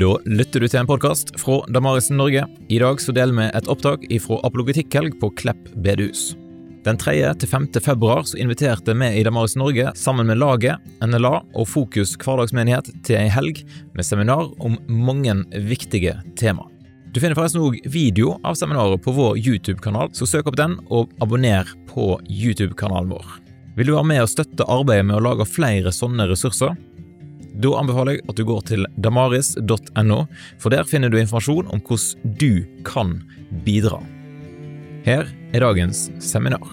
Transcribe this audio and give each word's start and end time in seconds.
Da 0.00 0.14
lytter 0.24 0.62
du 0.62 0.64
til 0.64 0.80
en 0.80 0.86
podkast 0.88 1.34
fra 1.36 1.58
Damarisen 1.68 2.16
Norge. 2.16 2.46
I 2.72 2.78
dag 2.80 3.02
så 3.04 3.12
deler 3.12 3.36
vi 3.36 3.48
et 3.52 3.66
opptak 3.68 4.06
fra 4.24 4.38
apologetikkhelg 4.48 5.18
på 5.20 5.28
Klepp 5.36 5.66
bedehus. 5.84 6.30
Den 6.86 6.96
3. 6.96 7.12
til 7.42 7.50
5. 7.50 7.66
februar 7.84 8.24
så 8.24 8.38
inviterte 8.40 8.94
vi 8.96 9.10
i 9.18 9.26
Damarisen 9.26 9.60
Norge 9.60 9.92
sammen 10.00 10.30
med 10.30 10.40
laget, 10.40 10.80
NLA 11.04 11.34
og 11.52 11.68
Fokus 11.68 12.14
hverdagsmenighet 12.16 12.88
til 13.04 13.18
ei 13.20 13.28
helg 13.28 13.60
med 13.92 14.08
seminar 14.08 14.48
om 14.64 14.78
mange 14.88 15.36
viktige 15.68 16.16
tema. 16.32 16.64
Du 17.12 17.20
finner 17.20 17.36
forresten 17.36 17.60
òg 17.60 17.76
video 17.84 18.38
av 18.40 18.56
seminaret 18.56 19.04
på 19.04 19.12
vår 19.12 19.36
YouTube-kanal, 19.36 20.14
så 20.16 20.24
søk 20.24 20.48
opp 20.48 20.56
den 20.56 20.78
og 20.88 21.12
abonner 21.20 21.68
på 21.92 22.14
YouTube-kanalen 22.24 23.12
vår. 23.12 23.36
Vil 23.76 23.92
du 23.92 23.98
være 23.98 24.08
med 24.14 24.24
og 24.24 24.32
støtte 24.32 24.64
arbeidet 24.64 25.10
med 25.10 25.20
å 25.20 25.26
lage 25.28 25.44
flere 25.44 25.92
sånne 25.92 26.24
ressurser? 26.32 26.72
Da 27.50 27.72
anbefaler 27.80 28.18
jeg 28.18 28.28
at 28.30 28.38
du 28.38 28.44
går 28.46 28.62
til 28.70 28.86
damaris.no, 29.02 30.20
for 30.60 30.72
der 30.72 30.86
finner 30.86 31.10
du 31.10 31.18
informasjon 31.18 31.70
om 31.72 31.82
hvordan 31.82 32.36
du 32.38 32.62
kan 32.86 33.18
bidra. 33.66 33.98
Her 35.04 35.26
er 35.52 35.64
dagens 35.64 36.08
seminar. 36.22 36.68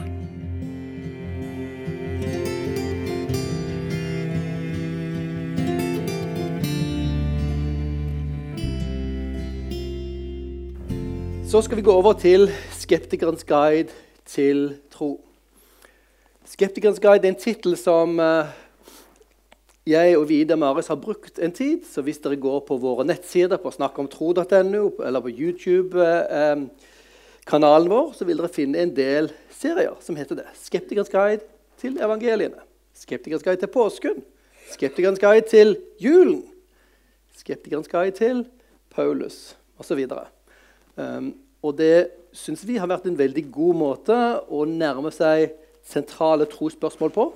Så 11.48 11.62
skal 11.64 11.80
vi 11.80 11.88
gå 11.88 11.94
over 11.96 12.14
til 12.20 12.50
Skeptikerens 12.76 13.46
guide 13.48 13.94
til 14.28 14.74
tro. 14.92 15.14
Skeptikerens 16.44 17.00
guide 17.00 17.24
er 17.24 17.32
en 17.32 17.40
tittel 17.40 17.78
som 17.80 18.20
eh, 18.20 18.52
jeg 19.88 20.18
og 20.18 20.26
Vida 20.30 20.56
Maris 20.60 20.88
har 20.92 20.98
brukt 21.00 21.40
en 21.40 21.54
tid. 21.56 21.86
Så 21.88 22.02
hvis 22.06 22.20
dere 22.24 22.36
går 22.40 22.60
på 22.68 22.78
våre 22.82 23.06
nettsider 23.08 23.58
på 23.62 23.72
snakkomtro.no 23.72 24.86
eller 25.06 25.22
på 25.24 25.32
YouTube-kanalen 25.32 27.92
vår, 27.92 28.08
så 28.18 28.24
vil 28.28 28.38
dere 28.42 28.54
finne 28.54 28.78
en 28.84 28.96
del 28.96 29.26
serier 29.54 29.96
som 30.04 30.16
heter 30.20 30.36
det. 30.42 30.48
Skeptikerens 30.60 31.14
guide 31.14 31.44
til 31.82 31.94
evangeliene. 32.04 32.62
Skeptikerens 32.98 33.46
guide 33.46 33.62
til 33.64 33.72
påsken. 33.72 34.18
Skeptikerens 34.74 35.24
guide 35.24 35.46
til 35.48 35.70
julen. 36.04 36.44
Skeptikerens 37.38 37.92
guide 37.92 38.16
til 38.18 38.46
Paulus 38.92 39.56
osv. 39.80 40.00
Um, 40.98 41.36
og 41.64 41.78
det 41.78 42.08
syns 42.36 42.68
vi 42.68 42.78
har 42.78 42.88
vært 42.90 43.06
en 43.08 43.18
veldig 43.18 43.52
god 43.54 43.76
måte 43.78 44.42
å 44.50 44.66
nærme 44.68 45.12
seg 45.16 45.52
sentrale 45.88 46.46
trosspørsmål 46.50 47.12
på. 47.16 47.34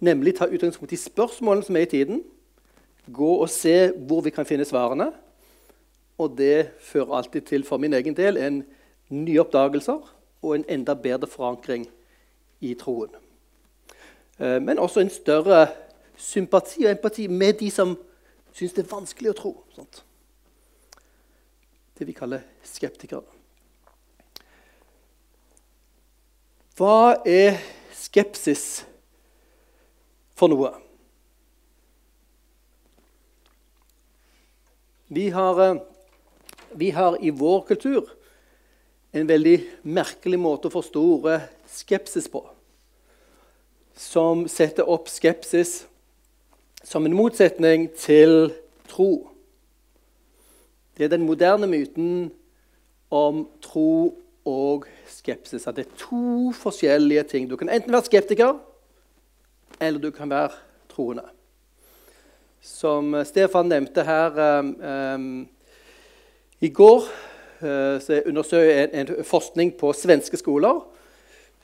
Nemlig 0.00 0.36
ta 0.36 0.46
utgangspunkt 0.46 0.92
i 0.92 0.96
spørsmålene 0.96 1.66
som 1.66 1.76
er 1.76 1.86
i 1.86 1.90
tiden, 1.90 2.22
gå 3.12 3.34
og 3.36 3.50
se 3.50 3.92
hvor 4.06 4.20
vi 4.24 4.30
kan 4.30 4.46
finne 4.46 4.64
svarene. 4.64 5.12
Og 6.18 6.38
det 6.38 6.70
fører 6.80 7.14
alltid 7.14 7.40
til 7.40 7.64
for 7.64 7.78
min 7.78 7.94
egen 7.94 8.16
del 8.16 8.36
en 8.36 8.62
nye 9.08 9.40
oppdagelser 9.40 10.00
og 10.42 10.54
en 10.54 10.64
enda 10.68 10.94
bedre 10.94 11.26
forankring 11.26 11.86
i 12.60 12.74
troen. 12.74 13.10
Eh, 14.38 14.62
men 14.62 14.78
også 14.78 15.00
en 15.00 15.10
større 15.10 15.66
sympati 16.16 16.84
og 16.84 16.90
empati 16.90 17.26
med 17.26 17.52
de 17.52 17.70
som 17.70 17.96
syns 18.52 18.72
det 18.72 18.84
er 18.84 18.90
vanskelig 18.94 19.32
å 19.32 19.38
tro. 19.38 19.52
Sånt. 19.74 20.04
Det 21.98 22.06
vi 22.06 22.14
kaller 22.16 22.42
skeptikere. 22.66 23.22
Hva 26.74 27.22
er 27.26 27.60
skepsis? 27.94 28.84
For 30.34 30.50
noe. 30.50 30.72
Vi 35.14 35.28
har, 35.30 35.60
eh, 35.62 35.80
vi 36.72 36.90
har, 36.90 37.16
i 37.20 37.30
vår 37.30 37.60
kultur 37.68 38.10
en 39.12 39.26
veldig 39.26 39.58
merkelig 39.82 40.38
måte 40.38 40.68
å 40.68 40.74
forstå 40.74 41.00
ordet 41.00 41.40
skepsis 41.70 42.26
på. 42.28 42.42
Som 43.94 44.48
setter 44.48 44.88
opp 44.90 45.06
skepsis 45.08 45.84
som 46.82 47.06
en 47.06 47.14
motsetning 47.14 47.86
til 47.94 48.52
tro. 48.90 49.28
Det 50.96 51.04
er 51.04 51.14
den 51.14 51.26
moderne 51.26 51.66
myten 51.70 52.32
om 53.10 53.46
tro 53.62 54.16
og 54.44 54.88
skepsis. 55.08 55.66
At 55.66 55.76
det 55.76 55.86
er 55.86 55.96
to 55.98 56.52
forskjellige 56.58 57.22
ting. 57.30 57.48
Du 57.48 57.56
kan 57.56 57.70
enten 57.70 57.92
være 57.92 58.10
skeptiker 58.10 58.58
eller 59.80 60.00
du 60.00 60.10
kan 60.14 60.30
være 60.30 60.52
troende. 60.92 61.24
Som 62.64 63.12
Stefan 63.24 63.68
nevnte 63.68 64.04
her 64.04 64.38
um, 65.14 65.48
i 66.60 66.68
går, 66.68 67.08
så 68.00 68.20
undersøker 68.26 68.82
en, 68.82 68.94
en, 69.08 69.24
forskning 69.24 69.70
på 69.80 69.92
svenske 69.96 70.36
skoler. 70.36 70.82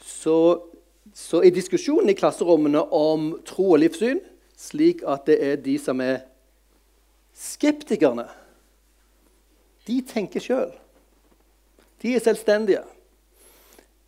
Så, 0.01 0.37
så 1.15 1.41
er 1.45 1.53
diskusjonen 1.53 2.13
i 2.13 2.17
klasserommene 2.17 2.83
om 2.95 3.33
tro 3.45 3.73
og 3.75 3.83
livssyn 3.83 4.21
slik 4.61 5.05
at 5.09 5.25
det 5.29 5.39
er 5.45 5.59
de 5.61 5.77
som 5.81 6.01
er 6.05 6.23
skeptikerne. 7.37 8.27
De 9.89 10.01
tenker 10.07 10.45
sjøl. 10.45 10.73
De 12.03 12.15
er 12.15 12.25
selvstendige. 12.25 12.83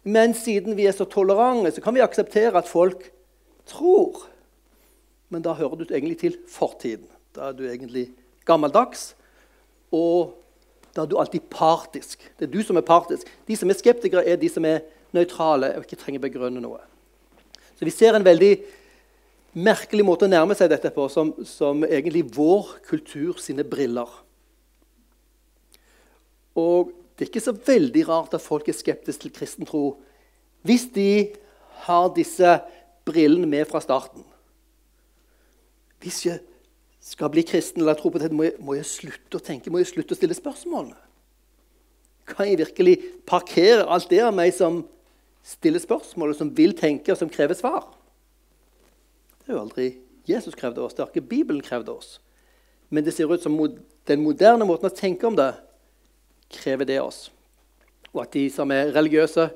Men 0.02 0.34
siden 0.34 0.76
vi 0.76 0.86
er 0.86 0.96
så 0.96 1.06
tolerante, 1.08 1.72
så 1.72 1.80
kan 1.84 1.94
vi 1.94 2.04
akseptere 2.04 2.58
at 2.58 2.68
folk 2.68 3.08
tror. 3.72 4.22
Men 5.32 5.44
da 5.44 5.56
hører 5.56 5.80
du 5.80 5.86
egentlig 5.88 6.18
til 6.20 6.38
fortiden. 6.48 7.08
Da 7.32 7.48
er 7.48 7.56
du 7.56 7.64
egentlig 7.66 8.10
gammeldags. 8.48 9.12
Og 9.92 10.34
da 10.92 11.02
er 11.02 11.08
du 11.08 11.16
alltid 11.20 11.48
partisk. 11.50 12.20
Det 12.38 12.48
er 12.48 12.52
du 12.52 12.60
som 12.64 12.76
er 12.76 12.86
partisk. 12.86 13.28
De 13.48 13.56
som 13.56 13.70
er 13.70 13.78
skeptikere, 13.78 14.26
er 14.28 14.36
de 14.40 14.50
som 14.52 14.64
er 14.68 14.84
nøytrale 15.16 15.74
og 15.76 15.86
ikke 15.86 16.00
trenger 16.00 16.22
begrunne 16.24 16.60
noe. 16.60 16.80
Så 17.76 17.88
vi 17.88 17.92
ser 17.94 18.16
en 18.16 18.24
veldig 18.24 18.52
merkelig 19.52 20.04
måte 20.04 20.28
å 20.28 20.32
nærme 20.32 20.56
seg 20.56 20.70
dette 20.72 20.92
på, 20.94 21.08
som, 21.12 21.32
som 21.48 21.84
egentlig 21.84 22.24
vår 22.32 22.76
kultur 22.88 23.40
sine 23.40 23.64
briller. 23.68 24.08
Og 26.56 26.92
det 27.16 27.26
er 27.26 27.32
ikke 27.32 27.44
så 27.44 27.56
veldig 27.56 28.04
rart 28.08 28.36
at 28.36 28.44
folk 28.44 28.68
er 28.68 28.76
skeptiske 28.76 29.26
til 29.26 29.34
kristen 29.34 29.68
tro 29.68 29.96
hvis 30.66 30.86
de 30.94 31.32
har 31.86 32.12
disse 32.14 32.52
brillene 33.08 33.48
med 33.48 33.66
fra 33.70 33.80
starten. 33.82 34.24
Hvis 36.02 36.24
jeg 36.26 36.42
skal 37.02 37.30
bli 37.34 37.44
kristen 37.46 37.82
eller 37.82 37.98
tro 37.98 38.10
på 38.10 38.20
dette, 38.22 38.34
må 38.34 38.46
jeg, 38.46 38.58
må 38.62 38.76
jeg 38.78 38.88
slutte 38.88 39.38
å 39.38 39.42
tenke, 39.42 39.70
må 39.70 39.82
jeg 39.82 39.90
slutte 39.90 40.14
å 40.14 40.18
stille 40.18 40.36
spørsmålene. 40.38 40.98
Kan 42.30 42.46
jeg 42.48 42.60
virkelig 42.60 42.96
parkere 43.26 43.88
alt 43.90 44.10
det 44.10 44.22
av 44.22 44.34
meg 44.34 44.54
som 44.54 44.84
stiller 45.46 45.82
spørsmål, 45.82 46.36
som 46.38 46.52
vil 46.54 46.76
tenke, 46.78 47.10
og 47.12 47.18
som 47.18 47.30
krever 47.30 47.58
svar? 47.58 47.88
Det 49.42 49.50
er 49.50 49.56
jo 49.56 49.64
aldri 49.64 49.88
Jesus 50.28 50.54
krevde 50.54 50.84
oss, 50.84 50.94
det 50.94 51.02
har 51.02 51.10
ikke 51.10 51.32
Bibelen 51.32 51.64
krevd 51.64 51.90
oss. 51.90 52.20
Men 52.92 53.04
det 53.04 53.14
ser 53.16 53.30
ut 53.32 53.42
som 53.42 53.58
den 54.06 54.22
moderne 54.22 54.66
måten 54.68 54.86
å 54.86 54.94
tenke 54.94 55.26
om 55.26 55.34
det 55.38 55.50
krever 56.52 56.86
det 56.86 57.00
oss. 57.02 57.24
Og 58.12 58.22
at 58.26 58.34
de 58.36 58.44
som 58.52 58.70
er 58.74 58.92
religiøse, 58.94 59.48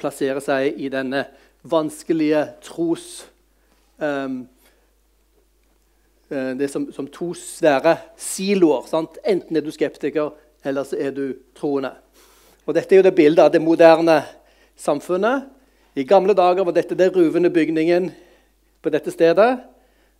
plasserer 0.00 0.40
seg 0.42 0.78
i 0.80 0.88
denne 0.90 1.26
vanskelige 1.64 2.44
tros 2.62 3.24
um, 3.98 4.44
Det 6.28 6.64
er 6.66 6.70
som, 6.72 6.86
som, 6.92 7.06
to 7.06 7.30
svære 7.36 7.96
siloer. 8.18 8.86
Sant? 8.88 9.18
Enten 9.28 9.56
er 9.56 9.62
du 9.62 9.70
skeptiker, 9.70 10.32
eller 10.64 10.86
så 10.88 10.96
er 10.98 11.12
du 11.14 11.36
troende. 11.54 11.92
Og 12.66 12.74
Dette 12.74 12.96
er 12.96 13.02
jo 13.02 13.04
det 13.06 13.14
bildet 13.14 13.44
av 13.44 13.52
det 13.52 13.60
moderne 13.62 14.22
samfunnet. 14.76 15.44
I 15.94 16.02
gamle 16.08 16.34
dager 16.34 16.64
var 16.66 16.74
dette 16.74 16.96
den 16.98 17.12
ruvende 17.14 17.52
bygningen 17.54 18.08
på 18.82 18.90
dette 18.90 19.12
stedet. 19.14 19.60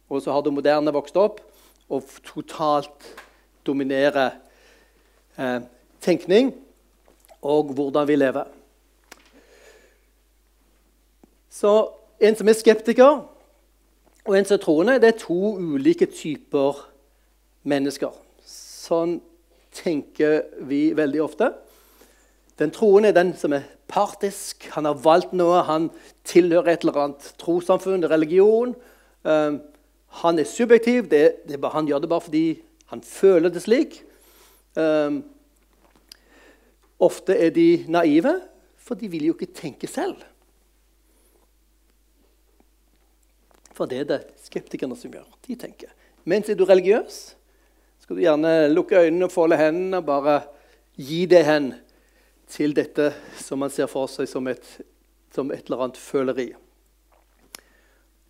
Og 0.09 0.23
så 0.23 0.33
har 0.33 0.45
det 0.45 0.53
moderne 0.55 0.93
vokst 0.95 1.17
opp 1.19 1.41
og 1.91 2.05
totalt 2.23 3.09
dominerer 3.67 4.37
eh, 5.41 5.65
tenkning 6.05 6.53
og 7.45 7.75
hvordan 7.77 8.09
vi 8.09 8.17
lever. 8.17 8.49
Så 11.55 11.71
en 12.19 12.35
som 12.35 12.49
er 12.51 12.57
skeptiker, 12.59 13.21
og 14.25 14.35
en 14.35 14.47
som 14.49 14.57
er 14.57 14.63
troende, 14.63 14.97
det 14.99 15.13
er 15.13 15.21
to 15.21 15.55
ulike 15.55 16.09
typer 16.11 16.81
mennesker. 17.69 18.11
Sånn 18.45 19.21
tenker 19.75 20.43
vi 20.67 20.89
veldig 20.97 21.23
ofte. 21.23 21.53
Den 22.59 22.75
troende 22.75 23.11
er 23.13 23.17
den 23.17 23.33
som 23.39 23.55
er 23.55 23.69
partisk. 23.91 24.67
Han 24.75 24.89
har 24.89 24.99
valgt 25.05 25.35
noe. 25.37 25.63
Han 25.69 25.89
tilhører 26.27 26.75
et 26.75 26.87
eller 26.87 27.01
annet 27.05 27.31
trossamfunn, 27.39 28.07
religion. 28.11 28.75
Um, 29.23 29.61
han 30.25 30.39
er 30.39 30.51
subjektiv. 30.51 31.09
Det, 31.11 31.25
det, 31.49 31.63
han 31.75 31.87
gjør 31.91 32.03
det 32.03 32.11
bare 32.11 32.27
fordi 32.27 32.45
han 32.91 33.03
føler 33.07 33.55
det 33.55 33.63
slik. 33.63 34.01
Um, 34.75 35.23
ofte 37.03 37.39
er 37.39 37.55
de 37.55 37.85
naive, 37.91 38.41
for 38.79 38.99
de 38.99 39.11
vil 39.11 39.31
jo 39.31 39.39
ikke 39.39 39.55
tenke 39.55 39.91
selv. 39.91 40.19
For 43.75 43.91
det 43.91 44.05
er 44.05 44.11
det 44.11 44.21
skeptikerne 44.45 44.97
som 44.99 45.13
gjør. 45.13 45.27
De 45.47 45.57
tenker. 45.59 45.91
Mens 46.25 46.49
er 46.49 46.57
du 46.57 46.65
religiøs, 46.65 47.35
skal 48.01 48.17
du 48.17 48.23
gjerne 48.23 48.53
lukke 48.73 49.01
øynene 49.01 49.27
og 49.27 49.33
folde 49.33 49.59
hendene 49.59 50.01
og 50.01 50.09
bare 50.09 50.39
gi 51.01 51.25
det 51.27 51.43
hen 51.47 51.73
til 52.51 52.75
dette 52.77 53.11
som 53.41 53.63
man 53.65 53.73
ser 53.73 53.89
for 53.91 54.11
seg 54.11 54.29
som 54.31 54.47
et, 54.51 54.65
som 55.35 55.51
et 55.53 55.67
eller 55.67 55.87
annet 55.87 56.01
føleri. 56.01 56.49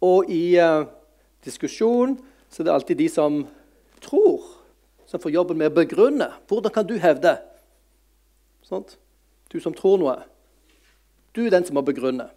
Og 0.04 0.30
i 0.32 0.56
uh, 0.60 0.86
diskusjon 1.44 2.16
så 2.48 2.62
er 2.62 2.68
det 2.68 2.74
alltid 2.74 3.00
de 3.02 3.08
som 3.10 3.40
tror, 4.04 4.44
som 5.10 5.20
får 5.20 5.34
jobben 5.34 5.58
med 5.60 5.72
å 5.72 5.76
begrunne. 5.76 6.28
Hvordan 6.48 6.74
kan 6.74 6.86
du 6.88 6.94
hevde? 7.00 7.36
Sånt? 8.64 8.96
Du 9.50 9.58
som 9.60 9.74
tror 9.76 9.98
noe. 10.00 10.16
Du 11.34 11.44
er 11.44 11.52
den 11.52 11.66
som 11.66 11.76
må 11.76 11.82
begrunne. 11.84 12.28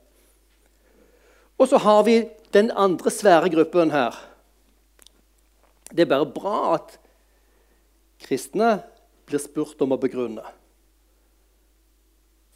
Og 1.58 1.70
så 1.70 1.80
har 1.82 2.04
vi 2.06 2.20
den 2.58 2.72
andre 2.74 3.14
svære 3.14 3.52
gruppen 3.54 3.94
her. 3.94 4.18
Det 5.94 6.04
er 6.04 6.12
bare 6.12 6.28
bra 6.28 6.60
at 6.76 6.98
kristne 8.26 8.80
blir 9.28 9.42
spurt 9.42 9.80
om 9.84 9.94
å 9.94 10.02
begrunne. 10.02 10.44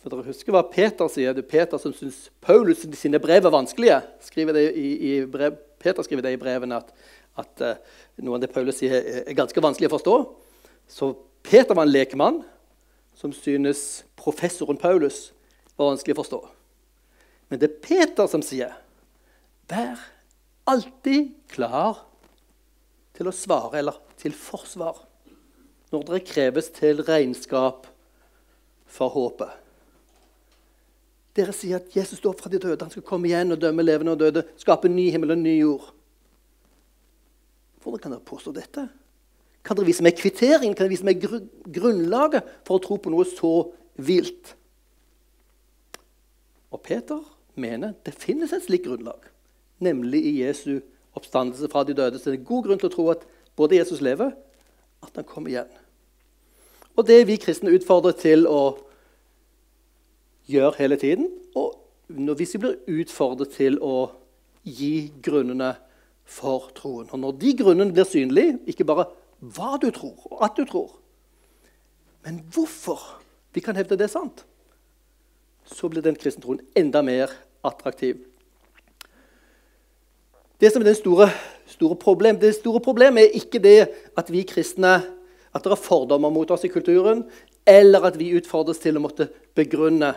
For 0.01 0.09
dere 0.09 0.25
husker 0.25 0.55
hva 0.55 0.63
Peter 0.65 1.09
sier. 1.13 1.35
Det 1.37 1.43
er 1.45 1.51
Peter 1.51 1.81
som 1.81 1.93
syns 1.93 2.25
Paulus 2.41 2.81
sine 2.97 3.21
brev 3.21 3.45
er 3.45 3.53
vanskelige. 3.53 3.99
Skriver 4.25 4.57
i, 4.57 4.87
i 4.97 5.11
brev, 5.29 5.59
Peter 5.81 6.05
skriver 6.05 6.25
det 6.25 6.33
i 6.35 6.39
brevene 6.41 6.79
at, 6.81 6.89
at 7.37 7.65
uh, 7.65 7.99
noe 8.25 8.39
av 8.39 8.41
det 8.41 8.49
Paulus 8.53 8.79
sier, 8.81 8.97
er 9.21 9.37
ganske 9.37 9.61
vanskelig 9.61 9.91
å 9.91 9.93
forstå. 9.93 10.15
Så 10.89 11.11
Peter 11.45 11.77
var 11.77 11.85
en 11.85 11.93
lekmann 11.93 12.41
som 13.17 13.33
synes 13.35 14.01
professoren 14.17 14.79
Paulus 14.81 15.27
var 15.77 15.91
vanskelig 15.91 16.17
å 16.17 16.21
forstå. 16.23 16.41
Men 17.51 17.61
det 17.61 17.69
er 17.69 17.81
Peter 17.85 18.29
som 18.31 18.41
sier, 18.45 18.73
'Vær 19.71 19.99
alltid 20.67 21.31
klar 21.47 22.03
til 23.15 23.29
å 23.29 23.35
svare, 23.35 23.77
eller 23.79 23.95
til 24.19 24.35
forsvar' 24.35 24.99
når 25.91 26.03
dere 26.07 26.23
kreves 26.27 26.69
til 26.75 27.03
regnskap 27.07 27.87
for 28.91 29.11
håpet. 29.11 29.51
Dere 31.35 31.55
sier 31.55 31.79
at 31.79 31.91
Jesus 31.95 32.19
står 32.19 32.35
fra 32.39 32.51
de 32.51 32.59
døde. 32.59 32.83
Han 32.83 32.91
skal 32.91 33.05
komme 33.07 33.29
igjen 33.29 33.55
og 33.55 33.61
dømme 33.61 33.83
levende 33.83 34.15
og 34.15 34.19
døde. 34.19 34.43
Skape 34.59 34.89
en 34.89 34.95
ny 34.95 35.09
himmel 35.11 35.31
og 35.31 35.39
ny 35.39 35.53
jord. 35.61 35.91
Hvordan 37.83 38.03
kan 38.03 38.15
dere 38.15 38.27
påstå 38.27 38.51
dette? 38.55 38.87
Kan 39.63 39.77
dere 39.77 39.87
vise 39.87 40.03
meg 40.03 40.19
kvitteringen? 40.19 40.75
Kan 40.75 40.85
dere 40.85 40.95
vise 40.95 41.07
meg 41.07 41.23
grunnlaget 41.23 42.47
for 42.67 42.77
å 42.77 42.83
tro 42.83 42.99
på 42.99 43.13
noe 43.13 43.27
så 43.29 43.53
vilt? 43.95 44.55
Og 46.71 46.83
Peter 46.83 47.23
mener 47.55 47.95
det 48.03 48.15
finnes 48.15 48.51
et 48.55 48.63
slikt 48.63 48.87
grunnlag, 48.87 49.30
nemlig 49.81 50.23
i 50.25 50.37
Jesu 50.41 50.79
oppstandelse 51.17 51.69
fra 51.71 51.83
de 51.87 51.95
døde. 51.97 52.19
Så 52.19 52.31
det 52.31 52.39
er 52.39 52.47
god 52.47 52.65
grunn 52.67 52.81
til 52.81 52.89
å 52.91 52.93
tro 52.93 53.07
at 53.13 53.25
både 53.59 53.77
Jesus 53.79 54.01
lever, 54.01 54.31
at 55.01 55.17
han 55.17 55.27
kommer 55.27 55.51
igjen. 55.51 55.69
Og 56.95 57.07
det 57.07 57.21
er 57.21 57.27
vi 57.29 57.39
kristne 57.41 57.73
utfordret 57.73 58.21
til 58.21 58.47
å 58.47 58.77
gjøre 60.51 60.77
hele 60.79 60.97
tiden. 61.01 61.29
Og 61.55 61.77
hvis 62.11 62.55
vi 62.55 62.63
blir 62.63 63.01
utfordret 63.01 63.55
til 63.55 63.79
å 63.81 64.11
gi 64.67 65.11
grunnene 65.23 65.73
for 66.31 66.69
troen. 66.77 67.09
Og 67.11 67.19
når 67.19 67.37
de 67.41 67.53
grunnene 67.59 67.93
blir 67.95 68.07
synlige, 68.07 68.59
ikke 68.69 68.87
bare 68.87 69.07
hva 69.41 69.75
du 69.81 69.89
tror, 69.93 70.15
og 70.29 70.43
at 70.45 70.57
du 70.57 70.65
tror, 70.69 70.93
men 72.21 72.43
hvorfor 72.53 73.01
vi 73.55 73.63
kan 73.65 73.75
hevde 73.75 73.97
det 73.97 74.05
er 74.05 74.13
sant, 74.13 74.43
så 75.65 75.89
blir 75.89 76.03
den 76.05 76.17
kristne 76.19 76.43
troen 76.43 76.61
enda 76.77 77.01
mer 77.05 77.33
attraktiv. 77.65 78.19
Det 80.61 80.69
som 80.69 80.83
er 80.83 80.91
det 80.91 80.97
store, 80.99 81.25
store, 81.65 81.95
problem, 81.95 82.37
det 82.39 82.53
store 82.55 82.79
problemet 82.85 83.23
er 83.23 83.39
ikke 83.39 83.59
det 83.59 83.79
at 84.17 84.27
vi 84.29 84.43
kristne 84.45 84.99
at 85.51 85.63
det 85.65 85.71
er 85.73 85.81
fordommer 85.81 86.29
mot 86.29 86.51
oss 86.53 86.63
i 86.63 86.69
kulturen, 86.71 87.23
eller 87.65 88.05
at 88.05 88.19
vi 88.19 88.29
utfordres 88.37 88.79
til 88.79 88.95
å 88.97 89.01
måtte 89.01 89.27
begrunne 89.57 90.13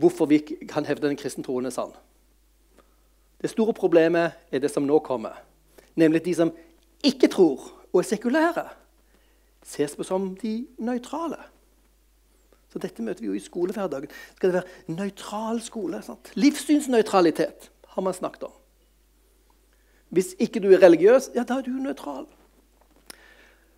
hvorfor 0.00 0.28
vi 0.32 0.40
kan 0.68 0.88
hevde 0.88 1.06
den 1.06 1.20
kristne 1.20 1.44
troen 1.44 1.68
er 1.68 1.74
sann. 1.74 1.92
Det 3.36 3.52
store 3.52 3.76
problemet 3.76 4.40
er 4.50 4.64
det 4.64 4.72
som 4.72 4.88
nå 4.88 4.98
kommer, 5.04 5.36
nemlig 6.00 6.24
at 6.24 6.30
de 6.30 6.36
som 6.40 6.56
ikke 7.04 7.28
tror 7.28 7.68
og 7.92 8.00
er 8.00 8.08
sekulære, 8.08 8.66
ses 9.66 9.96
på 9.98 10.04
som 10.06 10.32
de 10.40 10.58
nøytrale. 10.80 11.38
Så 12.72 12.80
Dette 12.80 13.04
møter 13.04 13.20
vi 13.20 13.30
jo 13.30 13.36
i 13.36 13.40
skolehverdagen. 13.40 14.10
Skal 14.36 14.50
det 14.50 14.62
være 14.62 14.96
nøytral 14.96 15.60
skole? 15.64 16.00
Sant? 16.04 16.32
Livssynsnøytralitet 16.34 17.70
har 17.94 18.04
man 18.04 18.16
snakket 18.16 18.48
om. 18.48 18.56
Hvis 20.08 20.34
ikke 20.38 20.60
du 20.62 20.70
er 20.72 20.82
religiøs, 20.82 21.30
ja, 21.34 21.42
da 21.42 21.58
er 21.58 21.66
du 21.66 21.70
nøytral. 21.70 22.26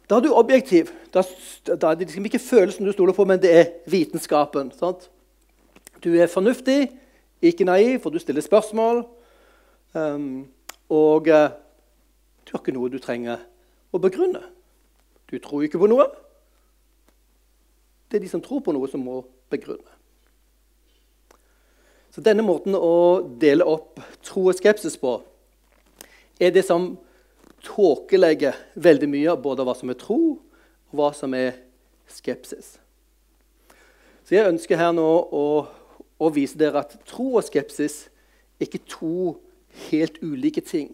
Da 0.08 0.16
er 0.16 0.25
du 0.25 0.32
objektiv. 0.32 0.90
Da, 1.14 1.22
da 1.66 1.90
er 1.90 1.94
det 1.94 2.08
liksom 2.08 2.25
ikke 2.25 2.40
følelsen 2.40 2.86
du 2.86 2.92
stoler 2.92 3.12
på, 3.16 3.25
men 3.28 3.40
det 3.42 3.52
er 3.52 3.66
vitenskapen. 3.86 4.72
Sant? 4.76 5.10
Du 6.04 6.14
er 6.14 6.26
fornuftig, 6.26 6.90
ikke 7.42 7.64
naiv, 7.64 8.00
for 8.00 8.10
du 8.10 8.19
stiller 8.19 8.44
spørsmål. 8.44 9.04
Um, 9.94 10.48
og 10.88 11.28
uh, 11.28 11.50
du 12.44 12.54
har 12.54 12.62
ikke 12.62 12.76
noe 12.76 12.92
du 12.92 12.98
trenger 13.02 13.42
å 13.92 14.00
begrunne. 14.00 14.42
Du 15.28 15.36
tror 15.38 15.64
ikke 15.64 15.81
på 15.81 15.88
noe. 15.90 16.08
Det 18.08 18.16
er 18.16 18.24
de 18.24 18.31
som 18.32 18.40
tror 18.44 18.62
på 18.64 18.72
noe, 18.72 18.88
som 18.88 19.04
må 19.04 19.20
begrunne. 19.52 19.96
Så 22.08 22.24
denne 22.24 22.42
måten 22.42 22.72
å 22.74 23.20
dele 23.40 23.66
opp 23.69 24.00
tro 24.24 24.46
og 24.48 24.56
skepsis 24.56 24.96
på 25.00 25.19
er 26.38 26.52
det 26.55 26.64
som 26.67 26.93
tåkelegger 27.64 28.56
veldig 28.79 29.08
mye 29.11 29.32
av 29.32 29.43
både 29.43 29.67
hva 29.67 29.75
som 29.76 29.90
er 29.90 29.99
tro, 29.99 30.20
og 30.88 30.99
hva 30.99 31.11
som 31.17 31.35
er 31.37 31.58
skepsis. 32.11 32.76
Så 34.25 34.37
jeg 34.37 34.49
ønsker 34.49 34.79
her 34.79 34.93
nå 34.94 35.06
å, 35.32 35.46
å 36.20 36.31
vise 36.32 36.58
dere 36.61 36.85
at 36.85 36.99
tro 37.08 37.35
og 37.38 37.46
skepsis 37.46 38.06
er 38.58 38.69
ikke 38.69 38.85
to 38.90 39.38
helt 39.88 40.20
ulike 40.23 40.62
ting. 40.64 40.93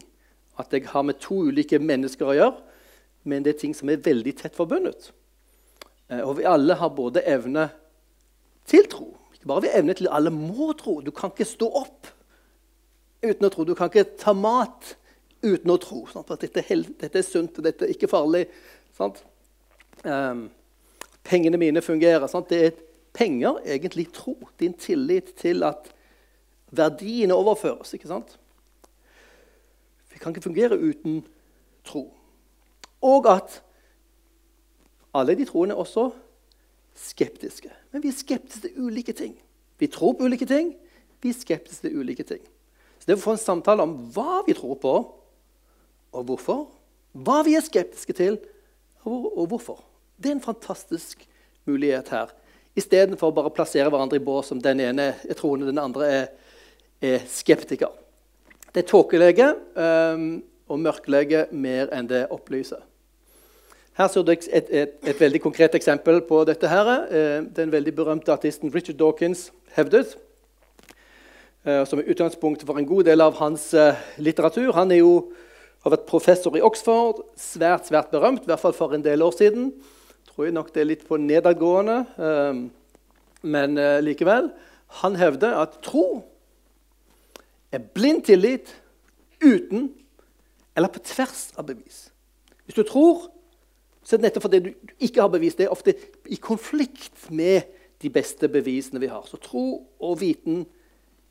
At 0.61 0.73
jeg 0.73 0.87
har 0.91 1.05
med 1.07 1.19
to 1.23 1.41
ulike 1.49 1.81
mennesker 1.83 2.31
å 2.31 2.37
gjøre, 2.37 2.57
men 3.27 3.45
det 3.45 3.55
er 3.55 3.61
ting 3.65 3.75
som 3.77 3.91
er 3.91 4.03
veldig 4.05 4.37
tett 4.39 4.57
forbundet. 4.57 5.11
Eh, 6.09 6.21
og 6.21 6.39
vi 6.39 6.49
alle 6.49 6.77
har 6.79 6.93
både 6.95 7.25
evne 7.27 7.69
til 8.69 8.87
tro. 8.91 9.09
Ikke 9.35 9.51
bare 9.51 9.67
vi 9.67 9.73
evne 9.77 9.97
til 9.97 10.11
alle 10.13 10.33
må 10.35 10.73
tro. 10.79 11.01
Du 11.03 11.11
kan 11.15 11.33
ikke 11.33 11.49
stå 11.49 11.71
opp 11.83 12.11
uten 13.25 13.49
å 13.49 13.51
tro. 13.53 13.65
Du 13.67 13.75
kan 13.75 13.91
ikke 13.91 14.15
ta 14.21 14.37
mat 14.37 14.95
uten 15.45 15.73
å 15.73 15.79
tro. 15.81 16.05
Sant? 16.13 16.31
At 16.33 16.45
dette, 16.45 16.65
dette, 16.65 17.19
er 17.19 17.27
sunt, 17.27 17.61
dette 17.65 17.87
er 17.87 17.95
ikke 17.95 18.11
farlig. 18.11 18.47
Um, 20.05 20.49
pengene 21.27 21.61
mine 21.61 21.83
fungerer. 21.85 22.27
Sant? 22.31 22.51
Det 22.51 22.61
er 22.67 22.81
penger 23.15 23.61
egentlig 23.65 24.09
tro. 24.15 24.37
Din 24.61 24.77
tillit 24.79 25.35
til 25.41 25.63
at 25.67 25.93
verdiene 26.75 27.37
overføres. 27.37 27.95
ikke 27.95 28.11
sant? 28.11 28.39
Vi 30.13 30.19
kan 30.19 30.35
ikke 30.35 30.49
fungere 30.49 30.79
uten 30.79 31.23
tro. 31.85 32.09
Og 33.03 33.29
at 33.29 33.61
alle 35.15 35.35
de 35.39 35.45
troende 35.47 35.75
er 35.75 35.79
også 35.79 36.11
skeptiske. 36.95 37.71
Men 37.93 38.03
vi 38.03 38.09
er 38.09 38.17
skeptiske 38.17 38.69
til 38.69 38.87
ulike 38.87 39.13
ting. 39.13 39.35
Vi 39.79 39.87
tror 39.87 40.13
på 40.13 40.25
ulike 40.25 40.47
ting, 40.47 40.75
vi 41.23 41.29
er 41.29 41.39
skeptiske 41.39 41.89
til 41.89 41.99
ulike 41.99 42.23
ting. 42.23 42.43
Så 42.99 43.07
det 43.07 43.19
å 43.19 43.23
få 43.23 43.35
en 43.35 43.43
samtale 43.43 43.83
om 43.83 43.95
hva 44.15 44.43
vi 44.47 44.55
tror 44.57 44.79
på, 44.81 44.95
og 46.15 46.29
hvorfor. 46.31 46.65
Hva 47.15 47.43
vi 47.47 47.57
er 47.59 47.65
skeptiske 47.65 48.17
til, 48.17 48.39
og 49.05 49.45
hvorfor. 49.51 49.83
Det 50.17 50.31
er 50.31 50.39
en 50.39 50.41
fantastisk 50.41 51.27
mulighet 51.69 52.09
her. 52.15 52.33
Istedenfor 52.75 53.31
bare 53.35 53.51
å 53.51 53.55
plassere 53.55 53.91
hverandre 53.91 54.19
i 54.19 54.25
bås 54.25 54.49
som 54.51 54.63
den 54.63 54.81
ene 54.83 55.13
er 55.23 55.39
troende, 55.39 55.69
den 55.69 55.79
andre 55.79 56.09
er, 56.11 56.25
er 57.05 57.29
skeptiker. 57.31 57.93
Det 58.75 58.83
er 58.83 58.89
tåkelege 58.91 59.53
um, 59.79 60.43
og 60.67 60.81
mørkelege 60.83 61.45
mer 61.55 61.93
enn 61.95 62.09
det 62.11 62.25
opplyser. 62.35 62.83
Her 63.95 64.09
ser 64.11 64.25
du 64.27 64.33
et, 64.33 64.49
et, 64.51 64.97
et, 65.07 65.21
veldig 65.21 65.39
konkret 65.45 65.77
eksempel 65.79 66.19
på 66.27 66.41
dette. 66.49 66.67
her. 66.67 66.91
Uh, 67.07 67.47
den 67.55 67.71
veldig 67.71 67.95
berømte 67.95 68.35
artisten 68.35 68.75
Richard 68.75 68.99
Dawkins 68.99 69.53
hevdet, 69.77 70.17
uh, 71.63 71.85
som 71.87 72.03
er 72.03 72.11
utgangspunktet 72.11 72.67
for 72.67 72.81
en 72.81 72.91
god 72.91 73.07
del 73.07 73.23
av 73.23 73.39
hans 73.39 73.71
uh, 73.79 73.95
litteratur. 74.19 74.73
Han 74.75 74.91
er 74.91 75.05
jo 75.05 75.15
har 75.85 75.93
vært 75.93 76.07
professor 76.09 76.55
i 76.57 76.63
Oxford, 76.65 77.21
svært 77.37 77.91
svært 77.91 78.13
berømt, 78.13 78.47
i 78.47 78.49
hvert 78.49 78.63
fall 78.63 78.77
for 78.77 78.95
en 78.97 79.05
del 79.05 79.23
år 79.23 79.35
siden. 79.37 79.69
Tror 80.31 80.49
jeg 80.49 80.57
nok 80.57 80.73
det 80.73 80.81
er 80.81 80.89
litt 80.89 81.05
på 81.05 81.19
nedadgående, 81.21 81.99
ehm, 82.17 82.63
men 83.45 83.77
eh, 83.79 84.01
likevel. 84.01 84.49
Han 85.03 85.19
hevder 85.21 85.59
at 85.61 85.77
tro 85.85 86.25
er 87.75 87.85
blind 87.95 88.25
tillit 88.25 88.73
uten 89.43 89.91
eller 90.75 90.89
på 90.89 91.05
tvers 91.05 91.51
av 91.59 91.69
bevis. 91.69 92.09
Hvis 92.65 92.81
du 92.81 92.85
tror, 92.89 93.29
så 94.05 94.17
er 94.17 94.23
det 94.23 94.31
nettopp 94.31 94.49
fordi 94.49 94.63
du 94.65 94.73
ikke 95.05 95.21
har 95.21 95.33
bevis. 95.33 95.57
Det 95.59 95.67
er 95.67 95.75
ofte 95.75 95.95
i 96.33 96.41
konflikt 96.41 97.29
med 97.31 97.69
de 98.01 98.11
beste 98.13 98.49
bevisene 98.49 99.03
vi 99.03 99.13
har. 99.13 99.27
Så 99.29 99.37
tro 99.43 99.85
og 100.01 100.21
viten 100.21 100.65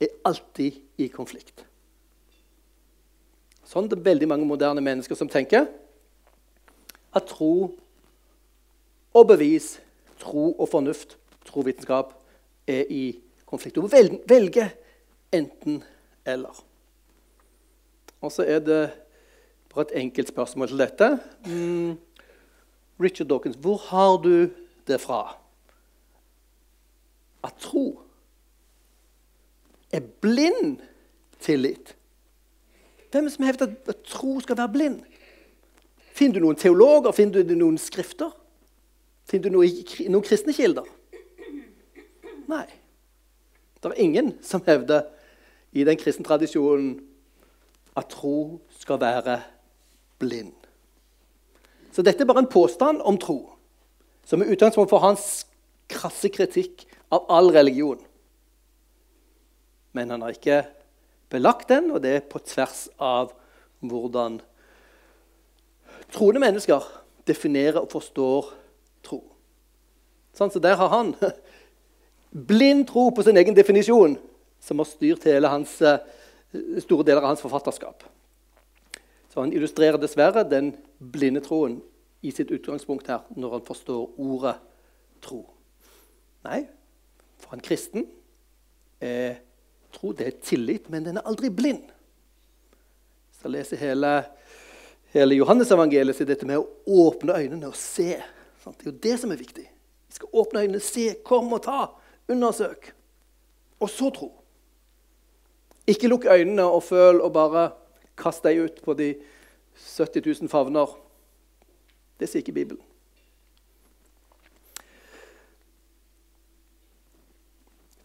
er 0.02 0.14
alltid 0.30 0.78
i 1.02 1.10
konflikt. 1.10 1.66
Sånn 3.74 3.88
det 3.89 3.98
er 3.98 4.06
veldig 4.06 4.27
mange 4.30 4.46
moderne 4.46 4.84
mennesker 4.86 5.18
som 5.18 5.30
tenker. 5.32 5.65
at 7.13 7.27
tro 7.30 7.70
og 9.13 9.27
bevis, 9.30 9.75
tro 10.18 10.48
og 10.58 10.65
fornuft, 10.70 11.18
trovitenskap, 11.46 12.15
er 12.65 12.89
i 12.89 13.20
konflikt. 13.46 13.75
Du 13.75 13.86
må 13.86 13.92
velge 14.27 14.65
enten-eller. 15.30 16.63
Og 18.22 18.32
så 18.34 18.48
er 18.48 18.63
det 18.65 18.82
bare 19.70 19.86
et 19.86 19.96
enkelt 20.01 20.32
spørsmål 20.34 20.68
til 20.72 20.82
dette. 20.82 21.10
Mm. 21.46 21.98
Richard 23.01 23.30
Dawkins, 23.30 23.58
hvor 23.62 23.77
har 23.77 24.18
du 24.18 24.50
det 24.88 25.01
fra? 25.01 25.38
At 27.44 27.53
tro 27.62 28.00
er 29.92 30.01
blind 30.22 30.80
tillit. 31.39 31.96
Hvem 33.13 33.29
som 33.29 33.46
hevder 33.46 33.75
at 33.88 34.00
tro 34.10 34.39
skal 34.41 34.58
være 34.58 34.74
blind? 34.74 35.01
Finner 36.17 36.39
du 36.39 36.48
noen 36.48 36.58
teologer? 36.58 37.13
Finner 37.13 37.46
du 37.46 37.53
noen 37.53 37.77
skrifter? 37.77 38.32
Finner 39.29 39.53
du 39.53 39.60
noen 39.60 40.25
kristne 40.25 40.55
kilder? 40.58 40.88
Nei. 42.50 42.65
Det 43.77 43.91
er 43.91 44.01
ingen 44.01 44.34
som 44.41 44.63
hevder 44.65 45.05
i 45.77 45.86
den 45.86 46.00
kristne 46.01 46.25
tradisjonen 46.25 46.96
at 48.00 48.10
tro 48.10 48.63
skal 48.82 48.98
være 49.01 49.38
blind. 50.17 50.55
Så 51.93 52.01
dette 52.01 52.25
er 52.25 52.29
bare 52.29 52.48
en 52.48 52.50
påstand 52.50 53.03
om 53.05 53.20
tro, 53.22 53.43
som 54.25 54.41
er 54.41 54.50
utgangspunkt 54.55 54.89
for 54.89 55.05
hans 55.05 55.43
krasse 55.91 56.34
kritikk 56.34 56.88
av 57.13 57.27
all 57.29 57.53
religion. 57.53 58.00
Men 59.93 60.10
han 60.10 60.25
har 60.25 60.34
ikke 60.34 60.63
belagt 61.34 61.72
den, 61.72 61.92
og 61.92 62.04
det 62.04 62.16
er 62.16 62.28
på 62.30 62.42
tvers 62.46 62.86
av 63.02 63.34
hvordan 63.84 64.40
troende 66.13 66.42
mennesker 66.44 66.84
definerer 67.28 67.82
og 67.82 67.92
forstår 67.92 68.52
tro. 69.06 69.20
Sånn, 70.38 70.52
så 70.54 70.62
der 70.62 70.78
har 70.80 70.92
han 70.94 71.13
blind 72.52 72.88
tro 72.90 73.10
på 73.13 73.25
sin 73.25 73.38
egen 73.40 73.58
definisjon, 73.58 74.18
som 74.63 74.82
har 74.82 74.90
styrt 74.90 75.25
hele 75.28 75.52
hans, 75.52 75.75
eh, 75.82 76.02
store 76.84 77.06
deler 77.08 77.24
av 77.24 77.34
hans 77.34 77.44
forfatterskap. 77.44 78.06
Så 79.34 79.42
han 79.42 79.54
illustrerer 79.54 79.98
dessverre 79.98 80.46
den 80.46 80.72
blinde 80.98 81.42
troen 81.44 81.80
i 82.24 82.32
sitt 82.32 82.54
utgangspunkt 82.54 83.10
her, 83.10 83.25
når 83.36 83.58
han 83.58 83.66
forstår 83.66 84.13
ordet 84.22 84.56
tro. 85.24 85.42
Nei, 86.46 86.63
for 87.42 87.56
en 87.56 87.63
kristen 87.63 88.06
er 89.04 89.42
tro 89.94 90.14
det 90.18 90.28
er 90.28 90.40
tillit, 90.44 90.90
men 90.90 91.06
den 91.06 91.20
er 91.20 91.28
aldri 91.30 91.52
blind. 91.54 91.90
Jeg 93.44 93.52
leser 93.52 93.76
lese 93.76 93.82
hele, 93.82 94.12
hele 95.12 95.36
Johannesevangeliet, 95.36 96.16
så 96.16 96.26
dette 96.28 96.48
med 96.48 96.62
å 96.62 97.08
åpne 97.10 97.36
øynene 97.44 97.68
og 97.68 97.76
se. 97.76 98.16
Sant? 98.64 98.78
Det 98.80 98.88
er 98.88 98.92
jo 98.94 99.00
det 99.04 99.16
som 99.20 99.34
er 99.36 99.42
viktig. 99.42 99.66
Vi 99.68 100.16
skal 100.16 100.40
åpne 100.40 100.64
øynene, 100.64 100.80
se, 100.80 101.10
kom 101.28 101.52
og 101.52 101.66
ta, 101.66 101.90
undersøk. 102.32 102.94
Og 103.84 103.92
så 103.92 104.08
tro. 104.16 104.30
Ikke 105.92 106.08
lukk 106.08 106.30
øynene 106.32 106.64
og 106.64 106.86
føl 106.88 107.20
og 107.20 107.34
bare 107.36 107.72
Kast 108.14 108.44
deg 108.46 108.60
ut 108.62 108.76
på 108.86 108.94
de 108.94 109.08
70 109.74 110.22
000 110.44 110.50
favner. 110.52 110.92
Det 112.22 112.28
sier 112.30 112.44
ikke 112.44 112.54
Bibelen. 112.54 112.82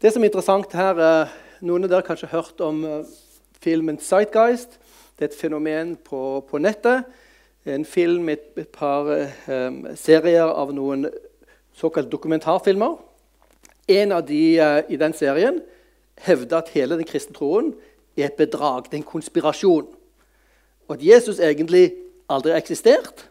Det 0.01 0.09
som 0.15 0.25
er 0.25 0.31
interessant 0.31 0.73
her, 0.79 0.97
er 0.97 1.35
Noen 1.59 1.83
av 1.83 1.91
dere 1.91 2.05
har 2.05 2.07
kanskje 2.07 2.29
hørt 2.31 2.61
om 2.63 2.85
eh, 2.87 3.07
filmen 3.59 3.97
'Sightgeist'. 3.99 4.79
Det 5.19 5.25
er 5.25 5.29
et 5.33 5.41
fenomen 5.41 5.97
på, 5.97 6.41
på 6.51 6.59
nettet. 6.59 7.05
En 7.67 7.85
film 7.85 8.29
et, 8.29 8.45
et 8.57 8.69
par 8.69 9.09
um, 9.49 9.87
serier 9.97 10.47
av 10.47 10.71
noen 10.73 11.09
såkalt 11.75 12.13
dokumentarfilmer. 12.13 12.95
En 13.89 14.13
av 14.13 14.23
de 14.29 14.61
uh, 14.63 14.81
i 14.89 14.97
den 14.97 15.13
serien 15.13 15.59
hevder 16.23 16.63
at 16.63 16.71
hele 16.77 16.95
den 16.95 17.05
kristne 17.05 17.35
troen 17.35 17.73
er 18.17 18.29
et 18.29 18.39
bedrag. 18.39 18.87
Det 18.87 18.95
er 18.95 19.03
en 19.03 19.11
konspirasjon 19.11 19.91
og 20.89 20.95
at 20.95 21.03
Jesus 21.03 21.43
egentlig 21.43 21.93
aldri 22.31 22.55
har 22.55 22.63
eksistert. 22.63 23.27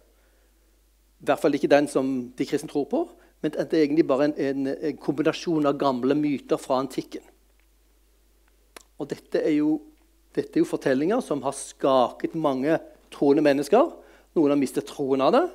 I 1.23 1.31
hvert 1.31 1.39
fall 1.39 1.55
ikke 1.55 1.71
den 1.71 1.87
som 1.87 2.11
de 2.37 2.45
kristne 2.45 2.69
tror 2.69 2.85
på. 2.91 3.07
Men 3.41 3.55
at 3.57 3.71
det 3.71 3.79
er 3.79 3.87
egentlig 3.87 4.07
bare 4.07 4.25
en, 4.25 4.37
en, 4.37 4.67
en 4.67 4.97
kombinasjon 4.97 5.65
av 5.65 5.79
gamle 5.79 6.15
myter 6.15 6.59
fra 6.59 6.83
antikken. 6.83 7.23
Og 8.97 9.09
dette 9.11 9.41
er, 9.41 9.55
jo, 9.59 9.77
dette 10.35 10.57
er 10.57 10.63
jo 10.63 10.69
fortellinger 10.69 11.21
som 11.25 11.43
har 11.45 11.55
skaket 11.55 12.35
mange 12.37 12.79
troende 13.13 13.43
mennesker. 13.45 13.91
Noen 14.37 14.53
har 14.53 14.59
mistet 14.59 14.89
troen 14.89 15.23
av 15.25 15.33
det 15.35 15.47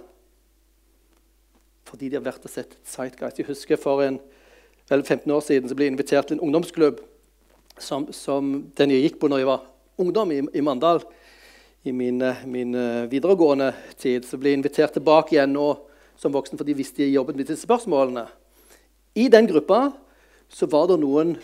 fordi 1.92 2.08
de 2.08 2.16
har 2.16 2.24
vært 2.24 2.46
og 2.46 2.48
sett 2.48 2.70
Sightguys. 2.88 3.36
Jeg 3.36 3.44
husker 3.50 3.76
For 3.76 4.00
en, 4.00 4.14
vel 4.88 5.02
15 5.04 5.28
år 5.28 5.42
siden 5.44 5.68
så 5.68 5.76
ble 5.76 5.84
jeg 5.84 5.92
invitert 5.92 6.30
til 6.30 6.38
en 6.38 6.46
ungdomsklubb 6.46 7.02
som, 7.76 8.06
som 8.16 8.54
den 8.78 8.94
jeg 8.94 9.02
gikk 9.04 9.18
på 9.20 9.28
når 9.28 9.42
jeg 9.42 9.48
var 9.50 9.66
ungdom 10.00 10.32
i, 10.32 10.38
i 10.56 10.62
Mandal 10.64 11.02
i 11.82 11.92
min, 11.92 12.22
eh, 12.22 12.46
min, 12.46 12.74
eh, 12.74 13.10
videregående 13.10 13.72
tid, 13.98 14.24
så 14.24 14.38
ble 14.38 14.52
jeg 14.52 14.60
invitert 14.60 14.94
tilbake 14.94 15.34
igjen 15.34 15.52
nå 15.52 15.68
som 16.16 16.32
voksen, 16.32 16.56
for 16.56 16.64
de 16.64 16.76
visste 16.78 17.02
jeg 17.02 17.16
jobbet 17.16 17.36
med 17.36 17.48
disse 17.48 17.66
spørsmålene. 17.66 18.28
I 19.18 19.28
den 19.28 19.48
gruppa 19.50 19.90
så 20.48 20.68
var 20.70 20.86
det 20.88 21.00
noen 21.02 21.34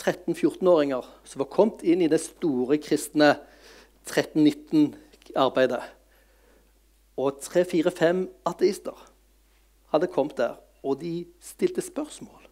13-14-åringer 0.00 1.06
som 1.24 1.42
var 1.42 1.50
kommet 1.52 1.84
inn 1.86 2.02
i 2.04 2.10
det 2.10 2.20
store 2.22 2.78
kristne 2.82 3.34
13-19-arbeidet. 4.08 5.82
Og 7.20 7.38
tre-fire-fem 7.44 8.26
ateister 8.48 8.98
hadde 9.94 10.10
kommet 10.10 10.38
der, 10.40 10.58
og 10.82 10.98
de 11.00 11.22
stilte 11.42 11.84
spørsmål. 11.84 12.42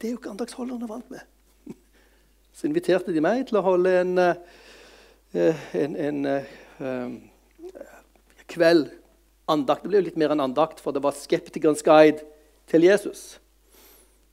Det 0.00 0.08
er 0.08 0.16
jo 0.16 0.18
ikke 0.18 0.32
andagsholderne 0.34 0.90
vant 0.90 1.12
med. 1.12 1.22
Så 2.56 2.66
inviterte 2.66 3.14
de 3.14 3.22
meg 3.22 3.46
til 3.48 3.60
å 3.60 3.66
holde 3.66 3.94
en 4.02 4.18
eh, 4.18 4.40
Eh, 5.32 5.56
en, 5.72 5.96
en 5.96 6.26
uh, 6.26 7.12
kveld 8.46 8.90
andakt. 9.48 9.80
Det 9.82 9.88
ble 9.88 10.02
jo 10.02 10.08
litt 10.10 10.18
mer 10.20 10.34
enn 10.34 10.44
andakt, 10.44 10.82
for 10.84 10.92
det 10.92 11.00
var 11.04 11.16
skeptikerens 11.16 11.80
guide 11.86 12.20
til 12.68 12.84
Jesus. 12.84 13.38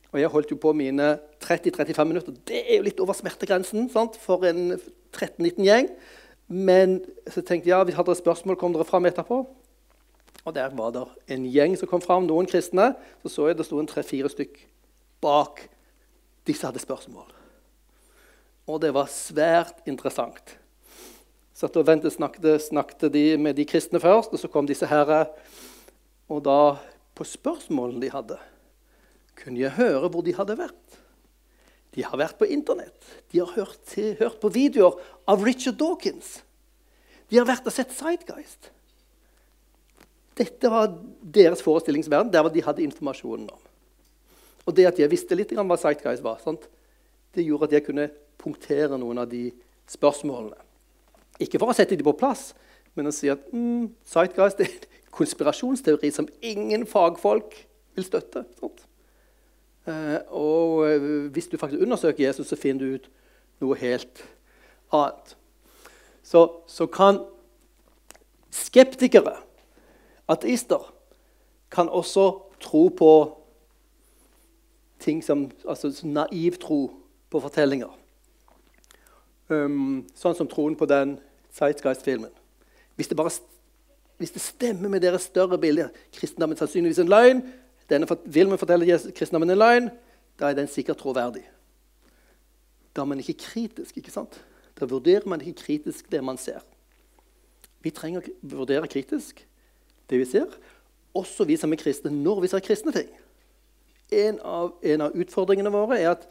Og 0.10 0.20
jeg 0.22 0.32
holdt 0.34 0.52
jo 0.54 0.58
på 0.58 0.74
mine 0.74 1.20
30-35 1.44 2.08
minutter. 2.10 2.34
Det 2.48 2.64
er 2.64 2.80
jo 2.80 2.86
litt 2.88 3.02
over 3.04 3.18
smertegrensen 3.18 3.90
sant? 3.94 4.18
for 4.18 4.46
en 4.50 4.80
13-19-gjeng. 5.14 5.92
Men 6.50 6.98
så 7.30 7.44
tenkte 7.46 7.70
jeg 7.70 7.76
ja, 7.76 7.86
vi 7.86 7.94
hadde 7.94 8.18
spørsmål, 8.18 8.58
kom 8.58 8.74
dere 8.74 8.88
fram 8.90 9.06
etterpå. 9.06 9.44
Og 10.48 10.56
der 10.56 10.74
var 10.74 10.96
det 10.96 11.04
en 11.36 11.46
gjeng 11.46 11.76
som 11.78 11.90
kom 11.92 12.02
fram, 12.02 12.26
noen 12.26 12.50
kristne. 12.50 12.96
Så 13.22 13.34
så 13.36 13.50
jeg 13.50 13.60
det 13.60 13.68
sto 13.68 13.78
en 13.82 13.90
tre-fire 13.90 14.32
stykk 14.34 14.58
bak. 15.22 15.68
Disse 16.50 16.66
hadde 16.66 16.82
spørsmål. 16.82 17.30
Og 18.70 18.82
det 18.82 18.94
var 18.96 19.12
svært 19.14 19.86
interessant. 19.90 20.56
Satt 21.54 21.76
og 21.78 21.86
ventet, 21.86 22.16
snakket, 22.16 22.64
snakket 22.70 23.10
de 23.14 23.24
med 23.38 23.58
de 23.58 23.66
kristne 23.68 24.00
først, 24.02 24.34
og 24.34 24.42
så 24.42 24.50
kom 24.50 24.66
disse 24.70 24.88
herre. 24.90 25.26
Og 26.32 26.42
da, 26.46 26.78
på 27.18 27.26
spørsmålene 27.28 28.02
de 28.02 28.12
hadde, 28.14 28.38
kunne 29.40 29.62
jeg 29.62 29.76
høre 29.78 30.10
hvor 30.12 30.26
de 30.26 30.36
hadde 30.36 30.58
vært. 30.60 31.00
De 31.96 32.04
har 32.06 32.20
vært 32.22 32.38
på 32.38 32.48
Internett. 32.54 33.08
De 33.32 33.42
har 33.42 33.54
hørt, 33.56 33.96
hørt 34.20 34.38
på 34.42 34.52
videoer 34.54 35.00
av 35.30 35.42
Richard 35.46 35.80
Dawkins. 35.80 36.40
De 37.30 37.40
har 37.40 37.48
vært 37.50 37.68
og 37.70 37.74
sett 37.74 37.94
Sightgeist. 37.96 38.70
Dette 40.40 40.72
var 40.72 40.92
deres 41.22 41.64
forestillingsverden. 41.66 42.32
Der 42.32 42.48
de 42.54 42.64
hadde 42.64 42.86
informasjonen 42.86 43.50
om. 43.52 43.66
Og 44.68 44.76
det 44.76 44.86
at 44.88 45.00
jeg 45.02 45.12
visste 45.12 45.38
litt 45.38 45.52
om 45.58 45.70
hva 45.70 45.80
Zeitgeist 45.82 46.24
var, 46.24 46.38
sant? 46.44 46.68
det 47.36 47.46
gjorde 47.46 47.68
at 47.70 47.76
jeg 47.78 47.86
kunne 47.86 48.08
punktere 48.42 48.98
noen 48.98 49.22
av 49.22 49.30
de 49.30 49.50
spørsmålene. 49.90 50.58
Ikke 51.42 51.60
for 51.62 51.72
å 51.72 51.76
sette 51.78 51.98
dem 51.98 52.08
på 52.08 52.16
plass, 52.18 52.52
men 52.98 53.10
å 53.10 53.14
si 53.14 53.30
at 53.32 53.44
mm, 53.54 53.86
Sightguys 54.10 54.58
er 54.58 54.66
en 54.66 54.88
konspirasjonsteori 55.14 56.10
som 56.14 56.28
ingen 56.42 56.88
fagfolk 56.90 57.54
vil 57.98 58.08
støtte. 58.08 58.46
Eh, 58.66 58.89
og 59.88 60.90
eh, 60.90 61.32
hvis 61.32 61.48
du 61.48 61.58
faktisk 61.58 61.82
undersøker 61.82 62.28
Jesus, 62.28 62.48
så 62.48 62.56
finner 62.56 62.86
du 62.86 62.94
ut 62.94 63.10
noe 63.62 63.78
helt 63.80 64.24
annet. 64.94 65.36
Så, 66.24 66.44
så 66.68 66.86
kan 66.86 67.24
skeptikere, 68.52 69.38
ateister, 70.28 70.94
kan 71.72 71.90
også 71.90 72.32
tro 72.62 72.88
på 72.88 73.14
ting 75.00 75.24
som 75.24 75.48
altså 75.68 75.94
naiv 76.04 76.60
tro 76.62 76.82
på 77.30 77.42
fortellinger. 77.42 77.90
Um, 79.50 80.06
sånn 80.14 80.36
som 80.38 80.50
troen 80.50 80.76
på 80.78 80.86
den 80.90 81.16
Zeitgeist-filmen. 81.56 82.30
Hvis, 83.00 83.10
hvis, 84.18 84.34
det 84.36 84.42
stemmer 84.44 84.92
med 84.92 85.02
deres 85.02 85.26
større 85.32 85.58
bilde 85.58 85.88
Kristendommen 86.14 86.58
sannsynligvis 86.60 87.00
en 87.02 87.10
løgn. 87.10 87.42
Denne 87.90 88.08
vil 88.26 88.52
vi 88.52 88.60
fortelle 88.62 89.00
kristendommen 89.16 89.50
en 89.50 89.60
løgn. 89.60 89.90
Da 90.40 90.50
er 90.50 90.58
den 90.58 90.70
sikkert 90.72 91.02
troverdig. 91.02 91.44
Da 92.96 93.02
er 93.02 93.10
man 93.10 93.20
ikke 93.20 93.34
kritisk. 93.34 93.98
ikke 93.98 94.12
sant? 94.12 94.40
Da 94.80 94.86
vurderer 94.86 95.28
man 95.28 95.42
ikke 95.42 95.64
kritisk 95.64 96.12
det 96.12 96.24
man 96.24 96.38
ser. 96.38 96.62
Vi 97.82 97.92
trenger 97.96 98.24
å 98.24 98.56
vurdere 98.56 98.88
kritisk 98.92 99.46
det 100.10 100.20
vi 100.20 100.26
ser, 100.26 100.52
også 101.16 101.46
vi 101.46 101.58
som 101.58 101.72
er 101.74 101.80
kristne, 101.80 102.12
når 102.12 102.42
vi 102.44 102.50
ser 102.52 102.64
kristne 102.66 102.94
ting. 102.96 103.10
En 104.12 104.40
av, 104.42 104.74
en 104.82 105.06
av 105.06 105.18
utfordringene 105.18 105.72
våre 105.74 106.00
er 106.00 106.12
at 106.16 106.26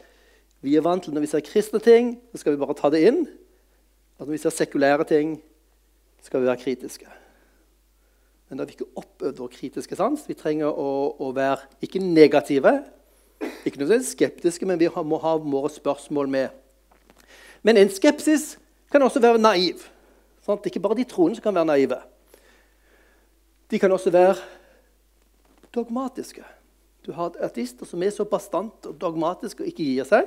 vi 0.65 0.75
er 0.75 0.83
vant 0.83 1.03
til 1.03 1.15
når 1.15 1.23
vi 1.23 1.31
ser 1.31 1.45
kristne 1.45 1.79
ting, 1.83 2.17
så 2.31 2.41
skal 2.41 2.55
vi 2.55 2.61
bare 2.61 2.75
ta 2.75 2.91
det 2.91 3.05
inn. 3.07 3.21
At 4.19 4.25
når 4.27 4.33
vi 4.33 4.41
ser 4.43 4.55
sekulære 4.55 5.07
ting, 5.07 5.37
skal 6.21 6.43
vi 6.43 6.49
være 6.49 6.63
kritiske. 6.63 7.18
Men 8.49 8.57
da 8.57 8.63
har 8.63 8.69
vi 8.69 8.77
ikke 8.79 8.97
oppøvd 8.97 9.41
vår 9.43 9.51
kritiske 9.53 9.97
sans. 9.97 10.23
Vi 10.25 10.37
trenger 10.37 10.73
å, 10.73 10.89
å 11.21 11.29
være 11.37 11.67
ikke 11.85 12.01
negative, 12.01 12.79
ikke 13.61 13.77
nødvendigvis 13.77 14.15
skeptiske, 14.15 14.65
men 14.65 14.79
vi 14.81 14.89
må 14.89 15.19
ha 15.21 15.35
våre 15.37 15.69
spørsmål 15.71 16.31
med. 16.33 16.55
Men 17.61 17.77
en 17.77 17.91
skepsis 17.93 18.55
kan 18.91 19.05
også 19.05 19.21
være 19.21 19.41
naiv. 19.41 19.83
Sant? 20.45 20.65
Ikke 20.65 20.81
bare 20.81 20.97
de 20.97 21.05
troende 21.05 21.37
som 21.37 21.45
kan 21.45 21.59
være 21.59 21.69
naive. 21.69 21.99
De 23.69 23.79
kan 23.79 23.91
også 23.93 24.09
være 24.09 24.33
dogmatiske. 25.75 26.41
Du 27.05 27.13
har 27.13 27.37
artister 27.45 27.85
som 27.85 28.01
er 28.03 28.13
så 28.13 28.25
bastant 28.25 28.89
og 28.89 28.97
dogmatiske 29.01 29.63
og 29.63 29.69
ikke 29.69 29.85
gir 29.85 30.09
seg. 30.09 30.25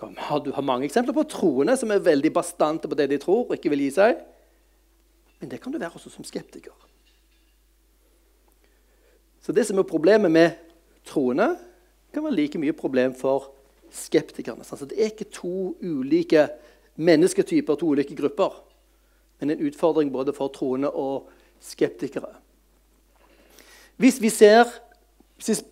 Kan, 0.00 0.14
du 0.44 0.52
har 0.56 0.64
mange 0.64 0.86
eksempler 0.88 1.16
på 1.16 1.26
troende 1.28 1.74
som 1.76 1.90
er 1.92 2.04
veldig 2.04 2.30
bastante 2.32 2.88
på 2.88 2.96
det 2.96 3.10
de 3.10 3.18
tror 3.20 3.42
og 3.46 3.56
ikke 3.56 3.72
vil 3.72 3.82
gi 3.84 3.90
seg. 3.96 4.20
Men 5.40 5.50
det 5.52 5.60
kan 5.60 5.72
du 5.72 5.80
være 5.80 5.96
også 5.96 6.12
som 6.12 6.24
skeptiker. 6.24 6.76
Så 9.40 9.52
det 9.56 9.66
som 9.66 9.78
er 9.78 9.88
problemet 9.88 10.30
med 10.32 10.58
troende, 11.08 11.54
kan 12.12 12.24
være 12.24 12.36
like 12.36 12.58
mye 12.58 12.74
problem 12.76 13.14
for 13.14 13.52
skeptikerne. 13.94 14.64
Så 14.64 14.86
det 14.86 14.98
er 14.98 15.12
ikke 15.12 15.30
to 15.32 15.74
ulike 15.80 16.48
mennesketyper, 17.00 17.78
to 17.78 17.92
ulike 17.94 18.16
grupper, 18.18 18.56
men 19.40 19.50
en 19.50 19.66
utfordring 19.66 20.12
både 20.12 20.34
for 20.36 20.52
troende 20.52 20.90
og 20.90 21.30
skeptikere. 21.60 22.34
Hvis 23.96 24.20
vi 24.20 24.28
ser 24.28 24.64
Hvis 25.40 25.64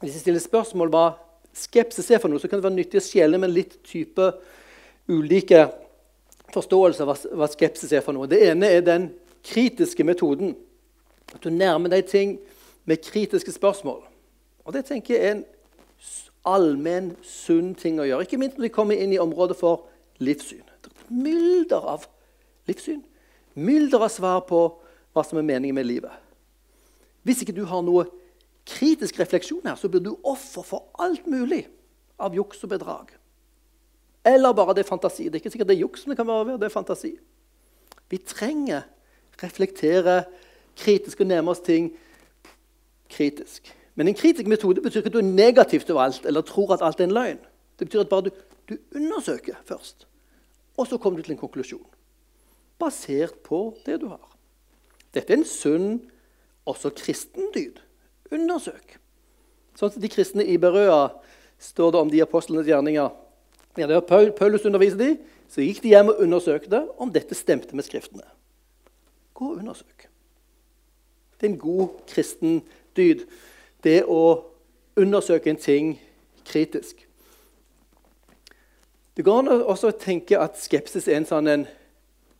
hvis 0.00 0.14
vi 0.14 0.18
stiller 0.18 0.40
spørsmål 0.40 0.88
hva 0.88 1.04
skepsis 1.56 2.08
er 2.10 2.20
for 2.22 2.32
noe, 2.32 2.40
så 2.40 2.48
kan 2.48 2.56
det 2.56 2.64
være 2.64 2.78
nyttig 2.78 3.00
å 3.02 3.04
skjele 3.04 3.40
med 3.40 3.52
litt 3.52 3.76
type 3.84 4.30
ulike 5.10 5.66
forståelser 6.54 7.04
av 7.04 7.24
hva, 7.36 7.48
skepsis 7.50 7.92
er 7.92 8.04
for 8.04 8.16
noe. 8.16 8.28
Det 8.30 8.40
ene 8.48 8.70
er 8.72 8.84
den 8.86 9.10
kritiske 9.44 10.06
metoden. 10.08 10.54
At 11.34 11.44
du 11.44 11.50
nærmer 11.50 11.92
deg 11.92 12.06
ting 12.10 12.38
med 12.84 13.02
kritiske 13.04 13.52
spørsmål. 13.52 14.02
Og 14.64 14.72
Det 14.72 14.84
tenker 14.84 15.14
jeg 15.14 15.24
er 15.24 15.34
en 15.34 15.44
allmenn, 16.46 17.12
sunn 17.22 17.74
ting 17.74 18.00
å 18.00 18.06
gjøre. 18.08 18.24
Ikke 18.24 18.38
minst 18.40 18.58
når 18.58 18.68
vi 18.68 18.74
kommer 18.74 18.96
inn 18.96 19.12
i 19.12 19.20
området 19.20 19.56
for 19.58 19.88
livssyn. 20.22 20.64
Det 20.80 20.90
er 20.90 21.04
et 21.04 21.12
mylder 21.12 21.88
av 21.94 22.06
livssyn. 22.70 23.02
Mylder 23.54 24.06
av 24.06 24.12
svar 24.14 24.44
på 24.48 24.62
hva 25.12 25.24
som 25.26 25.40
er 25.40 25.46
meningen 25.46 25.76
med 25.76 25.88
livet. 25.88 26.12
Hvis 27.26 27.42
ikke 27.44 27.56
du 27.56 27.64
har 27.68 27.82
noe 27.84 28.06
kritisk 28.68 29.18
refleksjon 29.20 29.66
her, 29.66 29.76
så 29.76 29.90
blir 29.90 30.04
du 30.04 30.14
offer 30.22 30.64
for 30.64 30.88
alt 31.02 31.26
mulig 31.28 31.66
av 32.20 32.36
juks 32.36 32.62
og 32.64 32.72
bedrag. 32.72 33.10
Eller 34.24 34.54
bare 34.56 34.76
det 34.76 34.84
er 34.84 34.90
fantasi. 34.90 35.28
Det 35.28 35.38
er 35.38 35.42
ikke 35.42 35.52
sikkert 35.54 35.70
det 35.72 35.76
er 35.78 35.84
juks, 35.84 36.04
men 36.04 36.14
det 36.14 36.20
kan 36.20 36.28
være 36.28 36.58
det 36.60 36.68
er 36.68 36.74
fantasi. 36.74 37.14
Vi 38.10 38.18
trenger 38.18 38.86
reflektere 39.40 40.22
kritisk 40.80 41.20
og 41.20 41.28
nærme 41.30 41.52
oss 41.52 41.62
ting 41.64 41.92
kritisk. 43.10 43.68
Men 43.94 44.08
en 44.08 44.16
kritisk 44.16 44.48
metode 44.48 44.82
betyr 44.82 45.02
ikke 45.02 45.10
at 45.12 45.16
du 45.18 45.20
er 45.20 45.28
negativ 45.28 45.84
til 45.84 45.98
alt 46.00 46.26
eller 46.26 46.46
tror 46.46 46.74
at 46.74 46.84
alt 46.86 47.00
er 47.00 47.08
en 47.08 47.16
løgn. 47.16 47.40
Det 47.78 47.88
betyr 47.88 48.04
at 48.04 48.08
bare 48.08 48.28
du, 48.28 48.30
du 48.68 48.76
undersøker 48.94 49.60
først, 49.64 50.06
og 50.76 50.86
så 50.86 50.98
kommer 50.98 51.18
du 51.18 51.26
til 51.26 51.34
en 51.36 51.42
konklusjon. 51.42 51.86
Basert 52.78 53.34
på 53.44 53.76
det 53.86 54.00
du 54.00 54.08
har. 54.08 54.26
Dette 55.14 55.32
er 55.32 55.40
en 55.40 55.48
sunn, 55.48 55.98
også 56.68 56.92
kristen 56.96 57.50
dyd. 57.54 57.80
Undersøk. 58.30 58.98
Sånn 59.78 59.90
som 59.90 60.02
de 60.02 60.10
kristne 60.12 60.44
i 60.46 60.58
Berøa 60.60 61.08
står 61.60 61.92
det 61.92 62.00
om 62.00 62.12
de 62.12 62.22
apostlenes 62.22 62.68
gjerninger. 62.68 63.10
Ja, 63.78 63.86
det 63.86 63.96
var 63.96 64.30
Paulus 64.38 64.66
underviste 64.68 65.00
de, 65.00 65.10
så 65.50 65.64
gikk 65.64 65.82
de 65.82 65.94
hjem 65.94 66.12
og 66.12 66.22
undersøkte 66.22 66.84
om 67.00 67.10
dette 67.12 67.36
stemte 67.38 67.76
med 67.76 67.86
Skriftene. 67.86 68.26
Gå 69.34 69.52
og 69.54 69.62
undersøk. 69.64 70.09
Det 71.40 71.46
er 71.46 71.52
en 71.52 71.58
god 71.58 71.88
kristen 72.10 72.60
dyd. 72.96 73.24
Det 73.84 74.02
å 74.04 74.44
undersøke 75.00 75.50
en 75.50 75.60
ting 75.60 75.94
kritisk. 76.44 77.06
Det 79.16 79.24
går 79.24 79.38
an 79.38 79.48
også 79.52 79.90
å 79.90 79.96
tenke 79.96 80.38
at 80.38 80.60
skepsis 80.60 81.08
er 81.08 81.16
en 81.18 81.28
sånn 81.28 81.48
en 81.48 81.64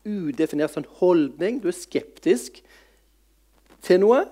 udefinert 0.05 0.73
sånn 0.73 0.87
holdning. 1.01 1.59
Du 1.61 1.67
er 1.69 1.77
skeptisk 1.77 2.61
til 3.85 4.01
noe. 4.03 4.23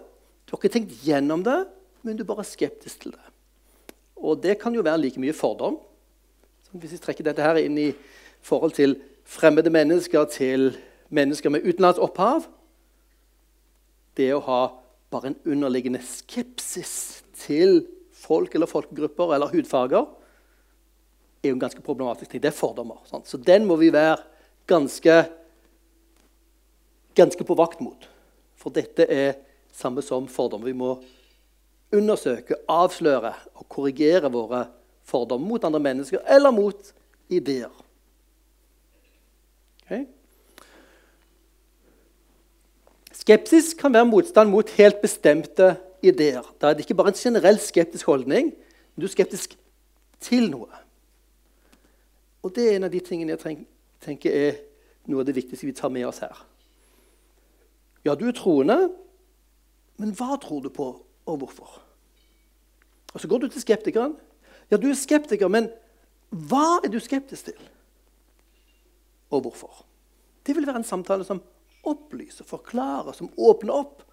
Du 0.45 0.53
har 0.53 0.61
ikke 0.61 0.73
tenkt 0.77 1.01
gjennom 1.05 1.43
det, 1.45 1.59
men 2.05 2.17
du 2.17 2.23
er 2.23 2.29
bare 2.29 2.45
skeptisk 2.47 3.03
til 3.03 3.13
det. 3.13 3.25
Og 4.19 4.41
det 4.43 4.57
kan 4.61 4.73
jo 4.75 4.85
være 4.85 5.01
like 5.01 5.21
mye 5.21 5.35
fordom. 5.35 5.79
Så 6.65 6.77
hvis 6.77 6.93
vi 6.95 7.01
trekker 7.03 7.25
dette 7.25 7.45
her 7.45 7.57
inn 7.61 7.77
i 7.81 7.89
forhold 8.45 8.73
til 8.77 8.97
fremmede 9.29 9.69
mennesker, 9.73 10.25
til 10.29 10.71
mennesker 11.09 11.53
med 11.53 11.65
utenlandsk 11.65 12.01
opphav 12.05 12.47
Det 14.19 14.29
å 14.35 14.43
ha 14.43 14.61
bare 15.09 15.31
en 15.31 15.39
underliggende 15.47 16.01
skepsis 16.03 17.23
til 17.39 17.85
folk 18.19 18.55
eller 18.55 18.69
folkegrupper 18.69 19.35
eller 19.37 19.53
hudfarger 19.53 20.09
er 21.39 21.53
jo 21.53 21.55
en 21.55 21.61
ganske 21.61 21.83
problematisk 21.85 22.31
ting. 22.31 22.43
Det 22.43 22.51
er 22.51 22.57
fordommer. 22.57 22.99
Sant? 23.07 23.29
Så 23.29 23.39
den 23.39 23.63
må 23.67 23.77
vi 23.79 23.93
være 23.95 24.19
ganske, 24.67 25.21
ganske 27.15 27.47
på 27.47 27.57
vakt 27.57 27.79
mot. 27.83 28.09
For 28.59 28.75
dette 28.75 29.07
er 29.07 29.39
samme 29.71 30.03
som 30.03 30.27
fordommer. 30.27 30.67
Vi 30.67 30.75
må 30.77 30.91
undersøke, 31.95 32.59
avsløre 32.69 33.31
og 33.55 33.65
korrigere 33.71 34.29
våre 34.33 34.65
fordommer 35.07 35.55
mot 35.55 35.65
andre 35.65 35.81
mennesker 35.81 36.27
eller 36.27 36.53
mot 36.53 36.91
ideer. 37.31 37.71
Okay? 39.85 40.05
Skepsis 43.19 43.73
kan 43.75 43.93
være 43.93 44.07
motstand 44.07 44.51
mot 44.51 44.69
helt 44.77 45.01
bestemte 45.01 45.73
ideer. 46.05 46.45
Da 46.61 46.69
er 46.69 46.77
det 46.77 46.85
ikke 46.85 46.95
bare 46.95 47.11
en 47.11 47.19
generell 47.19 47.59
skeptisk 47.59 48.07
holdning, 48.07 48.53
men 48.53 49.01
du 49.01 49.07
er 49.07 49.11
skeptisk 49.11 49.57
til 50.23 50.47
noe. 50.51 50.69
Og 52.43 52.55
Det 52.55 52.69
er 52.69 52.77
en 52.77 52.87
av 52.87 52.93
de 52.93 53.01
tingene 53.03 53.35
jeg 53.35 53.57
tenker 53.99 54.31
er 54.31 54.61
noe 55.11 55.19
av 55.19 55.27
det 55.27 55.35
viktigste 55.35 55.67
vi 55.67 55.75
tar 55.75 55.91
med 55.91 56.07
oss 56.07 56.21
her. 56.23 56.45
Ja, 58.07 58.15
du 58.15 58.29
er 58.29 58.37
troende, 58.37 58.77
men 59.99 60.15
hva 60.15 60.39
tror 60.39 60.63
du 60.63 60.69
på, 60.71 60.87
og 61.27 61.37
hvorfor? 61.43 61.81
Og 63.13 63.19
Så 63.19 63.27
går 63.27 63.39
du 63.39 63.47
til 63.49 63.61
skeptikeren. 63.61 64.15
Ja, 64.71 64.77
du 64.77 64.87
er 64.87 64.95
skeptiker, 64.95 65.47
men 65.51 65.67
hva 66.29 66.79
er 66.85 66.89
du 66.93 66.99
skeptisk 67.03 67.51
til? 67.51 67.69
Og 69.29 69.41
hvorfor? 69.41 69.83
Det 70.45 70.55
vil 70.55 70.67
være 70.67 70.77
en 70.77 70.87
samtale 70.87 71.25
som 71.25 71.41
opplyser, 71.91 72.47
forklarer, 72.47 73.15
som 73.17 73.31
åpner 73.37 73.75
opp, 73.75 74.05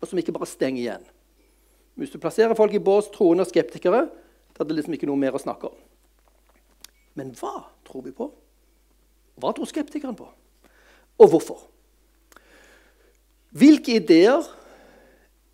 og 0.00 0.08
som 0.08 0.18
ikke 0.18 0.34
bare 0.34 0.50
stenger 0.50 0.82
igjen. 0.82 1.08
Hvis 1.98 2.12
du 2.12 2.18
plasserer 2.20 2.56
folk 2.58 2.74
i 2.74 2.82
bås 2.82 3.10
troende 3.12 3.44
og 3.44 3.50
skeptikere, 3.50 4.06
da 4.52 4.64
er 4.64 4.68
det 4.68 4.78
liksom 4.78 4.96
ikke 4.96 5.08
noe 5.08 5.20
mer 5.20 5.36
å 5.36 5.42
snakke 5.42 5.68
om. 5.68 5.76
Men 7.18 7.34
hva 7.36 7.66
tror 7.86 8.06
vi 8.06 8.14
på? 8.16 8.30
Hva 9.40 9.52
tror 9.56 9.68
skeptikeren 9.68 10.16
på? 10.16 10.26
Og 11.20 11.28
hvorfor? 11.32 11.66
Hvilke 13.52 13.98
ideer 14.00 14.46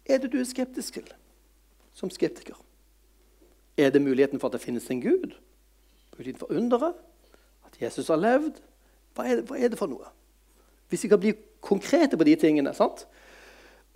er 0.07 0.23
det 0.23 0.31
du 0.33 0.39
er 0.39 0.47
skeptisk 0.47 1.01
til 1.01 1.11
som 1.99 2.11
skeptiker? 2.15 2.55
Er 3.79 3.91
det 3.91 4.03
muligheten 4.03 4.39
for 4.39 4.49
at 4.49 4.55
det 4.55 4.63
finnes 4.63 4.87
en 4.91 5.03
Gud? 5.03 5.35
Muligheten 6.17 6.41
for 6.41 6.55
underet? 6.55 6.95
At 7.67 7.83
Jesus 7.83 8.09
har 8.09 8.19
levd? 8.23 8.63
Hva 9.15 9.27
er, 9.27 9.41
det, 9.41 9.49
hva 9.51 9.59
er 9.59 9.73
det 9.73 9.79
for 9.79 9.91
noe? 9.91 10.07
Hvis 10.89 11.05
vi 11.05 11.11
kan 11.11 11.21
bli 11.21 11.35
konkrete 11.65 12.19
på 12.19 12.27
de 12.29 12.37
tingene 12.41 12.75
sant? 12.77 13.07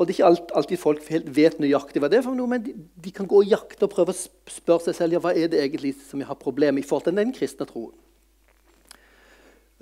Og 0.01 0.09
det 0.09 0.16
er 0.16 0.33
ikke 0.33 0.53
alltid 0.59 0.81
folk 0.81 1.03
helt 1.12 1.29
vet 1.37 1.59
nøyaktig 1.61 2.01
hva 2.03 2.09
det 2.11 2.18
er 2.18 2.25
for 2.25 2.35
noe, 2.35 2.51
men 2.51 2.62
de, 2.64 2.72
de 2.75 3.12
kan 3.14 3.29
gå 3.29 3.42
og 3.42 3.51
jakte 3.51 3.87
og 3.87 3.92
prøve 3.92 4.14
å 4.14 4.51
spørre 4.51 4.88
seg 4.88 4.96
selv 4.98 5.16
ja, 5.18 5.20
hva 5.22 5.35
er 5.37 5.51
det 5.53 5.61
egentlig 5.61 5.92
som 6.09 6.22
jeg 6.22 6.31
har 6.31 6.40
problemer 6.40 6.81
med 6.81 6.87
i 6.87 6.88
forhold 6.88 7.07
til 7.07 7.18
den 7.18 7.35
kristne 7.37 7.68
troen. 7.68 7.92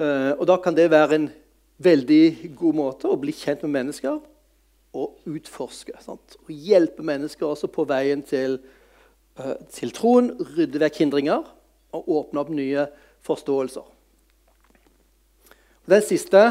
Uh, 0.01 0.33
og 0.35 0.45
Da 0.51 0.59
kan 0.61 0.77
det 0.77 0.91
være 0.93 1.17
en 1.17 1.31
veldig 1.81 2.53
god 2.59 2.77
måte 2.77 3.09
å 3.09 3.19
bli 3.21 3.33
kjent 3.37 3.63
med 3.65 3.75
mennesker 3.79 4.19
og 4.97 5.31
utforske. 5.31 5.95
Sant? 6.03 6.37
Og 6.45 6.53
hjelpe 6.53 7.05
mennesker 7.07 7.47
også 7.47 7.71
på 7.73 7.87
veien 7.89 8.25
til, 8.27 8.59
uh, 9.41 9.57
til 9.73 9.95
troen. 9.97 10.33
Rydde 10.57 10.83
vekk 10.83 11.05
hindringer 11.05 11.47
og 11.97 12.11
åpne 12.17 12.43
opp 12.43 12.51
nye 12.55 12.89
forståelser. 13.25 13.87
Og 15.87 15.95
den 15.95 16.05
siste 16.07 16.43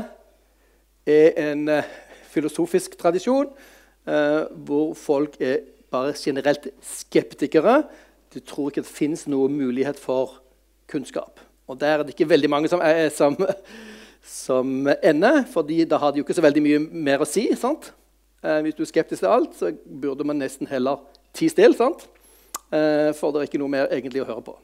er 1.09 1.35
en 1.49 1.65
uh, 1.69 1.89
filosofisk 2.29 2.97
tradisjon 2.99 3.49
uh, 3.49 4.45
hvor 4.65 4.93
folk 4.97 5.35
er 5.41 5.63
bare 5.91 6.13
generelt 6.17 6.69
skeptikere. 6.85 7.83
De 8.33 8.39
tror 8.39 8.69
ikke 8.69 8.85
det 8.85 8.93
fins 8.93 9.25
noen 9.27 9.55
mulighet 9.57 9.99
for 9.99 10.37
kunnskap. 10.89 11.41
Og 11.69 11.77
der 11.81 11.99
er 11.99 12.03
det 12.03 12.15
ikke 12.15 12.29
veldig 12.29 12.49
mange 12.49 12.69
som, 12.69 12.81
er, 12.81 13.09
som, 13.13 13.37
som 14.45 14.89
ender, 15.03 15.43
fordi 15.53 15.83
da 15.85 15.97
har 16.01 16.11
de 16.11 16.21
jo 16.21 16.25
ikke 16.27 16.37
så 16.37 16.45
veldig 16.45 16.65
mye 16.65 16.83
mer 16.89 17.25
å 17.25 17.29
si. 17.29 17.49
sant? 17.57 17.91
Eh, 18.43 18.61
hvis 18.63 18.77
du 18.77 18.85
er 18.85 18.89
skeptisk 18.89 19.21
til 19.25 19.31
alt, 19.31 19.55
så 19.59 19.73
burde 20.01 20.23
man 20.23 20.39
nesten 20.39 20.67
heller 20.67 21.01
ti 21.35 21.49
stille. 21.51 21.75
Eh, 22.71 23.11
for 23.17 23.31
det 23.31 23.41
er 23.41 23.49
ikke 23.49 23.61
noe 23.61 23.71
mer 23.71 23.89
egentlig 23.91 24.23
å 24.23 24.29
høre 24.29 24.45
på. 24.45 24.55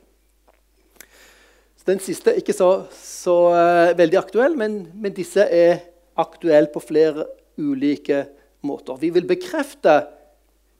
Så 1.75 1.89
den 1.89 1.99
siste 1.99 2.31
er 2.31 2.39
ikke 2.39 2.55
så, 2.55 2.69
så 2.95 3.35
eh, 3.57 3.97
veldig 3.97 4.21
aktuell, 4.21 4.55
men, 4.57 4.85
men, 4.93 5.13
disse 5.13 5.43
er 5.43 5.83
aktuelle 6.15 6.71
på 6.71 6.83
flere 6.83 7.27
ulike 7.57 8.25
måter. 8.65 8.97
Vi 9.01 9.09
vil 9.15 9.27
bekrefte 9.27 10.03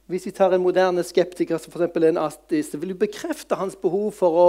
Hvis 0.06 0.22
vi 0.26 0.30
tar 0.30 0.52
en 0.54 0.62
moderne 0.62 1.02
skeptiker 1.02 1.58
som 1.58 1.72
f.eks. 1.74 1.96
en 1.98 2.18
ateist, 2.22 2.76
vil 2.78 2.92
vi 2.92 3.06
bekrefte 3.08 3.56
hans 3.58 3.74
behov 3.74 4.12
for 4.14 4.36
å 4.38 4.44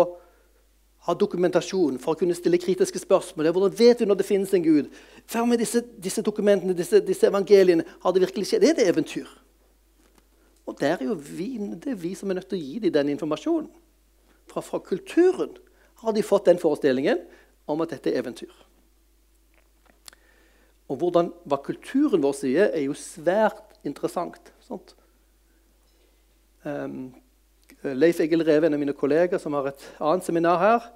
ha 1.08 1.16
dokumentasjon 1.18 1.96
for 1.98 2.14
å 2.14 2.20
kunne 2.20 2.36
stille 2.38 2.60
kritiske 2.62 3.02
spørsmål. 3.02 3.50
Hvordan 3.56 3.74
vet 3.80 3.98
du 3.98 4.06
når 4.06 4.20
det 4.20 4.28
finnes 4.28 4.54
en 4.54 4.62
Gud? 4.62 4.92
Hva 5.32 5.48
med 5.50 5.58
disse, 5.64 5.82
disse 5.98 6.22
dokumentene, 6.22 6.76
disse, 6.78 7.02
disse, 7.02 7.26
evangeliene? 7.32 7.88
Har 8.04 8.14
det 8.14 8.26
virkelig 8.28 8.52
skjedd? 8.52 8.68
Er 8.70 8.78
det 8.78 8.86
eventyr? 8.92 9.34
Og 10.68 10.78
det 10.78 10.92
er 10.94 11.04
jo 11.08 11.16
vi, 11.16 11.50
det 11.58 11.96
er 11.96 12.02
vi 12.06 12.14
som 12.20 12.30
er 12.30 12.38
nødt 12.38 12.52
til 12.52 12.60
å 12.60 12.66
gi 12.68 12.84
dem 12.84 12.96
den 13.00 13.14
informasjonen. 13.16 13.70
Fra, 14.52 14.62
fra 14.62 14.84
kulturen 14.84 15.58
har 16.04 16.14
de 16.14 16.26
fått 16.26 16.52
den 16.52 16.62
forestillingen 16.62 17.26
om 17.66 17.82
at 17.82 17.96
dette 17.96 18.12
er 18.12 18.22
eventyr. 18.22 18.52
Og 20.88 21.00
hvordan, 21.02 21.32
hva 21.44 21.60
kulturen 21.60 22.24
vår 22.24 22.36
sier, 22.38 22.70
er 22.72 22.86
jo 22.86 22.96
svært 22.96 23.76
interessant. 23.88 24.54
Um, 26.64 27.12
Leif 27.84 28.22
Egil 28.24 28.44
Reve, 28.48 28.68
en 28.68 28.76
av 28.76 28.82
mine 28.82 28.96
kolleger 28.96 29.40
som 29.40 29.56
har 29.56 29.70
et 29.70 29.84
annet 30.04 30.26
seminar 30.26 30.58
her 30.60 30.88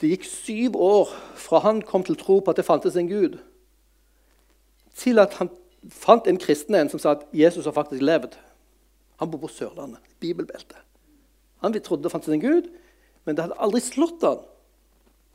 Det 0.00 0.08
gikk 0.08 0.24
syv 0.24 0.76
år 0.80 1.10
fra 1.36 1.60
han 1.66 1.82
kom 1.84 2.04
til 2.06 2.16
tro 2.16 2.38
på 2.40 2.52
at 2.52 2.56
det 2.56 2.64
fantes 2.64 2.96
en 2.96 3.10
Gud, 3.10 3.34
til 4.96 5.20
at 5.20 5.34
han 5.36 5.50
fant 5.92 6.24
en 6.28 6.40
kristen 6.40 6.78
en 6.78 6.88
som 6.88 7.02
sa 7.02 7.12
at 7.18 7.26
Jesus 7.36 7.66
har 7.68 7.76
faktisk 7.76 8.00
levd. 8.00 8.38
Han 9.20 9.28
bor 9.28 9.42
på 9.44 9.52
Sørlandet, 9.52 10.00
bibelbeltet. 10.20 10.78
Han 11.60 11.76
trodde 11.84 12.06
det 12.06 12.12
fantes 12.12 12.32
en 12.32 12.40
Gud, 12.40 12.70
men 13.24 13.36
det 13.36 13.44
hadde 13.44 13.60
aldri 13.60 13.82
slått 13.84 14.24
han 14.24 14.40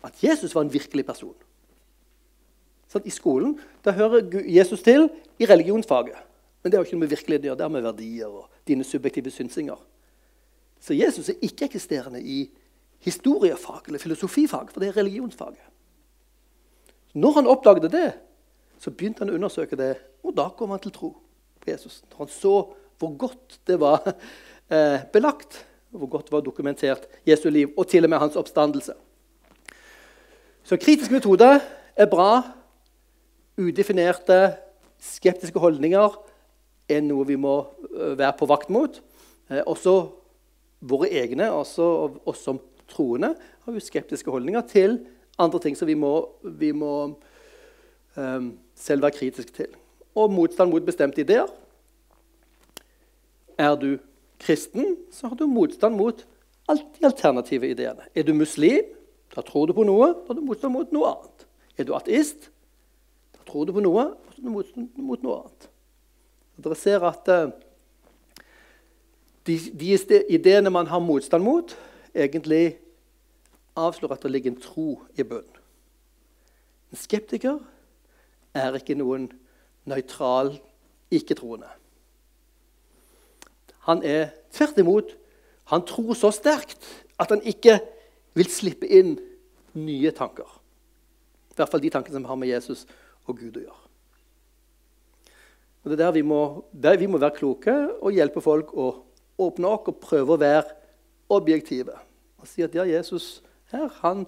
at 0.06 0.24
Jesus 0.24 0.56
var 0.56 0.66
en 0.66 0.74
virkelig 0.74 1.06
person. 1.06 1.38
I 3.04 3.12
skolen 3.12 3.58
da 3.84 3.92
hører 3.92 4.30
Jesus 4.48 4.82
til 4.82 5.10
i 5.40 5.46
religionsfaget. 5.46 6.16
Men 6.64 6.72
det 6.72 6.78
har 6.78 6.86
ikke 6.86 6.96
noe 6.96 7.04
med 7.04 7.12
virkeligheten 7.12 7.46
å 7.46 7.50
gjøre. 7.50 7.58
Det 7.60 7.66
har 7.66 7.74
med 7.74 7.84
verdier 7.86 8.30
og 8.30 8.46
dine 8.68 8.86
subjektive 8.88 9.34
synsinger. 9.34 9.82
Så 10.82 10.96
Jesus 10.98 11.30
er 11.30 11.42
ikke-eksisterende 11.44 12.22
i 12.22 12.46
historiefag 13.06 13.88
eller 13.88 14.02
filosofifag, 14.02 14.72
for 14.72 14.82
det 14.82 14.90
er 14.90 14.98
religionsfaget. 14.98 15.62
Når 17.14 17.38
han 17.38 17.48
oppdaget 17.48 17.92
det, 17.92 18.08
så 18.82 18.92
begynte 18.92 19.24
han 19.24 19.32
å 19.32 19.38
undersøke 19.38 19.78
det, 19.80 19.94
og 20.26 20.36
da 20.38 20.50
kom 20.58 20.74
han 20.74 20.82
til 20.84 20.94
tro 20.96 21.12
på 21.62 21.72
Jesus. 21.72 22.02
Når 22.12 22.26
han 22.26 22.34
så 22.34 22.56
hvor 23.00 23.14
godt 23.20 23.60
det 23.68 23.80
var 23.80 24.02
eh, 24.74 25.06
belagt, 25.14 25.62
hvor 25.90 26.10
godt 26.12 26.30
det 26.30 26.36
var 26.36 26.44
dokumentert 26.44 27.08
Jesu 27.28 27.50
liv, 27.50 27.72
og 27.78 27.88
til 27.88 28.04
og 28.04 28.10
med 28.10 28.20
hans 28.20 28.36
oppstandelse. 28.36 28.94
Så 30.66 30.78
kritisk 30.82 31.12
metode 31.14 31.60
er 31.96 32.10
bra. 32.10 32.42
Udefinerte, 33.56 34.58
skeptiske 35.00 35.60
holdninger 35.64 36.16
er 36.92 37.04
noe 37.06 37.24
vi 37.28 37.38
må 37.40 37.56
eh, 37.88 38.16
være 38.20 38.34
på 38.40 38.48
vakt 38.52 38.72
mot. 38.74 38.98
Eh, 39.48 39.62
også 39.64 39.94
våre 40.86 41.08
egne, 41.16 41.48
altså 41.48 41.86
oss 42.28 42.44
som 42.44 42.60
troende, 42.92 43.32
har 43.64 43.78
jo 43.78 43.82
skeptiske 43.82 44.32
holdninger 44.32 44.66
til 44.70 45.00
andre 45.42 45.62
ting 45.64 45.78
som 45.80 45.88
vi 45.88 45.96
må, 46.00 46.12
vi 46.44 46.72
må 46.76 46.92
um, 48.16 48.52
selv 48.78 49.04
være 49.04 49.16
kritiske 49.18 49.56
til. 49.56 49.72
Og 50.16 50.32
motstand 50.32 50.72
mot 50.72 50.86
bestemte 50.86 51.24
ideer. 51.24 51.50
Er 53.58 53.76
du 53.80 53.98
kristen, 54.40 54.98
så 55.12 55.32
har 55.32 55.40
du 55.40 55.48
motstand 55.50 55.98
mot 55.98 56.22
alt 56.72 56.86
de 57.00 57.08
alternative 57.08 57.72
ideene. 57.72 58.08
Er 58.16 58.28
du 58.28 58.34
muslim, 58.36 58.94
da 59.36 59.44
tror 59.44 59.68
du 59.68 59.76
på 59.76 59.88
noe, 59.88 60.12
da 60.14 60.32
har 60.32 60.40
du 60.40 60.46
motstand 60.46 60.76
mot 60.76 60.94
noe 60.96 61.16
annet. 61.16 61.48
Er 61.76 61.88
du 61.88 61.96
ateist, 61.98 62.50
tror 63.48 63.68
du 63.68 63.74
på 63.76 63.84
noe, 63.84 64.10
da 64.14 64.36
har 64.36 64.42
du 64.42 64.52
motstand 64.54 65.00
mot 65.02 65.24
noe 65.24 65.40
annet. 65.44 65.68
Dere 66.66 66.78
ser 66.80 67.04
at 67.08 67.30
uh, 67.32 67.52
de, 69.46 69.58
de 69.76 70.22
ideene 70.34 70.72
man 70.74 70.90
har 70.90 71.04
motstand 71.04 71.44
mot, 71.46 71.76
egentlig 72.16 72.78
avslører 73.76 74.16
at 74.16 74.24
det 74.24 74.32
ligger 74.32 74.54
en 74.54 74.62
tro 74.62 74.88
i 75.20 75.24
bunnen. 75.24 75.62
En 76.94 77.02
skeptiker 77.02 77.60
er 78.56 78.78
ikke 78.80 78.96
noen 78.96 79.28
nøytral 79.86 80.56
ikke-troende. 81.14 81.68
Han 83.86 84.02
er 84.08 84.32
tvert 84.56 84.80
imot 84.82 85.12
han 85.66 85.86
tror 85.86 86.14
så 86.18 86.32
sterkt 86.34 86.86
at 87.20 87.32
han 87.34 87.42
ikke 87.46 87.80
vil 88.38 88.50
slippe 88.52 88.86
inn 88.86 89.16
nye 89.78 90.12
tanker. 90.14 90.48
I 91.52 91.58
hvert 91.58 91.72
fall 91.72 91.82
de 91.82 91.92
tankene 91.94 92.20
som 92.20 92.28
har 92.30 92.38
med 92.40 92.52
Jesus 92.52 92.84
og 93.26 93.40
Gud 93.40 93.60
å 93.60 93.66
gjøre. 93.66 93.82
Og 95.86 95.92
det 95.92 96.00
er 96.00 96.06
der 96.08 96.16
vi 96.16 96.24
må, 96.26 96.42
der 96.74 96.98
vi 96.98 97.08
må 97.10 97.20
være 97.22 97.38
kloke 97.38 97.74
og 98.02 98.16
hjelpe 98.16 98.42
folk 98.42 98.72
å 98.74 98.88
åpne 99.38 99.70
opp 99.70 99.92
og 99.92 100.00
prøve 100.02 100.34
å 100.34 100.42
være 100.42 100.74
objektive. 101.36 101.94
Og 102.42 102.50
si 102.50 102.66
at 102.66 102.74
ja, 102.74 102.88
Jesus 102.90 103.44
her, 103.74 103.92
han 104.02 104.26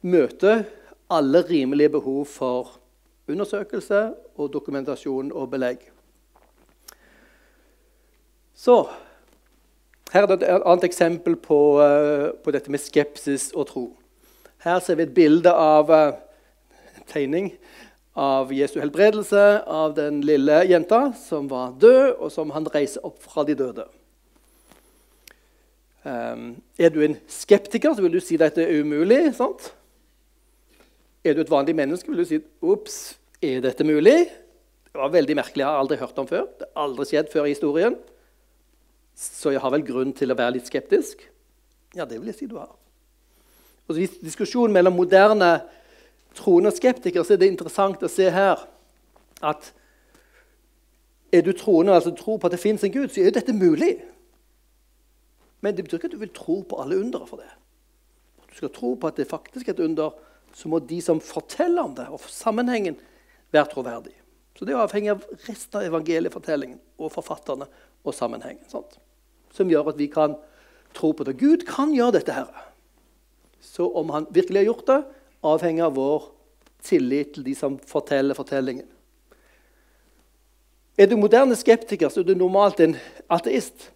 møter 0.00 0.64
alle 1.12 1.42
rimelige 1.44 1.92
behov 1.98 2.24
for 2.32 2.78
undersøkelse 3.28 4.00
og 4.36 4.52
dokumentasjon 4.52 5.32
og 5.32 5.50
belegg. 5.52 5.84
Så 8.54 8.84
her 10.12 10.24
er 10.24 10.30
det 10.30 10.46
et 10.46 10.62
annet 10.62 10.86
eksempel 10.86 11.36
på, 11.36 11.60
uh, 11.84 12.32
på 12.40 12.52
dette 12.54 12.72
med 12.72 12.80
skepsis 12.80 13.50
og 13.52 13.68
tro. 13.68 13.86
Her 14.64 14.80
ser 14.80 14.96
vi 14.96 15.04
et 15.04 15.16
bilde 15.16 15.52
av 15.52 15.90
en 15.92 17.08
tegning 17.10 17.50
av 18.14 18.52
Jesu 18.54 18.78
helbredelse 18.78 19.42
av 19.66 19.94
den 19.96 20.20
lille 20.22 20.60
jenta 20.70 21.08
som 21.18 21.48
var 21.50 21.74
død, 21.82 22.14
og 22.22 22.30
som 22.32 22.52
han 22.54 22.66
reiser 22.70 23.02
opp 23.06 23.18
fra 23.22 23.42
de 23.46 23.56
døde. 23.58 23.86
Um, 26.04 26.54
er 26.78 26.92
du 26.92 27.00
en 27.02 27.16
skeptiker, 27.30 27.94
så 27.96 28.04
vil 28.04 28.14
du 28.14 28.20
si 28.22 28.36
at 28.38 28.46
dette 28.46 28.62
er 28.62 28.84
umulig. 28.84 29.34
sant? 29.34 29.72
Er 31.24 31.34
du 31.34 31.40
et 31.40 31.50
vanlig 31.50 31.74
menneske, 31.74 32.10
vil 32.12 32.22
du 32.22 32.28
si 32.28 32.40
ops, 32.62 33.16
er 33.42 33.64
dette 33.64 33.86
mulig? 33.88 34.28
Det 34.84 35.00
var 35.00 35.10
veldig 35.10 35.36
merkelig, 35.40 35.64
jeg 35.64 35.66
har 35.66 35.80
aldri 35.80 35.98
hørt 35.98 36.18
om 36.20 36.28
før. 36.28 36.44
Det 36.60 36.68
har 36.68 36.84
aldri 36.84 37.06
skjedd 37.08 37.32
før 37.32 37.48
i 37.48 37.54
historien. 37.56 37.96
Så 39.18 39.54
jeg 39.54 39.62
har 39.62 39.72
vel 39.74 39.86
grunn 39.86 40.12
til 40.14 40.30
å 40.30 40.36
være 40.38 40.58
litt 40.58 40.68
skeptisk. 40.70 41.24
Ja, 41.96 42.04
det 42.04 42.20
vil 42.20 42.30
jeg 42.30 42.38
si 42.38 42.50
du 42.50 42.58
har. 42.60 42.70
Og 43.88 43.96
så 43.96 44.06
diskusjonen 44.22 44.74
mellom 44.76 44.94
moderne 44.96 45.56
troende 46.34 46.70
og 46.72 46.76
skeptikere 46.76 47.24
så 47.24 47.34
er 47.34 47.42
det 47.42 47.50
interessant 47.52 48.02
å 48.02 48.10
se 48.10 48.28
her 48.32 48.66
at 49.44 49.72
er 51.34 51.42
du 51.42 51.50
troende, 51.56 51.94
altså 51.94 52.12
tror 52.14 52.38
på 52.38 52.46
at 52.46 52.54
det 52.54 52.62
fins 52.62 52.84
en 52.86 52.92
Gud, 52.94 53.08
så 53.10 53.20
er 53.20 53.30
jo 53.30 53.34
dette 53.34 53.54
mulig. 53.56 53.96
Men 55.64 55.74
det 55.74 55.86
betyr 55.86 55.98
ikke 55.98 56.10
at 56.12 56.14
du 56.14 56.22
vil 56.22 56.34
tro 56.36 56.60
på 56.68 56.78
alle 56.82 57.00
undere 57.00 57.26
for 57.26 57.42
det. 57.42 57.48
At 58.42 58.52
du 58.52 58.60
skal 58.60 58.72
tro 58.74 58.92
på 58.94 59.10
at 59.10 59.18
det 59.18 59.26
faktisk 59.30 59.68
er 59.68 59.74
et 59.74 59.82
under, 59.82 60.14
så 60.54 60.70
må 60.70 60.78
de 60.78 61.00
som 61.02 61.22
forteller 61.24 61.82
om 61.82 61.96
det, 61.96 62.06
og 62.06 62.22
sammenhengen, 62.30 62.98
være 63.54 63.70
troverdig. 63.72 64.14
Så 64.54 64.66
det 64.66 64.74
er 64.74 64.82
avhengig 64.82 65.10
av 65.12 65.24
resten 65.48 65.80
av 65.80 65.88
evangeliefortellingen 65.88 66.78
og 66.98 67.10
forfatterne 67.14 67.66
og 68.04 68.14
sammenhengen. 68.14 68.62
Sant? 68.70 68.98
Som 69.54 69.70
gjør 69.70 69.90
at 69.90 69.98
vi 69.98 70.08
kan 70.10 70.36
tro 70.94 71.10
på 71.14 71.26
det. 71.26 71.36
Gud 71.40 71.66
kan 71.66 71.94
gjøre 71.94 72.20
dette 72.20 72.34
her. 72.34 72.50
Så 73.62 73.86
om 73.98 74.10
han 74.14 74.28
virkelig 74.34 74.62
har 74.62 74.70
gjort 74.70 74.90
det, 74.90 75.00
avhenger 75.44 75.88
av 75.88 75.96
vår 75.98 76.28
tillit 76.84 77.34
til 77.36 77.46
de 77.46 77.54
som 77.56 77.78
forteller 77.88 78.36
fortellingen. 78.36 78.86
Er 80.98 81.08
du 81.10 81.16
moderne 81.18 81.56
skeptiker, 81.58 82.08
så 82.08 82.22
er 82.22 82.28
du 82.28 82.36
normalt 82.38 82.80
en 82.84 82.94
ateist 83.32 83.88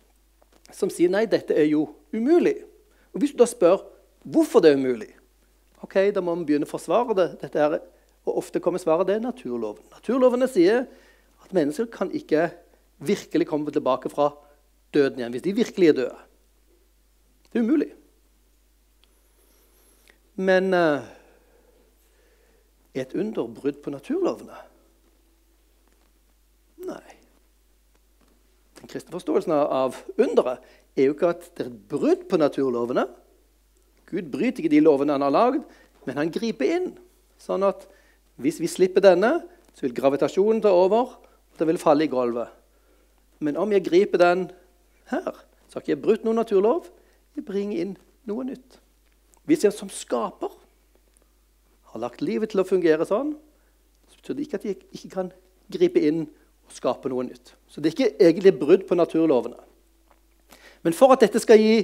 som 0.75 0.91
sier 0.93 1.11
nei, 1.13 1.25
dette 1.31 1.55
er 1.57 1.69
jo 1.71 1.87
umulig. 2.13 2.57
Og 3.15 3.23
Hvis 3.23 3.33
du 3.35 3.41
da 3.41 3.47
spør 3.49 3.85
hvorfor 4.29 4.61
det 4.61 4.73
er 4.73 4.81
umulig, 4.81 5.13
ok, 5.85 6.11
da 6.15 6.23
må 6.25 6.35
vi 6.41 6.51
begynne 6.51 6.69
å 6.69 6.71
forsvare 6.71 7.17
det. 7.17 7.29
Dette 7.45 7.63
er, 7.63 7.79
og 8.27 8.41
Ofte 8.43 8.61
kommer 8.61 8.83
svaret 8.83 9.09
det 9.09 9.19
er 9.19 9.25
naturloven. 9.25 9.85
Naturlovene 9.95 10.49
sier 10.51 10.89
at 11.45 11.55
mennesker 11.55 11.89
kan 11.93 12.11
ikke 12.13 12.51
virkelig 12.99 13.47
komme 13.47 13.71
tilbake 13.73 14.11
fra 14.11 14.33
døden 14.95 15.21
igjen 15.21 15.37
hvis 15.37 15.47
de 15.47 15.55
virkelig 15.55 15.93
er 15.93 15.99
døde. 16.01 16.19
Det 17.49 17.61
er 17.61 17.65
umulig. 17.65 17.93
Men 20.39 20.75
uh, 20.75 21.07
er 22.95 23.05
et 23.05 23.15
under 23.19 23.49
brudd 23.53 23.81
på 23.85 23.93
naturlovene? 23.93 24.59
Nei. 26.89 27.17
Den 28.79 28.91
kristne 28.91 29.15
forståelsen 29.15 29.55
av 29.55 29.99
underet 30.21 30.63
er 30.99 31.09
jo 31.09 31.17
ikke 31.17 31.33
at 31.33 31.49
det 31.57 31.65
er 31.65 31.71
et 31.73 31.83
brudd 31.91 32.27
på 32.31 32.39
naturlovene. 32.41 33.07
Gud 34.09 34.31
bryter 34.33 34.63
ikke 34.63 34.73
de 34.73 34.83
lovene 34.85 35.17
han 35.17 35.27
har 35.27 35.35
lagd, 35.35 35.65
men 36.07 36.21
han 36.21 36.33
griper 36.33 36.71
inn. 36.79 36.93
Sånn 37.43 37.67
at 37.67 37.85
hvis 38.41 38.61
vi 38.63 38.71
slipper 38.71 39.05
denne, 39.05 39.41
så 39.75 39.87
vil 39.87 39.97
gravitasjonen 39.97 40.63
ta 40.65 40.73
over, 40.75 41.17
og 41.19 41.59
det 41.59 41.67
vil 41.69 41.81
falle 41.81 42.07
i 42.07 42.11
gulvet. 42.11 42.51
Men 43.45 43.59
om 43.61 43.71
jeg 43.75 43.87
griper 43.87 44.23
den 44.23 44.49
her, 45.11 45.43
så 45.69 45.79
har 45.79 45.85
ikke 45.85 45.95
jeg 45.95 46.03
brutt 46.03 46.25
noen 46.27 46.41
naturlov. 46.41 46.89
Jeg 47.37 47.47
bringer 47.47 47.83
inn 47.83 47.95
noe 48.27 48.47
nytt. 48.47 48.79
Hvis 49.47 49.67
jeg 49.67 49.75
som 49.75 49.91
skaper 49.93 50.55
har 51.93 52.03
lagt 52.03 52.23
livet 52.25 52.53
til 52.53 52.63
å 52.63 52.67
fungere 52.69 53.07
sånn, 53.09 53.35
så 54.09 54.21
betyr 54.21 54.37
det 54.37 54.47
ikke 54.47 54.59
at 54.59 54.67
de 54.67 54.75
ikke 54.97 55.13
kan 55.15 55.31
gripe 55.73 56.03
inn 56.05 56.27
og 56.69 56.75
skape 56.77 57.11
noe 57.13 57.27
nytt. 57.29 57.55
Så 57.69 57.81
det 57.81 57.91
er 57.91 57.97
ikke 57.97 58.27
egentlig 58.29 58.55
brudd 58.61 58.85
på 58.89 58.99
naturlovene. 58.99 59.59
Men 60.85 60.97
for 60.97 61.13
at 61.13 61.25
dette 61.25 61.41
skal, 61.43 61.61
gi, 61.61 61.81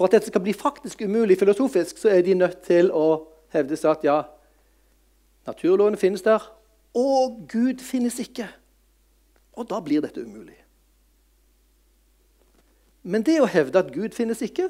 at 0.00 0.16
dette 0.16 0.32
skal 0.32 0.42
bli 0.44 0.54
faktisk 0.56 1.04
umulig 1.06 1.38
filosofisk, 1.40 2.00
så 2.00 2.10
er 2.12 2.24
de 2.26 2.34
nødt 2.36 2.64
til 2.66 2.90
å 2.92 3.06
hevde 3.52 3.76
seg 3.78 3.92
at 3.92 4.08
ja, 4.08 4.18
naturlovene 5.46 6.00
finnes 6.00 6.24
der, 6.24 6.44
og 6.96 7.44
Gud 7.48 7.80
finnes 7.84 8.18
ikke. 8.20 8.48
Og 9.56 9.68
da 9.68 9.80
blir 9.84 10.02
dette 10.04 10.24
umulig. 10.24 10.56
Men 13.02 13.24
det 13.26 13.40
å 13.42 13.50
hevde 13.50 13.80
at 13.82 13.92
Gud 13.92 14.14
finnes 14.16 14.40
ikke, 14.44 14.68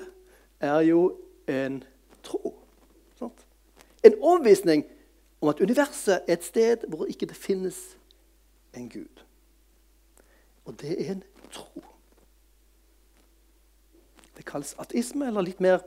er 0.63 0.81
jo 0.87 1.03
en 1.51 1.83
tro. 2.25 2.55
Sant? 3.19 3.45
En 4.03 4.15
overbevisning 4.21 4.85
om 5.41 5.49
at 5.49 5.61
universet 5.61 6.23
er 6.27 6.37
et 6.37 6.45
sted 6.45 6.87
hvor 6.89 7.07
ikke 7.11 7.27
det 7.27 7.37
finnes 7.39 7.79
en 8.77 8.89
Gud. 8.89 9.23
Og 10.65 10.75
det 10.81 10.95
er 10.95 11.17
en 11.17 11.23
tro. 11.53 11.83
Det 14.37 14.47
kalles 14.49 14.75
ateisme, 14.81 15.27
eller 15.29 15.45
litt 15.45 15.61
mer 15.61 15.83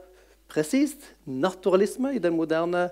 presist 0.52 1.10
naturalisme 1.26 2.14
i 2.14 2.22
den 2.22 2.36
moderne, 2.36 2.86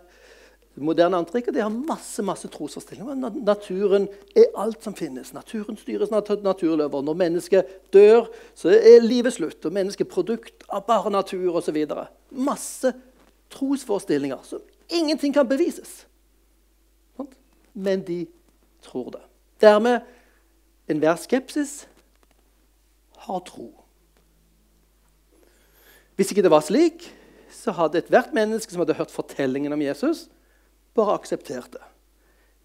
moderne 0.75 1.21
antrekket. 1.21 1.55
Det 1.55 1.63
har 1.63 1.71
masse 1.71 2.25
masse 2.27 2.49
trosforestillinger. 2.51 3.39
Naturen 3.45 4.09
er 4.35 4.51
alt 4.59 4.83
som 4.83 4.97
finnes. 4.99 5.33
Naturen 5.37 5.79
styres 5.79 6.13
av 6.13 6.33
naturløver. 6.43 7.05
Når 7.07 7.21
mennesket 7.21 7.75
dør, 7.95 8.27
så 8.59 8.75
er 8.75 9.05
livet 9.05 9.37
slutt. 9.37 9.63
Og 9.63 9.77
mennesket 9.77 10.09
er 10.09 10.15
produkt 10.17 10.67
av 10.69 10.87
bare 10.89 11.13
natur 11.15 11.61
osv. 11.61 11.79
Masse 12.35 12.93
trosforestillinger 13.55 14.43
som 14.49 14.65
ingenting 14.89 15.35
kan 15.35 15.49
bevises. 15.49 16.07
Men 17.75 18.05
de 18.07 18.27
tror 18.83 19.11
det. 19.11 19.23
Dermed 19.61 20.01
enhver 20.89 21.17
skepsis 21.17 21.89
har 23.17 23.41
tro. 23.41 23.73
Hvis 26.15 26.31
ikke 26.31 26.43
det 26.43 26.53
var 26.53 26.63
slik, 26.63 27.09
så 27.51 27.75
hadde 27.75 27.99
ethvert 27.99 28.35
menneske 28.37 28.73
som 28.73 28.85
hadde 28.85 28.95
hørt 28.95 29.11
fortellingen 29.11 29.73
om 29.73 29.83
Jesus, 29.83 30.29
bare 30.95 31.17
akseptert 31.19 31.73
det. 31.73 31.83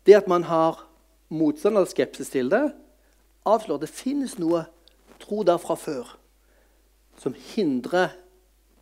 Det 0.05 0.13
at 0.13 0.27
man 0.27 0.43
har 0.43 0.86
motstand 1.29 1.77
eller 1.77 1.89
skepsis 1.89 2.29
til 2.29 2.51
det, 2.51 2.67
avslår 3.45 3.79
at 3.79 3.88
det 3.88 3.93
finnes 3.93 4.38
noe 4.38 4.65
tro 5.21 5.41
der 5.43 5.58
fra 5.62 5.77
før 5.79 6.15
som 7.19 7.34
hindrer 7.34 8.13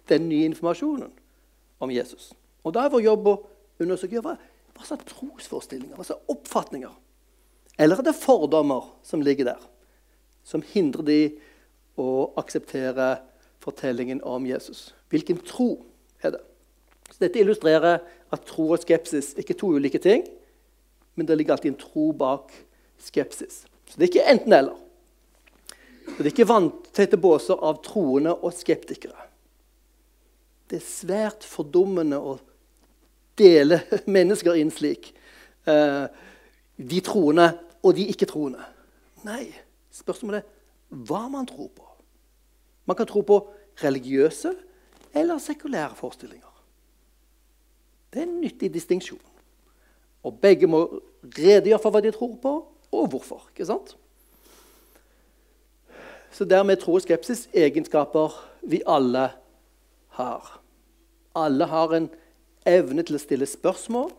den 0.10 0.28
nye 0.30 0.46
informasjonen 0.46 1.12
om 1.80 1.92
Jesus. 1.92 2.34
Og 2.68 2.76
Da 2.76 2.86
er 2.86 2.94
vår 2.94 3.06
jobb 3.06 3.30
å 3.32 3.38
undersøke 3.84 4.22
hva, 4.24 4.36
hva 4.76 4.86
slags 4.88 5.08
trosforestillinger, 5.14 5.96
hva 5.96 6.06
slags 6.08 6.34
oppfatninger. 6.34 6.94
Eller 7.78 8.02
er 8.02 8.08
det 8.10 8.18
fordommer 8.18 8.90
som 9.06 9.24
ligger 9.24 9.54
der, 9.54 9.62
som 10.48 10.64
hindrer 10.74 11.06
de 11.08 11.20
å 11.98 12.34
akseptere 12.40 13.18
fortellingen 13.64 14.20
om 14.26 14.46
Jesus. 14.50 14.92
Hvilken 15.14 15.40
tro 15.46 15.86
er 16.24 16.36
det? 16.36 16.44
Så 17.12 17.22
dette 17.24 17.40
illustrerer 17.42 18.02
at 18.34 18.44
tro 18.50 18.72
og 18.74 18.82
skepsis 18.82 19.34
er 19.36 19.46
ikke 19.46 19.58
to 19.58 19.72
ulike 19.78 20.02
ting, 20.04 20.26
men 21.16 21.28
det 21.28 21.38
ligger 21.38 21.56
alltid 21.56 21.74
en 21.74 21.80
tro 21.82 22.10
bak 22.18 22.52
skepsis. 23.02 23.64
Så 23.88 23.96
det 23.96 24.08
er 24.08 24.12
ikke 24.12 24.28
enten-eller. 24.34 24.76
Det 26.08 26.24
er 26.24 26.32
ikke 26.32 26.50
vanntette 26.50 27.20
båser 27.20 27.60
av 27.64 27.82
troende 27.86 28.34
og 28.36 28.54
skeptikere. 28.56 29.28
Det 30.68 30.80
er 30.80 30.88
svært 30.88 31.48
fordummende 31.48 32.20
å 32.20 32.38
dele 33.38 33.82
mennesker 34.18 34.58
inn 34.60 34.72
slik. 34.74 35.14
Eh, 35.68 36.06
de 36.78 37.02
troende 37.06 37.52
og 37.84 37.96
de 37.98 38.08
ikke-troende. 38.12 38.64
Nei, 39.28 39.50
spørsmålet 39.94 40.44
er 40.44 41.04
hva 41.08 41.26
man 41.32 41.48
tror 41.50 41.72
på. 41.76 41.86
Man 42.88 42.96
kan 42.96 43.10
tro 43.10 43.22
på 43.22 43.40
religiøse 43.84 44.54
eller 45.18 45.42
sekulære 45.42 45.96
forestillinger. 45.96 46.54
Det 48.14 48.22
er 48.22 48.28
en 48.28 48.42
nyttig 48.42 48.74
distinksjon. 48.74 49.22
Og 50.24 50.40
begge 50.42 50.68
må 50.68 50.86
redegjøre 51.38 51.80
for 51.82 51.94
hva 51.94 52.02
de 52.04 52.12
tror 52.12 52.36
på, 52.42 52.54
og 52.92 53.08
hvorfor. 53.12 53.50
ikke 53.52 53.66
sant? 53.66 53.98
Så 56.32 56.46
dermed 56.46 56.78
tro 56.78 56.94
og 56.94 57.02
skepsis 57.02 57.48
egenskaper 57.54 58.36
vi 58.62 58.82
alle 58.88 59.30
har. 60.20 60.62
Alle 61.36 61.66
har 61.66 61.94
en 61.94 62.10
evne 62.68 63.06
til 63.08 63.18
å 63.18 63.22
stille 63.22 63.48
spørsmål, 63.50 64.10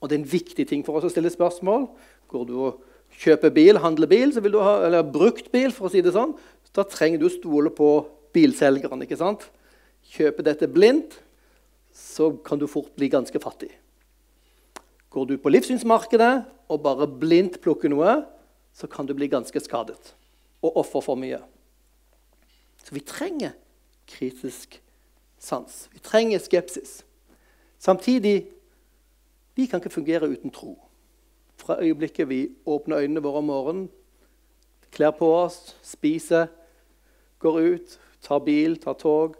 og 0.00 0.10
det 0.10 0.16
er 0.16 0.22
en 0.22 0.32
viktig 0.32 0.66
ting 0.68 0.82
for 0.84 0.98
oss 0.98 1.06
å 1.08 1.12
stille 1.12 1.32
spørsmål. 1.32 1.86
Går 2.28 2.48
du 2.48 2.54
og 2.66 2.82
kjøper 3.22 3.52
bil, 3.54 3.78
handler 3.80 4.10
bil, 4.10 4.34
ha, 4.60 4.74
eller 4.86 5.06
brukt 5.06 5.50
bil, 5.54 5.72
for 5.72 5.88
å 5.88 5.92
si 5.92 6.02
det 6.04 6.12
sånn, 6.16 6.34
da 6.74 6.82
trenger 6.88 7.22
du 7.22 7.28
å 7.28 7.32
stole 7.32 7.70
på 7.70 7.88
bilselgeren. 8.34 9.04
ikke 9.06 9.20
sant? 9.20 9.46
Kjøper 10.14 10.50
dette 10.50 10.68
blindt, 10.68 11.20
så 11.94 12.32
kan 12.44 12.58
du 12.58 12.66
fort 12.66 12.90
bli 12.98 13.08
ganske 13.08 13.38
fattig. 13.40 13.70
Går 15.14 15.28
du 15.30 15.36
på 15.38 15.52
livssynsmarkedet 15.54 16.32
og 16.68 16.82
bare 16.82 17.06
blindt 17.06 17.60
plukker 17.62 17.92
noe, 17.92 18.24
så 18.74 18.90
kan 18.90 19.06
du 19.06 19.14
bli 19.14 19.30
ganske 19.30 19.60
skadet 19.62 20.14
og 20.64 20.80
offer 20.80 21.04
for 21.04 21.20
mye. 21.20 21.38
Så 22.82 22.96
vi 22.96 23.04
trenger 23.06 23.54
kritisk 24.10 24.80
sans. 25.38 25.84
Vi 25.94 26.02
trenger 26.02 26.42
skepsis. 26.42 27.04
Samtidig 27.84 28.46
vi 29.54 29.66
kan 29.66 29.78
ikke 29.78 29.90
fungere 29.90 30.28
uten 30.28 30.50
tro. 30.50 30.78
Fra 31.56 31.76
øyeblikket 31.82 32.28
vi 32.28 32.48
åpner 32.66 32.98
øynene 32.98 33.22
våre 33.22 33.38
om 33.38 33.44
morgenen, 33.44 33.90
kler 34.90 35.10
på 35.10 35.28
oss, 35.36 35.76
spiser, 35.82 36.46
går 37.38 37.58
ut, 37.60 37.98
tar 38.22 38.38
bil, 38.38 38.78
tar 38.80 38.92
tog, 38.92 39.36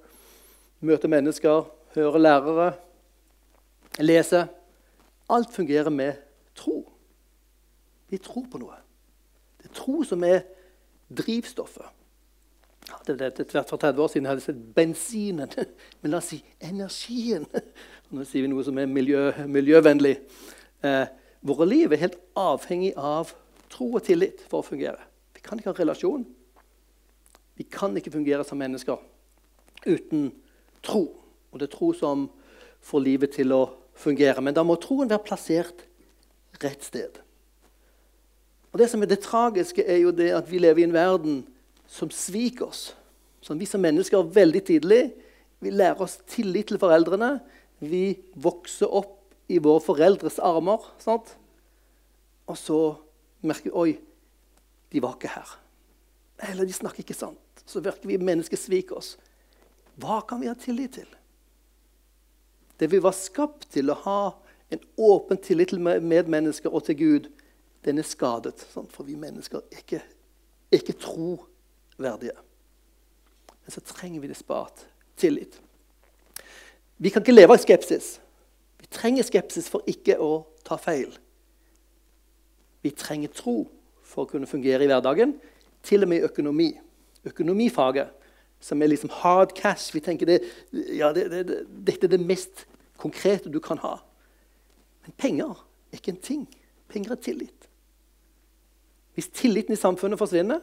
møter 0.81 1.09
mennesker, 1.09 1.65
hører 1.95 2.19
lærere, 2.19 2.73
leser 4.01 4.47
Alt 5.31 5.53
fungerer 5.55 5.91
med 5.91 6.13
tro. 6.55 6.93
Vi 8.09 8.19
tror 8.19 8.45
på 8.53 8.59
noe. 8.61 8.77
Det 9.57 9.71
er 9.71 9.75
tro 9.75 10.03
som 10.05 10.25
er 10.25 10.43
drivstoffet. 11.09 11.87
Det 12.85 13.17
er 13.17 13.33
tvert 13.33 13.71
for 13.71 13.81
30 13.81 14.03
år 14.03 14.11
siden 14.13 14.27
jeg 14.27 14.35
hadde 14.35 14.45
sett 14.45 14.61
bensinen, 14.77 15.53
men 16.03 16.13
la 16.13 16.21
oss 16.21 16.31
si 16.35 16.41
energien. 16.61 17.47
Nå 18.13 18.27
sier 18.29 18.45
vi 18.45 18.51
noe 18.53 18.65
som 18.67 18.79
er 18.81 18.91
miljø, 18.91 19.31
miljøvennlig. 19.49 20.19
Eh, 20.85 21.07
våre 21.45 21.67
liv 21.69 21.93
er 21.93 22.03
helt 22.05 22.19
avhengig 22.39 22.93
av 23.01 23.33
tro 23.73 23.89
og 23.97 24.05
tillit 24.05 24.45
for 24.51 24.61
å 24.61 24.67
fungere. 24.67 25.01
Vi 25.37 25.43
kan 25.45 25.61
ikke 25.61 25.73
ha 25.73 25.79
relasjon. 25.81 26.27
Vi 27.57 27.67
kan 27.71 27.97
ikke 27.97 28.13
fungere 28.13 28.45
som 28.47 28.61
mennesker 28.61 29.01
uten 29.87 30.31
tro. 30.85 31.07
Og 31.53 31.61
det 31.61 31.69
er 31.69 31.75
tro 31.77 31.93
som 31.97 32.29
får 32.85 33.05
livet 33.05 33.35
til 33.37 33.53
å 33.57 33.65
fungere. 33.97 34.43
Men 34.45 34.57
da 34.57 34.65
må 34.67 34.77
troen 34.81 35.11
være 35.11 35.25
plassert 35.25 35.87
rett 36.63 36.85
sted. 36.85 37.21
Og 38.75 38.81
Det 38.81 38.89
som 38.91 39.03
er 39.03 39.07
det 39.07 39.23
tragiske, 39.23 39.85
er 39.87 40.03
jo 40.03 40.11
det 40.11 40.33
at 40.35 40.49
vi 40.51 40.59
lever 40.59 40.83
i 40.83 40.89
en 40.89 40.97
verden 40.97 41.43
som 41.87 42.11
sviker 42.11 42.69
oss. 42.69 42.95
Som 43.45 43.61
vi 43.61 43.69
som 43.69 43.83
mennesker 43.85 44.25
veldig 44.35 44.65
tidlig 44.67 45.03
vi 45.65 45.71
lærer 45.73 46.03
oss 46.05 46.19
tillit 46.29 46.69
til 46.69 46.81
foreldrene. 46.81 47.39
Vi 47.81 48.19
vokser 48.37 48.91
opp 48.91 49.21
i 49.49 49.61
våre 49.63 49.81
foreldres 49.85 50.37
armer. 50.43 50.83
Sant? 51.01 51.37
Og 52.49 52.59
så 52.61 52.81
merker 53.45 53.71
vi 53.71 53.79
Oi, 53.81 53.95
de 54.93 55.01
var 55.05 55.17
ikke 55.17 55.33
her. 55.33 55.57
Eller 56.51 56.69
de 56.69 56.77
snakker 56.77 57.05
ikke 57.05 57.17
sant 57.17 57.41
så 57.67 57.81
virker 57.81 58.09
vi 58.09 58.19
mennesker 58.19 58.61
sviker 58.61 58.99
oss. 58.99 59.15
Hva 60.01 60.21
kan 60.29 60.43
vi 60.43 60.51
ha 60.51 60.57
tillit 60.59 60.99
til? 60.99 61.09
Det 62.79 62.91
vi 62.91 63.01
var 63.03 63.15
skapt 63.17 63.69
til 63.73 63.93
å 63.93 63.99
ha 64.05 64.21
en 64.75 64.83
åpen 64.99 65.39
tillit 65.43 65.71
til 65.71 65.83
medmennesker 65.85 66.73
og 66.73 66.87
til 66.89 66.99
Gud, 66.99 67.31
den 67.87 68.01
er 68.01 68.09
skadet. 68.09 68.67
Sant? 68.73 68.93
For 68.93 69.07
vi 69.07 69.17
mennesker 69.21 69.63
er 69.71 69.85
ikke, 69.85 70.03
er 70.03 70.83
ikke 71.95 72.03
troverdige. 72.03 72.33
Men 73.65 73.71
så 73.71 73.81
trenger 73.81 74.21
vi 74.21 74.29
desperat 74.29 74.87
tillit. 75.17 75.61
Vi 76.99 77.09
kan 77.09 77.23
ikke 77.23 77.33
leve 77.33 77.53
av 77.53 77.59
skepsis. 77.59 78.21
Vi 78.81 78.87
trenger 78.91 79.25
skepsis 79.25 79.69
for 79.69 79.83
ikke 79.87 80.19
å 80.19 80.47
ta 80.65 80.77
feil. 80.77 81.13
Vi 82.83 82.91
trenger 82.91 83.29
tro 83.33 83.65
for 84.05 84.25
å 84.25 84.29
kunne 84.29 84.47
fungere 84.47 84.85
i 84.85 84.87
hverdagen, 84.87 85.35
til 85.83 86.03
og 86.03 86.09
med 86.09 86.21
i 86.21 86.25
økonomi 86.25 86.75
økonomifaget, 87.25 88.11
som 88.61 88.83
er 88.83 88.91
liksom 88.93 89.11
hard 89.11 89.55
cash. 89.57 89.95
Vi 89.95 90.01
tenker 90.01 90.27
det, 90.27 90.43
ja, 90.73 91.13
det, 91.13 91.31
det, 91.33 91.65
Dette 91.87 92.07
er 92.07 92.13
det 92.13 92.21
mest 92.21 92.67
konkrete 93.01 93.49
du 93.49 93.61
kan 93.61 93.79
ha. 93.81 93.97
Men 95.05 95.17
penger 95.17 95.65
er 95.91 95.97
ikke 95.97 96.13
en 96.13 96.21
ting. 96.21 96.45
Penger 96.89 97.13
er 97.13 97.21
tillit. 97.25 97.69
Hvis 99.15 99.29
tilliten 99.33 99.73
i 99.73 99.81
samfunnet 99.81 100.21
forsvinner, 100.21 100.61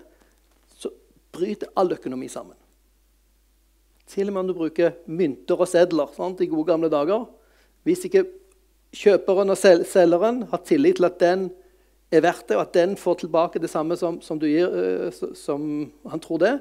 bryter 1.32 1.72
all 1.76 1.92
økonomi 1.94 2.28
sammen. 2.32 2.58
Til 4.12 4.28
og 4.28 4.34
med 4.34 4.42
om 4.42 4.52
du 4.52 4.58
bruker 4.58 4.98
mynter 5.08 5.60
og 5.62 5.70
sedler 5.72 6.12
sant, 6.16 6.42
i 6.44 6.50
gode 6.52 6.68
gamle 6.68 6.90
dager. 6.92 7.26
Hvis 7.88 8.04
ikke 8.06 8.26
kjøperen 8.92 9.54
og 9.54 9.60
selgeren 9.88 10.44
har 10.52 10.64
tillit 10.68 11.00
til 11.00 11.08
at 11.08 11.20
den 11.22 11.50
er 12.12 12.24
verdt 12.26 12.50
det, 12.50 12.58
og 12.58 12.66
at 12.66 12.74
den 12.76 12.98
får 13.00 13.22
tilbake 13.22 13.62
det 13.64 13.70
samme 13.72 13.96
som, 13.98 14.20
som, 14.22 14.40
gir, 14.40 14.68
uh, 14.68 15.32
som 15.38 15.92
han 16.12 16.20
tror 16.20 16.42
det, 16.44 16.56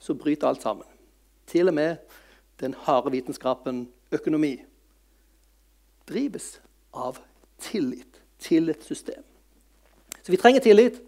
så 0.00 0.16
bryter 0.16 0.48
alt 0.48 0.64
sammen. 0.64 0.88
Til 1.46 1.68
og 1.68 1.76
med 1.76 1.96
den 2.60 2.74
harde 2.86 3.12
vitenskapen 3.12 3.86
økonomi 4.12 4.56
drives 6.08 6.56
av 6.94 7.20
tillit 7.60 8.22
til 8.40 8.70
et 8.72 8.84
system. 8.84 9.22
Så 10.22 10.32
vi 10.32 10.40
trenger 10.40 10.64
tillit, 10.64 10.98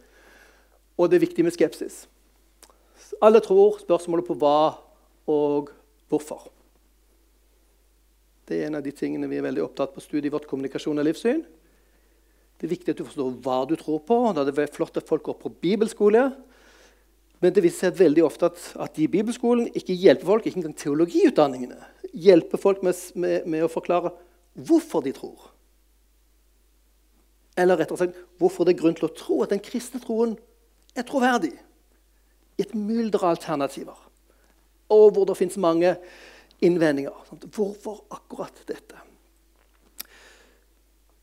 og 0.98 1.08
det 1.08 1.18
er 1.18 1.26
viktig 1.26 1.44
med 1.46 1.54
skepsis. 1.56 2.04
Alle 3.24 3.40
tror 3.44 3.80
spørsmålet 3.82 4.26
på 4.28 4.36
hva 4.38 4.78
og 5.28 5.70
hvorfor. 6.08 6.48
Det 8.48 8.56
er 8.58 8.68
en 8.68 8.78
av 8.78 8.84
de 8.84 8.92
tingene 8.96 9.28
vi 9.28 9.38
er 9.40 9.44
veldig 9.44 9.64
opptatt 9.64 9.92
på 9.92 10.02
studiet 10.02 10.32
vårt 10.32 10.48
kommunikasjon 10.48 11.00
og 11.00 11.06
livssyn. 11.08 11.42
Det 12.58 12.66
er 12.66 12.72
viktig 12.72 12.94
at 12.94 13.00
du 13.00 13.04
forstår 13.06 13.34
hva 13.44 13.58
du 13.68 13.74
tror 13.78 14.00
på. 14.08 14.16
Da 14.34 14.44
det 14.46 14.54
er 14.56 14.72
flott 14.72 14.96
at 14.98 15.08
folk 15.08 15.26
går 15.28 15.36
på 15.42 15.52
bibelskole. 15.62 16.30
Men 17.38 17.54
det 17.54 17.62
viser 17.62 17.86
seg 17.86 18.00
veldig 18.00 18.24
ofte 18.26 18.48
at, 18.48 18.62
at 18.82 18.96
de 18.96 19.04
i 19.04 19.10
bibelskolen 19.12 19.68
ikke 19.78 19.94
hjelper 19.94 20.26
folk, 20.26 20.48
ikke 20.48 20.58
engang 20.58 20.74
teologiutdanningene, 20.80 21.78
hjelper 22.10 22.58
folk 22.58 22.82
med, 22.82 22.98
med, 23.14 23.46
med 23.46 23.62
å 23.62 23.70
forklare 23.70 24.10
hvorfor 24.66 25.04
de 25.04 25.12
tror. 25.14 25.52
Eller 27.58 27.78
rettere 27.78 28.00
sagt 28.00 28.18
hvorfor 28.42 28.66
det 28.66 28.74
er 28.74 28.80
grunn 28.80 28.98
til 28.98 29.06
å 29.06 29.14
tro 29.14 29.38
at 29.44 29.54
den 29.54 29.62
kristne 29.62 30.02
troen 30.02 30.34
er 30.98 31.06
troverdig. 31.06 31.54
I 32.58 32.66
et 32.66 32.74
mylder 32.74 33.22
av 33.22 33.36
alternativer 33.36 34.08
og 34.88 35.12
hvor 35.12 35.26
det 35.28 35.36
fins 35.36 35.56
mange 35.60 35.94
innvendinger. 36.64 37.14
Hvorfor 37.54 38.02
akkurat 38.10 38.62
dette? 38.68 39.04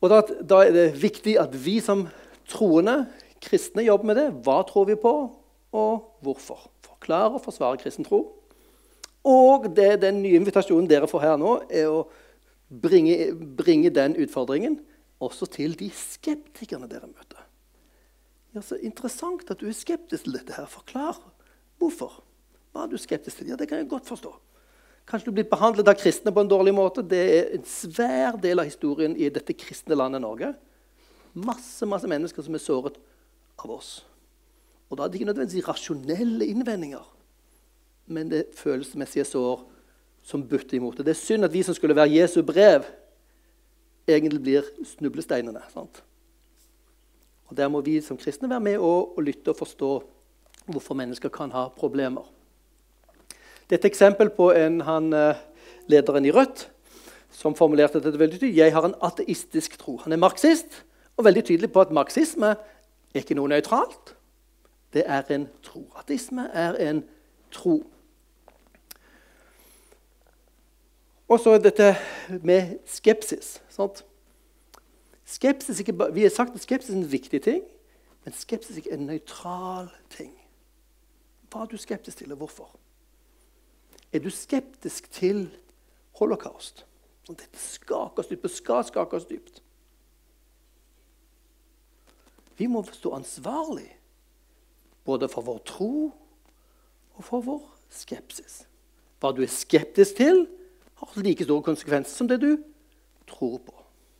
Og 0.00 0.12
da, 0.12 0.20
da, 0.22 0.62
er 0.62 0.74
det 0.74 1.02
viktig 1.02 1.36
at 1.40 1.54
vi 1.64 1.78
som 1.82 2.06
troende 2.50 3.06
kristne 3.42 3.84
jobber 3.86 4.10
med 4.10 4.20
det. 4.20 4.26
Hva 4.46 4.60
tror 4.68 4.86
vi 4.90 4.98
på, 5.00 5.14
og 5.76 5.94
hvorfor? 6.24 6.68
Forklare 6.86 7.34
og 7.36 7.42
forsvare 7.44 7.80
kristen 7.80 8.06
tro. 8.06 8.22
Og 9.26 9.66
det, 9.74 10.02
den 10.04 10.20
nye 10.22 10.38
invitasjonen 10.38 10.86
dere 10.90 11.08
får 11.10 11.24
her 11.24 11.40
nå, 11.40 11.56
er 11.66 11.90
å 11.90 12.04
bringe, 12.70 13.32
bringe 13.58 13.90
den 13.90 14.14
utfordringen 14.22 14.78
også 15.22 15.48
til 15.50 15.74
de 15.78 15.88
skeptikerne 15.90 16.86
dere 16.90 17.08
møter. 17.08 17.45
Ja, 18.56 18.62
så 18.64 18.78
Interessant 18.80 19.50
at 19.52 19.60
du 19.60 19.66
er 19.68 19.76
skeptisk 19.76 20.24
til 20.24 20.32
dette. 20.38 20.54
her. 20.56 20.66
Forklar 20.66 21.18
hvorfor. 21.78 22.22
Hva 22.72 22.86
er 22.86 22.88
du 22.88 22.96
skeptisk 22.96 23.36
til? 23.38 23.50
Ja, 23.52 23.56
Det 23.56 23.68
kan 23.68 23.78
jeg 23.78 23.88
godt 23.88 24.06
forstå. 24.06 24.32
Kanskje 25.06 25.26
du 25.26 25.32
blir 25.32 25.44
behandlet 25.44 25.88
av 25.88 25.94
kristne 25.94 26.32
på 26.32 26.40
en 26.40 26.48
dårlig 26.48 26.74
måte. 26.74 27.02
Det 27.02 27.20
er 27.20 27.54
en 27.54 27.64
svær 27.64 28.40
del 28.40 28.58
av 28.58 28.64
historien 28.64 29.14
i 29.16 29.28
dette 29.28 29.52
kristne 29.52 29.94
landet 29.94 30.20
Norge. 30.20 30.54
Masse 31.34 31.86
masse 31.86 32.08
mennesker 32.08 32.42
som 32.42 32.54
er 32.54 32.64
såret 32.64 32.96
av 33.58 33.70
oss. 33.70 34.04
Og 34.90 34.96
Da 34.96 35.04
er 35.04 35.08
det 35.08 35.20
ikke 35.20 35.32
nødvendigvis 35.32 35.68
rasjonelle 35.68 36.46
innvendinger, 36.46 37.04
men 38.06 38.28
det 38.30 38.54
følelsesmessige 38.54 39.24
sår 39.24 39.66
som 40.22 40.48
butter 40.48 40.76
imot 40.76 40.96
det. 40.96 41.06
Det 41.06 41.10
er 41.10 41.24
synd 41.26 41.44
at 41.44 41.52
vi 41.52 41.62
som 41.62 41.74
skulle 41.74 41.94
være 41.96 42.14
Jesu 42.14 42.42
brev, 42.42 42.84
egentlig 44.08 44.42
blir 44.42 44.62
snublesteinene. 44.84 45.62
sant? 45.74 46.02
Og 47.46 47.56
Der 47.56 47.68
må 47.68 47.80
vi 47.80 48.00
som 48.00 48.18
kristne 48.18 48.50
være 48.50 48.60
med 48.60 48.78
og, 48.78 49.18
og 49.18 49.22
lytte 49.22 49.52
og 49.52 49.56
forstå 49.56 49.90
hvorfor 50.66 50.94
mennesker 50.98 51.28
kan 51.28 51.52
ha 51.54 51.68
problemer. 51.68 52.26
Det 53.66 53.76
er 53.76 53.78
et 53.78 53.90
eksempel 53.90 54.30
på 54.30 54.50
en, 54.50 54.80
han, 54.80 55.12
eh, 55.12 55.38
lederen 55.86 56.24
i 56.24 56.30
Rødt 56.30 56.68
som 57.30 57.54
formulerte 57.54 58.00
dette 58.00 58.18
veldig 58.18 58.38
tydelig. 58.40 58.56
Jeg 58.56 58.72
har 58.72 58.86
en 58.86 58.94
ateistisk 59.02 59.78
tro. 59.78 59.96
Han 60.04 60.12
er 60.12 60.22
marxist 60.22 60.84
og 61.16 61.24
veldig 61.24 61.44
tydelig 61.44 61.72
på 61.72 61.80
at 61.80 61.92
marxisme 61.94 62.54
er 62.56 63.20
ikke 63.20 63.36
noe 63.36 63.50
nøytralt. 63.50 64.14
Det 64.94 65.04
er 65.06 65.26
en 65.34 65.48
tro. 65.62 65.84
Ateisme 65.98 66.48
er 66.54 66.78
en 66.88 67.02
tro. 67.52 67.82
Og 71.28 71.40
så 71.42 71.56
dette 71.58 71.96
med 72.42 72.78
skepsis. 72.86 73.56
Sant? 73.68 74.04
Skepsis 75.26 75.80
ikke, 75.82 75.94
vi 76.14 76.22
har 76.22 76.30
sagt 76.30 76.54
at 76.54 76.62
skepsis 76.62 76.94
er 76.94 77.00
en 77.00 77.12
viktig 77.12 77.40
ting, 77.42 77.62
men 78.24 78.34
skepsis 78.34 78.78
er 78.78 78.94
en 78.94 79.08
nøytral 79.08 79.88
ting. 80.10 80.32
Hva 81.50 81.64
er 81.64 81.70
du 81.70 81.78
skeptisk 81.80 82.20
til, 82.22 82.32
og 82.32 82.38
hvorfor? 82.44 82.68
Er 84.12 84.22
du 84.22 84.30
skeptisk 84.30 85.10
til 85.10 85.48
holocaust? 86.20 86.84
Dette 87.26 87.58
skaker 87.58 88.22
oss 88.22 88.30
dypt. 88.30 88.42
Det 88.42 88.52
skal 88.54 88.84
skake 88.86 89.18
oss 89.18 89.26
dypt. 89.26 89.62
Vi 92.56 92.68
må 92.70 92.84
stå 92.86 93.16
ansvarlig 93.18 93.88
både 95.04 95.28
for 95.28 95.42
vår 95.42 95.58
tro 95.66 95.90
og 97.16 97.24
for 97.24 97.42
vår 97.44 97.66
skepsis. 97.90 98.62
Hva 99.20 99.32
du 99.34 99.42
er 99.42 99.50
skeptisk 99.50 100.22
til, 100.22 100.46
har 100.96 101.20
like 101.20 101.44
store 101.44 101.66
konsekvenser 101.66 102.14
som 102.14 102.30
det 102.30 102.40
du 102.40 102.56
tror 103.28 103.58
på. 103.58 103.74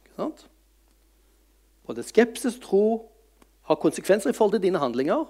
Ikke 0.05 0.19
sant? 0.19 0.47
Både 1.87 2.03
skepsis 2.03 2.59
og 2.59 2.63
tro 2.63 2.87
har 3.67 3.79
konsekvenser 3.83 4.31
i 4.31 4.37
forhold 4.37 4.57
til 4.57 4.63
dine 4.63 4.79
handlinger, 4.79 5.25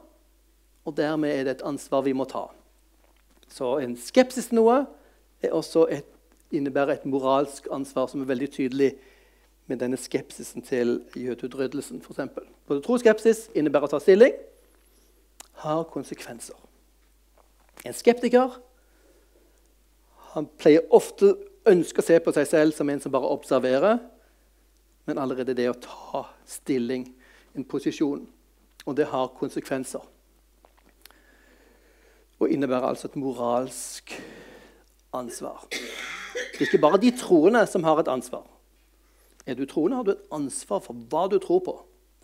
og 0.84 0.96
dermed 0.96 1.30
er 1.32 1.44
det 1.44 1.56
et 1.56 1.66
ansvar 1.66 2.04
vi 2.06 2.12
må 2.12 2.24
ta. 2.24 2.46
Så 3.48 3.78
en 3.78 3.96
skepsis 3.96 4.50
til 4.50 4.60
noe 4.60 4.84
et, 5.42 6.06
innebærer 6.54 6.96
et 6.96 7.06
moralsk 7.06 7.68
ansvar 7.72 8.06
som 8.10 8.22
er 8.22 8.30
veldig 8.30 8.50
tydelig 8.52 8.92
med 9.66 9.80
denne 9.82 9.98
skepsisen 9.98 10.62
til 10.62 11.00
jødeutryddelsen. 11.16 12.02
Både 12.66 12.82
tro 12.82 12.94
og 12.94 13.02
skepsis 13.02 13.48
innebærer 13.54 13.88
å 13.88 13.94
ta 13.96 14.00
stilling, 14.02 14.34
har 15.56 15.86
konsekvenser. 15.90 16.56
En 17.86 17.94
skeptiker 17.96 18.58
han 20.34 20.48
pleier 20.60 20.84
ofte 20.94 21.32
å 21.32 21.36
ønske 21.72 22.02
å 22.02 22.06
se 22.06 22.18
på 22.20 22.32
seg 22.36 22.48
selv 22.50 22.76
som 22.76 22.90
en 22.92 23.00
som 23.00 23.12
bare 23.14 23.30
observerer, 23.32 23.98
men 25.06 25.18
allerede 25.22 25.54
det 25.56 25.68
å 25.70 25.78
ta 25.80 26.26
stilling, 26.48 27.06
en 27.56 27.64
posisjon, 27.64 28.26
og 28.86 28.96
det 28.98 29.08
har 29.10 29.32
konsekvenser 29.38 30.04
og 32.36 32.52
innebærer 32.52 32.90
altså 32.90 33.08
et 33.08 33.16
moralsk 33.16 34.12
ansvar. 35.16 35.64
Det 35.70 36.60
er 36.60 36.68
ikke 36.68 36.82
bare 36.82 37.00
de 37.00 37.12
troende 37.16 37.62
som 37.68 37.84
har 37.86 38.00
et 38.00 38.10
ansvar. 38.12 38.44
Er 39.46 39.56
du 39.56 39.64
troende, 39.64 39.96
har 39.96 40.04
du 40.04 40.12
et 40.12 40.28
ansvar 40.34 40.82
for 40.84 41.06
hva 41.10 41.26
du 41.32 41.38
tror 41.40 41.62
på. 41.64 41.76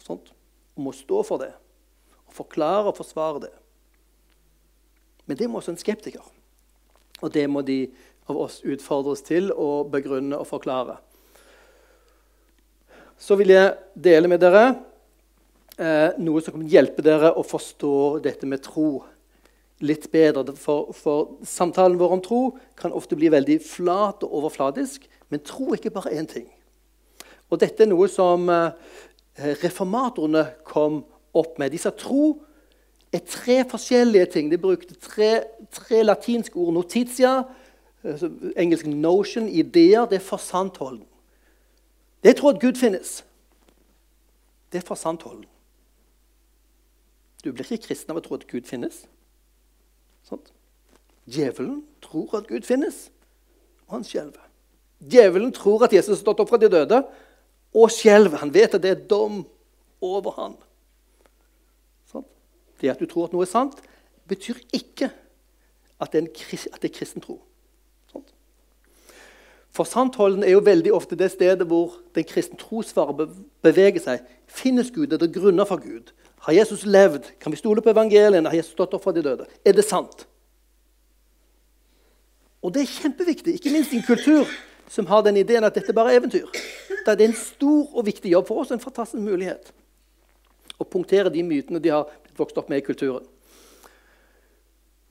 Sånt. 0.03 0.33
Og 0.77 0.85
må 0.85 0.92
stå 0.97 1.23
for 1.25 1.40
det. 1.40 1.53
Og 2.29 2.37
forklare 2.42 2.90
og 2.90 2.99
forsvare 2.99 3.45
det. 3.47 3.53
Men 5.27 5.38
det 5.38 5.49
må 5.49 5.61
også 5.61 5.73
en 5.77 5.81
skeptiker. 5.81 6.25
Og 7.23 7.33
det 7.33 7.47
må 7.49 7.62
de 7.62 7.87
av 8.29 8.37
oss 8.38 8.61
utfordres 8.66 9.23
til 9.25 9.53
å 9.55 9.85
begrunne 9.88 10.37
og 10.38 10.49
forklare. 10.51 10.99
Så 13.22 13.37
vil 13.38 13.52
jeg 13.54 13.76
dele 13.94 14.26
med 14.26 14.40
dere 14.42 14.64
eh, 15.78 16.11
noe 16.18 16.42
som 16.42 16.56
kan 16.56 16.66
hjelpe 16.66 17.04
dere 17.06 17.30
å 17.38 17.44
forstå 17.46 17.94
dette 18.24 18.48
med 18.50 18.64
tro 18.64 19.04
litt 19.87 20.08
bedre. 20.11 20.56
For, 20.58 20.90
for, 20.96 21.37
samtalen 21.46 22.00
vår 22.00 22.16
om 22.16 22.23
tro 22.25 22.40
kan 22.79 22.94
ofte 22.94 23.18
bli 23.18 23.31
veldig 23.31 23.60
flat 23.62 24.27
og 24.27 24.40
overfladisk. 24.40 25.06
Men 25.31 25.44
tro 25.46 25.70
er 25.70 25.79
ikke 25.79 25.94
bare 25.94 26.16
én 26.18 26.27
ting. 26.27 26.48
Og 27.46 27.60
dette 27.62 27.85
er 27.85 27.92
noe 27.92 28.08
som 28.10 28.50
eh, 28.50 29.52
reformatorene 29.62 30.42
kom 30.66 31.04
opp 31.38 31.62
med. 31.62 31.70
De 31.70 31.79
sa 31.79 31.94
tro 31.94 32.35
er 33.14 33.23
tre 33.29 33.60
forskjellige 33.70 34.33
ting. 34.35 34.50
De 34.50 34.58
brukte 34.58 34.98
tre, 34.98 35.44
tre 35.70 36.02
latinske 36.02 36.58
ord. 36.58 36.75
Notitia, 36.75 37.38
altså 38.02 38.35
engelsk 38.58 38.90
notion, 38.90 39.46
ideer. 39.46 40.10
Det 40.10 40.18
er 40.18 40.27
forsantholden. 40.27 41.06
Det 42.23 42.31
er 42.31 42.38
tro 42.38 42.52
at 42.52 42.60
Gud 42.62 42.79
finnes. 42.79 43.25
Det 44.73 44.81
er 44.81 44.87
fra 44.87 44.96
sant 44.96 45.23
hold. 45.27 45.42
Du 47.42 47.50
blir 47.50 47.66
ikke 47.66 47.88
kristen 47.88 48.14
av 48.14 48.20
å 48.20 48.25
tro 48.25 48.38
at 48.38 48.46
Gud 48.50 48.68
finnes. 48.68 49.02
Sånt. 50.27 50.52
Djevelen 51.27 51.83
tror 52.02 52.37
at 52.38 52.48
Gud 52.50 52.66
finnes, 52.66 53.08
og 53.87 53.98
han 53.98 54.06
skjelver. 54.06 54.42
Djevelen 55.02 55.52
tror 55.54 55.85
at 55.87 55.94
Jesus 55.94 56.16
har 56.16 56.23
stått 56.23 56.42
opp 56.42 56.50
fra 56.50 56.60
de 56.62 56.70
døde, 56.70 57.02
og 57.75 57.90
skjelver. 57.90 58.38
Han 58.42 58.54
vet 58.54 58.77
at 58.77 58.83
det 58.85 58.92
er 58.92 59.06
dom 59.10 59.42
over 60.02 60.37
ham. 60.38 60.54
Sånn. 62.10 62.27
Det 62.79 62.92
at 62.92 63.02
du 63.02 63.08
tror 63.10 63.27
at 63.27 63.35
noe 63.35 63.46
er 63.46 63.50
sant, 63.50 63.81
betyr 64.31 64.60
ikke 64.75 65.10
at 66.02 66.12
det 66.12 66.23
er, 66.23 66.27
en, 66.27 66.60
at 66.75 66.83
det 66.83 66.90
er 66.90 66.94
kristen 66.98 67.25
tro. 67.25 67.40
For 69.73 69.88
sannholden 69.88 70.44
er 70.44 70.52
jo 70.52 70.64
veldig 70.64 70.92
ofte 70.92 71.16
det 71.16 71.31
stedet 71.33 71.66
hvor 71.68 71.94
den 72.14 72.27
kristne 72.29 72.58
trosfare 72.60 73.29
beveger 73.64 74.02
seg. 74.04 74.27
Finnes 74.46 74.90
Gud? 74.92 75.12
Er 75.12 75.20
det 75.20 75.33
grunner 75.33 75.68
for 75.68 75.81
Gud? 75.81 76.12
Har 76.44 76.52
Jesus 76.52 76.85
levd? 76.85 77.31
Kan 77.40 77.54
vi 77.54 77.60
stole 77.60 77.83
på 77.83 77.90
evangeliene? 77.90 78.48
Har 78.48 78.56
Jesus 78.56 78.75
stått 78.77 78.92
opp 78.94 79.04
fra 79.06 79.14
de 79.16 79.23
døde? 79.25 79.46
Er 79.64 79.73
det 79.73 79.85
sant? 79.87 80.27
Og 82.62 82.75
det 82.75 82.85
er 82.85 82.92
kjempeviktig, 83.00 83.56
ikke 83.58 83.73
minst 83.75 83.94
i 83.94 83.98
en 83.98 84.06
kultur 84.06 84.50
som 84.92 85.08
har 85.08 85.23
den 85.25 85.40
ideen 85.40 85.64
at 85.64 85.75
dette 85.75 85.94
bare 85.96 86.12
er 86.12 86.20
eventyr. 86.20 86.50
Da 87.06 87.14
er 87.14 87.18
det 87.18 87.31
en 87.31 87.38
stor 87.38 87.96
og 87.96 88.06
viktig 88.06 88.31
jobb 88.31 88.46
for 88.50 88.62
oss, 88.62 88.70
en 88.70 88.83
fantastisk 88.83 89.23
mulighet 89.23 89.73
å 90.83 90.87
punktere 90.88 91.31
de 91.33 91.42
mytene 91.46 91.81
de 91.83 91.92
har 91.94 92.10
vokst 92.38 92.58
opp 92.58 92.70
med 92.70 92.83
i 92.83 92.87
kulturen. 92.87 93.25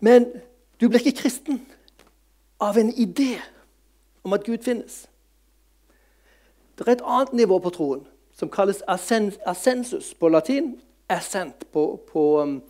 Men 0.02 0.28
du 0.82 0.88
blir 0.90 1.02
ikke 1.02 1.24
kristen 1.24 1.62
av 2.62 2.78
en 2.82 2.92
idé 2.94 3.36
om 4.24 4.34
at 4.34 4.44
Gud 4.44 4.58
finnes. 4.64 5.10
Det 6.78 6.88
er 6.88 6.92
et 6.92 7.06
annet 7.06 7.34
nivå 7.34 7.60
på 7.60 7.70
troen 7.70 8.08
som 8.34 8.50
kalles 8.50 8.84
assensus 8.88 10.14
på 10.14 10.28
latin. 10.28 10.82
Assent 11.10 11.72
på, 11.72 12.00
på, 12.12 12.42
um, 12.42 12.62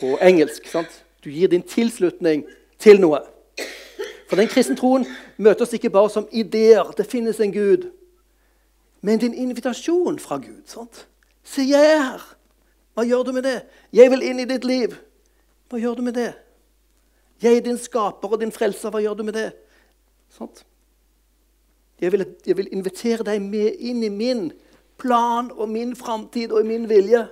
på 0.00 0.18
engelsk. 0.22 0.68
Sant? 0.68 1.04
Du 1.24 1.30
gir 1.30 1.48
din 1.48 1.62
tilslutning 1.62 2.44
til 2.78 3.00
noe. 3.00 3.18
For 4.28 4.38
den 4.38 4.48
kristne 4.48 4.76
troen 4.78 5.06
møter 5.36 5.64
oss 5.64 5.74
ikke 5.74 5.90
bare 5.90 6.10
som 6.10 6.28
ideer. 6.30 6.92
Det 6.96 7.06
finnes 7.06 7.40
en 7.40 7.52
Gud. 7.52 7.88
Men 9.00 9.18
er 9.18 9.34
invitasjon 9.34 10.18
fra 10.18 10.36
Gud. 10.36 10.62
Sant? 10.66 11.06
Se, 11.42 11.64
jeg 11.66 11.92
er 11.94 12.02
her. 12.04 12.28
Hva 12.94 13.04
gjør 13.08 13.22
du 13.26 13.32
med 13.32 13.42
det? 13.42 13.62
Jeg 13.92 14.10
vil 14.10 14.22
inn 14.22 14.42
i 14.42 14.46
ditt 14.46 14.64
liv. 14.64 14.94
Hva 15.70 15.80
gjør 15.80 15.98
du 15.98 16.02
med 16.06 16.14
det? 16.14 16.32
Jeg 17.42 17.56
er 17.56 17.64
din 17.64 17.78
skaper 17.78 18.28
og 18.28 18.40
din 18.40 18.52
frelser. 18.52 18.92
Hva 18.92 19.00
gjør 19.02 19.18
du 19.18 19.24
med 19.26 19.38
det? 19.38 19.48
Sant? 20.36 20.64
Jeg 22.00 22.12
vil, 22.12 22.24
jeg 22.46 22.56
vil 22.56 22.68
invitere 22.72 23.24
deg 23.26 23.42
med 23.42 23.76
inn 23.78 24.02
i 24.02 24.08
min 24.08 24.50
plan 25.00 25.50
og 25.52 25.68
min 25.68 25.92
framtid 25.96 26.52
og 26.52 26.66
min 26.66 26.88
vilje. 26.88 27.26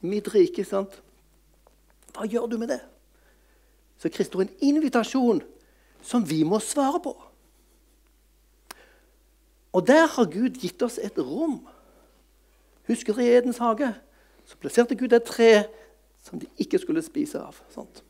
Mitt 0.00 0.34
rike. 0.34 0.64
sant? 0.64 1.02
Hva 2.14 2.26
gjør 2.26 2.46
du 2.46 2.58
med 2.58 2.68
det? 2.68 2.80
Så 3.98 4.08
Kristus 4.08 4.40
er 4.40 4.46
en 4.46 4.74
invitasjon 4.74 5.42
som 6.02 6.30
vi 6.30 6.42
må 6.42 6.58
svare 6.62 7.00
på. 7.02 7.14
Og 9.72 9.86
der 9.86 10.06
har 10.06 10.30
Gud 10.30 10.58
gitt 10.58 10.82
oss 10.82 10.98
et 11.02 11.18
rom. 11.18 11.60
Husker 12.88 13.14
dere 13.14 13.26
i 13.26 13.36
Edens 13.38 13.58
hage? 13.58 13.92
Så 14.46 14.56
plasserte 14.56 14.96
Gud 14.96 15.12
et 15.12 15.26
tre 15.26 15.64
som 16.24 16.38
de 16.40 16.46
ikke 16.58 16.78
skulle 16.78 17.02
spise 17.02 17.38
av. 17.38 17.58
Sant? 17.74 18.02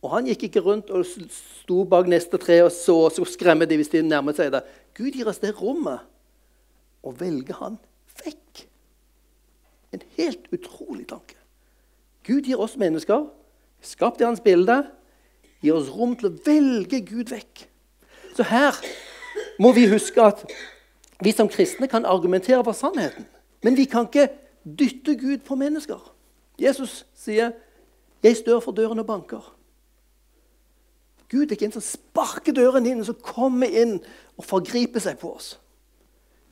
Og 0.00 0.14
han 0.14 0.28
gikk 0.30 0.46
ikke 0.48 0.62
rundt 0.64 0.90
og 0.90 1.04
sto 1.04 1.82
bak 1.84 2.08
neste 2.08 2.38
tre 2.40 2.62
og 2.64 2.72
så 2.72 2.96
og 3.06 3.12
så 3.12 3.26
skremme 3.28 3.68
de 3.68 3.76
hvis 3.76 3.92
de 3.92 4.02
nærmet 4.02 4.38
seg 4.38 4.52
det. 4.54 4.62
Gud 4.96 5.12
gir 5.12 5.28
oss 5.28 5.42
det 5.42 5.52
rommet 5.60 6.00
og 7.04 7.20
velge 7.20 7.56
han 7.58 7.76
vekk. 8.24 8.64
En 9.92 10.02
helt 10.16 10.48
utrolig 10.54 11.06
tanke. 11.10 11.36
Gud 12.24 12.48
gir 12.48 12.60
oss 12.60 12.78
mennesker, 12.80 13.26
skapt 13.82 14.20
i 14.20 14.28
hans 14.28 14.40
bilde, 14.44 14.82
gir 15.60 15.76
oss 15.76 15.90
rom 15.92 16.14
til 16.16 16.30
å 16.30 16.36
velge 16.46 17.02
Gud 17.04 17.32
vekk. 17.32 17.66
Så 18.36 18.46
her 18.48 18.76
må 19.60 19.72
vi 19.76 19.88
huske 19.90 20.22
at 20.24 20.44
vi 21.20 21.32
som 21.36 21.48
kristne 21.52 21.88
kan 21.90 22.08
argumentere 22.08 22.62
for 22.64 22.76
sannheten. 22.76 23.26
Men 23.64 23.76
vi 23.76 23.84
kan 23.84 24.08
ikke 24.08 24.30
dytte 24.64 25.16
Gud 25.20 25.44
på 25.44 25.56
mennesker. 25.60 26.00
Jesus 26.58 27.06
sier, 27.14 27.52
'Jeg 28.22 28.36
står 28.36 28.60
for 28.60 28.72
døren 28.72 28.98
og 28.98 29.06
banker'. 29.06 29.59
Gud 31.30 31.46
er 31.46 31.54
ikke 31.54 31.68
en 31.68 31.76
som 31.76 31.84
sparker 31.84 32.54
døren 32.56 32.86
inn, 32.90 33.04
som 33.06 33.18
kommer 33.22 33.70
inn 33.70 33.98
og 34.36 34.46
forgriper 34.46 35.02
seg 35.02 35.20
på 35.20 35.30
oss. 35.36 35.52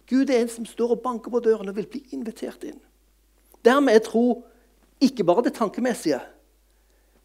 Gud 0.08 0.30
er 0.30 0.40
en 0.40 0.52
som 0.52 0.66
står 0.66 0.94
og 0.94 1.02
banker 1.04 1.32
på 1.34 1.42
døren 1.44 1.68
og 1.68 1.76
vil 1.76 1.88
bli 1.90 2.04
invitert 2.16 2.62
inn. 2.64 2.78
Dermed 3.66 3.98
er 3.98 4.04
tro 4.06 4.44
ikke 5.02 5.26
bare 5.26 5.44
det 5.48 5.56
tankemessige, 5.58 6.20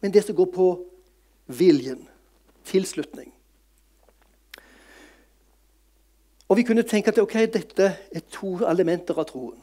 men 0.02 0.12
det 0.12 0.24
som 0.26 0.36
går 0.36 0.50
på 0.54 0.68
viljen. 1.46 2.02
Tilslutning. 2.64 3.30
Og 6.48 6.56
Vi 6.56 6.62
kunne 6.62 6.82
tenke 6.82 7.10
at 7.10 7.18
okay, 7.18 7.46
dette 7.46 7.86
er 8.12 8.22
to 8.32 8.56
elementer 8.68 9.18
av 9.18 9.26
troen. 9.28 9.58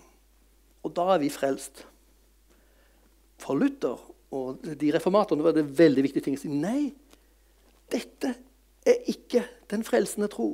Og 0.84 0.94
da 0.96 1.14
er 1.14 1.22
vi 1.22 1.30
frelst. 1.30 1.84
For 3.42 3.58
Luther 3.58 4.00
og 4.32 4.62
de 4.64 4.92
reformatorene 4.94 5.46
var 5.46 5.56
det 5.56 5.66
veldig 5.78 6.04
viktige 6.04 6.26
ting 6.26 6.38
å 6.38 6.42
si 6.42 6.50
nei. 6.50 6.92
Dette 7.92 8.36
er 8.88 9.02
ikke 9.12 9.44
den 9.72 9.84
frelsende 9.84 10.28
tro. 10.32 10.54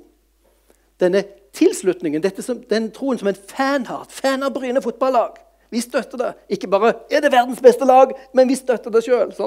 Denne 1.00 1.24
tilslutningen, 1.54 2.24
som, 2.42 2.62
den 2.70 2.92
troen 2.92 3.20
som 3.20 3.30
en 3.30 3.42
fan 3.50 3.86
har. 3.86 4.08
Fan 4.10 4.44
av 4.44 4.54
Bryne 4.56 4.82
fotballag. 4.82 5.38
Vi 5.70 5.82
støtter 5.82 6.18
det. 6.18 6.34
Ikke 6.50 6.70
bare 6.72 6.94
er 7.12 7.22
det 7.22 7.32
verdens 7.32 7.62
beste 7.62 7.86
lag, 7.86 8.14
men 8.34 8.50
vi 8.50 8.56
støtter 8.56 8.94
det 8.94 9.06
sjøl. 9.06 9.36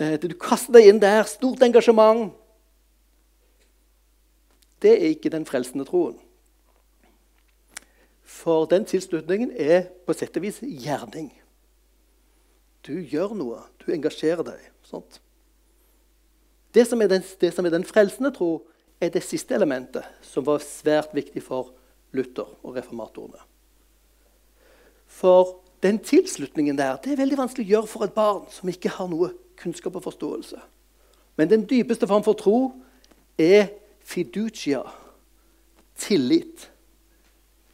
Eh, 0.00 0.14
du 0.16 0.32
kaster 0.40 0.72
deg 0.72 0.86
inn 0.88 0.98
der. 1.02 1.26
Stort 1.28 1.60
engasjement. 1.62 2.30
Det 4.82 4.94
er 4.96 5.12
ikke 5.12 5.30
den 5.30 5.44
frelsende 5.46 5.84
troen. 5.84 6.16
For 8.24 8.64
den 8.66 8.88
tilslutningen 8.88 9.52
er 9.52 9.84
på 10.06 10.16
sett 10.16 10.40
og 10.40 10.46
vis 10.46 10.62
gjerning. 10.64 11.28
Du 12.82 12.96
gjør 12.98 13.36
noe. 13.38 13.60
Du 13.84 13.92
engasjerer 13.94 14.42
deg. 14.48 14.64
Sånt. 14.88 15.20
Det 16.74 16.86
som, 16.88 16.98
den, 16.98 17.24
det 17.40 17.52
som 17.54 17.66
er 17.66 17.74
den 17.74 17.84
frelsende 17.84 18.32
tro, 18.34 18.62
er 19.00 19.10
det 19.12 19.24
siste 19.26 19.54
elementet, 19.54 20.06
som 20.22 20.46
var 20.46 20.62
svært 20.64 21.12
viktig 21.14 21.42
for 21.42 21.72
Luther 22.12 22.48
og 22.62 22.76
reformatorene. 22.76 23.40
For 25.06 25.58
den 25.82 25.98
tilslutningen 25.98 26.78
der 26.78 27.00
det 27.02 27.12
er 27.12 27.20
veldig 27.20 27.40
vanskelig 27.40 27.66
å 27.66 27.72
gjøre 27.72 27.90
for 27.90 28.06
et 28.06 28.14
barn 28.16 28.44
som 28.54 28.70
ikke 28.70 28.92
har 28.94 29.10
noe 29.10 29.32
kunnskap 29.60 29.96
og 29.98 30.06
forståelse. 30.06 30.60
Men 31.36 31.50
den 31.50 31.64
dypeste 31.68 32.06
form 32.08 32.24
for 32.24 32.38
tro 32.38 32.58
er 33.40 33.72
fiducia, 34.04 34.82
tillit. 35.98 36.68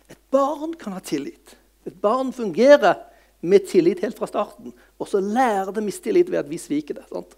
Et 0.09 0.21
barn 0.33 0.75
kan 0.79 0.97
ha 0.97 1.03
tillit. 1.05 1.57
Et 1.87 1.95
barn 1.95 2.33
fungerer 2.33 3.05
med 3.41 3.67
tillit 3.69 4.01
helt 4.05 4.19
fra 4.19 4.29
starten. 4.31 4.73
Og 4.99 5.09
så 5.09 5.21
lærer 5.21 5.73
det 5.75 5.85
mistillit 5.85 6.31
ved 6.31 6.43
at 6.43 6.51
vi 6.51 6.59
sviker 6.59 7.01
det. 7.01 7.07
sant? 7.11 7.37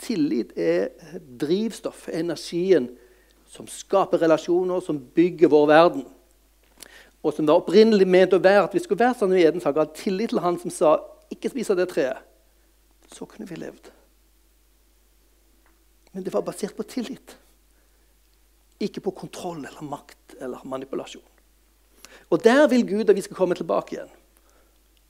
Tillit 0.00 0.54
er 0.58 0.90
drivstoff, 1.40 2.08
energien 2.08 2.88
som 3.50 3.66
skaper 3.68 4.22
relasjoner, 4.22 4.80
som 4.80 4.98
bygger 5.14 5.50
vår 5.50 5.66
verden. 5.66 6.04
Og 7.20 7.34
som 7.36 7.48
var 7.48 7.60
opprinnelig 7.60 8.06
ment 8.08 8.32
å 8.32 8.40
være 8.40 8.64
at 8.64 8.74
vi 8.74 8.80
skulle 8.80 9.02
være 9.02 9.18
sånn 9.20 9.34
i 9.36 9.42
Edens 9.44 9.66
hage. 9.68 9.84
Tillit 9.98 10.32
til 10.32 10.40
han 10.40 10.58
som 10.58 10.70
sa 10.70 10.98
'ikke 11.30 11.50
spis 11.50 11.70
av 11.70 11.76
det 11.76 11.90
treet'. 11.90 12.22
Så 13.12 13.26
kunne 13.26 13.48
vi 13.48 13.56
levd. 13.56 13.90
Men 16.12 16.22
det 16.22 16.32
var 16.32 16.42
basert 16.42 16.76
på 16.76 16.82
tillit. 16.82 17.36
Ikke 18.80 19.00
på 19.00 19.10
kontroll 19.10 19.58
eller 19.58 19.82
makt 19.82 20.36
eller 20.40 20.58
manipulasjon. 20.64 21.22
Og 22.30 22.42
der 22.42 22.68
vil 22.68 22.86
Gud 22.86 23.10
at 23.10 23.16
vi 23.16 23.20
skal 23.20 23.36
komme 23.36 23.54
tilbake 23.54 23.92
igjen. 23.92 24.10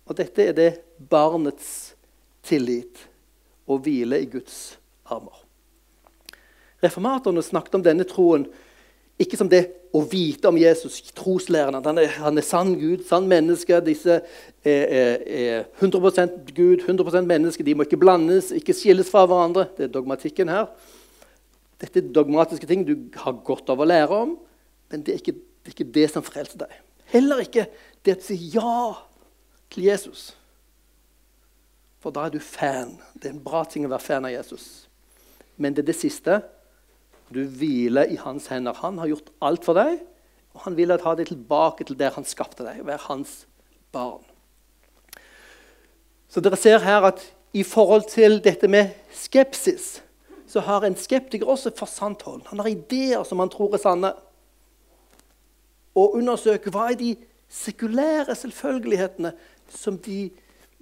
Og 0.07 0.17
dette 0.17 0.43
er 0.43 0.53
det 0.53 0.81
barnets 1.11 1.95
tillit 2.43 3.09
å 3.69 3.79
hvile 3.79 4.19
i 4.21 4.27
Guds 4.27 4.80
armer. 5.13 5.45
Reformatorene 6.81 7.45
snakket 7.45 7.77
om 7.77 7.85
denne 7.85 8.07
troen 8.09 8.49
ikke 9.21 9.37
som 9.37 9.51
det 9.53 9.67
å 9.93 10.01
vite 10.09 10.49
om 10.49 10.57
Jesus, 10.57 11.01
troslæren, 11.13 11.77
han 11.85 11.99
er, 12.01 12.13
han 12.23 12.39
er 12.41 12.47
sann 12.47 12.71
Gud, 12.79 13.03
sann 13.05 13.27
menneske. 13.29 13.81
Disse 13.85 14.21
er, 14.65 15.19
er 15.21 15.67
100% 15.83 16.53
Gud, 16.55 16.87
100% 16.87 17.29
menneske. 17.29 17.67
De 17.67 17.75
må 17.77 17.85
ikke 17.85 18.01
blandes, 18.01 18.49
ikke 18.57 18.77
skilles 18.77 19.11
fra 19.13 19.27
hverandre. 19.29 19.67
Det 19.77 19.89
er 19.89 19.93
dogmatikken 19.93 20.53
her. 20.53 20.71
Dette 21.81 22.01
er 22.01 22.13
dogmatiske 22.15 22.69
ting 22.71 22.87
du 22.89 22.95
har 23.21 23.37
godt 23.45 23.73
av 23.73 23.83
å 23.83 23.89
lære 23.89 24.25
om, 24.25 24.35
men 24.93 25.05
det 25.05 25.15
er 25.15 25.23
ikke 25.23 25.37
det, 25.37 25.69
er 25.69 25.77
ikke 25.77 25.93
det 25.93 26.07
som 26.09 26.25
frelser 26.25 26.63
deg. 26.63 26.77
Heller 27.13 27.43
ikke 27.45 27.67
det 28.07 28.17
å 28.17 28.23
si 28.25 28.37
ja 28.55 28.77
til 29.73 29.91
Jesus. 29.91 30.31
For 32.01 32.15
da 32.15 32.25
er 32.25 32.33
du 32.33 32.41
fan. 32.41 32.95
Det 33.13 33.29
er 33.29 33.35
en 33.35 33.45
bra 33.45 33.67
ting 33.69 33.85
å 33.85 33.93
være 33.93 34.07
fan 34.07 34.25
av 34.25 34.33
Jesus. 34.33 34.87
Men 35.61 35.77
det 35.77 35.85
er 35.85 35.91
det 35.93 35.99
siste. 36.01 36.41
Du 37.31 37.45
hviler 37.45 38.09
i 38.11 38.17
hans 38.19 38.49
hender. 38.51 38.75
Han 38.81 38.99
har 38.99 39.13
gjort 39.13 39.31
alt 39.45 39.67
for 39.67 39.79
deg, 39.79 40.01
og 40.57 40.65
han 40.65 40.77
vil 40.79 40.97
ha 40.97 41.15
deg 41.15 41.29
tilbake 41.31 41.87
til 41.87 41.99
der 42.01 42.17
han 42.17 42.27
skapte 42.27 42.67
deg, 42.67 42.81
være 42.87 43.05
hans 43.07 43.45
barn. 43.95 44.25
Så 46.31 46.43
dere 46.43 46.59
ser 46.59 46.83
her 46.83 47.07
at 47.11 47.23
i 47.53 47.63
forhold 47.67 48.07
til 48.11 48.39
dette 48.43 48.69
med 48.71 48.95
skepsis 49.15 49.99
så 50.51 50.63
har 50.67 50.85
en 50.87 50.97
skeptiker 50.99 51.47
også 51.47 51.71
forsanthold. 51.77 52.43
Han 52.51 52.59
har 52.59 52.71
ideer 52.71 53.23
som 53.27 53.39
han 53.43 53.51
tror 53.51 53.75
er 53.75 53.83
sanne. 53.83 54.13
Og 55.95 56.15
undersøker 56.19 56.75
hva 56.75 56.89
er 56.91 56.99
de 56.99 57.15
sekulære 57.51 58.35
selvfølgelighetene 58.35 59.33
som 59.71 59.99
de 59.99 60.31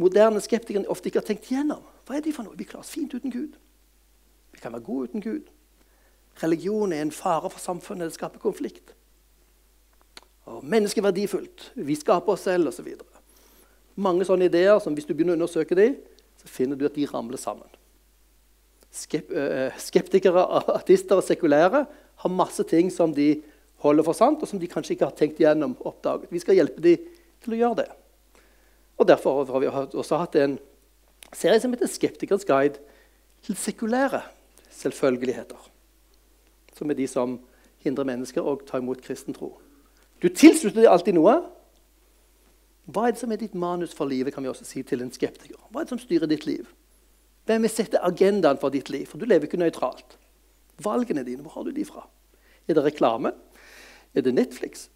moderne 0.00 0.40
skeptikerne 0.40 0.88
ofte 0.88 1.08
ikke 1.08 1.20
har 1.20 1.28
tenkt 1.28 1.48
gjennom. 1.48 1.84
Hva 2.06 2.16
er 2.16 2.24
de 2.24 2.32
for 2.32 2.46
noe? 2.46 2.56
Vi 2.56 2.68
klarer 2.68 2.84
oss 2.84 2.92
fint 2.94 3.12
uten 3.16 3.32
Gud. 3.32 3.56
Vi 4.58 4.62
kan 4.62 4.72
være 4.74 4.82
gode 4.82 5.08
uten 5.08 5.22
Gud. 5.22 5.50
Religion 6.42 6.92
er 6.92 7.02
en 7.02 7.12
fare 7.14 7.50
for 7.50 7.62
samfunnet. 7.62 8.08
Det 8.08 8.16
skaper 8.16 8.40
konflikt. 8.42 8.90
Og 10.50 10.64
mennesket 10.64 10.98
er 10.98 11.04
verdifullt. 11.06 11.66
Vi 11.76 11.94
skaper 11.94 12.32
oss 12.32 12.42
selv, 12.48 12.72
osv. 12.72 12.88
Mange 13.94 14.24
sånne 14.26 14.48
ideer 14.48 14.80
som 14.82 14.96
hvis 14.96 15.04
du 15.06 15.12
begynner 15.12 15.36
å 15.36 15.38
undersøke 15.38 15.76
dem, 15.78 15.94
så 16.42 16.50
finner 16.50 16.74
du 16.74 16.82
at 16.88 16.96
de 16.96 17.06
ramler 17.06 17.38
sammen. 17.38 17.68
Skep 18.90 19.30
skeptikere, 19.78 20.42
artister 20.74 21.20
og 21.20 21.26
sekulære 21.28 21.84
har 22.24 22.34
masse 22.34 22.64
ting 22.66 22.90
som 22.90 23.14
de 23.14 23.28
holder 23.84 24.06
for 24.08 24.18
sant, 24.18 24.42
og 24.42 24.50
som 24.50 24.58
de 24.58 24.70
kanskje 24.70 24.96
ikke 24.96 25.06
har 25.06 25.14
tenkt 25.14 25.38
gjennom. 25.38 25.76
oppdaget. 25.86 26.32
Vi 26.34 26.40
skal 26.42 26.58
hjelpe 26.58 26.82
dem 26.82 27.04
til 27.44 27.54
å 27.54 27.60
gjøre 27.60 27.78
det. 27.84 27.86
Og 28.98 29.06
Derfor 29.06 29.44
har 29.52 29.62
vi 29.62 29.70
også 29.70 30.18
hatt 30.18 30.34
en 30.42 30.58
serie 31.32 31.60
som 31.60 31.70
heter 31.70 31.86
'Skeptikerens 31.86 32.44
guide 32.44 32.82
til 33.46 33.54
sekulære 33.54 34.22
selvfølgeligheter'. 34.78 35.70
Som 36.78 36.90
er 36.90 36.94
de 36.94 37.06
som 37.06 37.38
hindrer 37.82 38.06
mennesker 38.06 38.42
å 38.42 38.56
ta 38.66 38.78
imot 38.78 39.02
kristen 39.02 39.34
tro. 39.34 39.52
Du 40.22 40.28
tilslutter 40.28 40.82
deg 40.82 40.90
alltid 40.90 41.14
noe. 41.18 41.36
Hva 42.88 43.06
er 43.06 43.14
det 43.14 43.20
som 43.20 43.32
er 43.32 43.40
ditt 43.40 43.54
manus 43.54 43.94
for 43.94 44.08
livet, 44.08 44.34
kan 44.34 44.42
vi 44.42 44.50
også 44.50 44.64
si 44.64 44.82
til 44.82 45.02
en 45.04 45.12
skeptiker? 45.12 45.58
Hva 45.70 45.80
er 45.80 45.84
det 45.86 45.94
som 45.94 46.00
styrer 46.02 46.30
ditt 46.30 46.46
liv? 46.46 46.66
Hvem 47.46 47.62
vil 47.64 47.72
sette 47.72 48.00
agendaen 48.04 48.58
for 48.60 48.72
ditt 48.74 48.90
liv? 48.90 49.06
For 49.06 49.20
du 49.20 49.26
lever 49.28 49.48
ikke 49.48 49.60
nøytralt. 49.60 50.18
Valgene 50.84 51.24
dine, 51.24 51.42
hvor 51.42 51.58
har 51.58 51.68
du 51.68 51.70
de 51.72 51.84
fra? 51.84 52.06
Er 52.68 52.74
det 52.74 52.84
reklame? 52.84 53.32
Er 54.14 54.24
det 54.24 54.34
Netflix? 54.34 54.88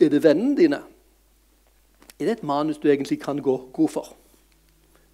Er 0.00 0.12
det 0.12 0.22
vennene 0.24 0.56
dine? 0.56 0.82
Er 2.18 2.24
det 2.24 2.38
et 2.38 2.46
manus 2.46 2.78
du 2.78 2.88
egentlig 2.88 3.20
kan 3.22 3.42
gå 3.42 3.56
god 3.72 3.88
for? 3.88 4.12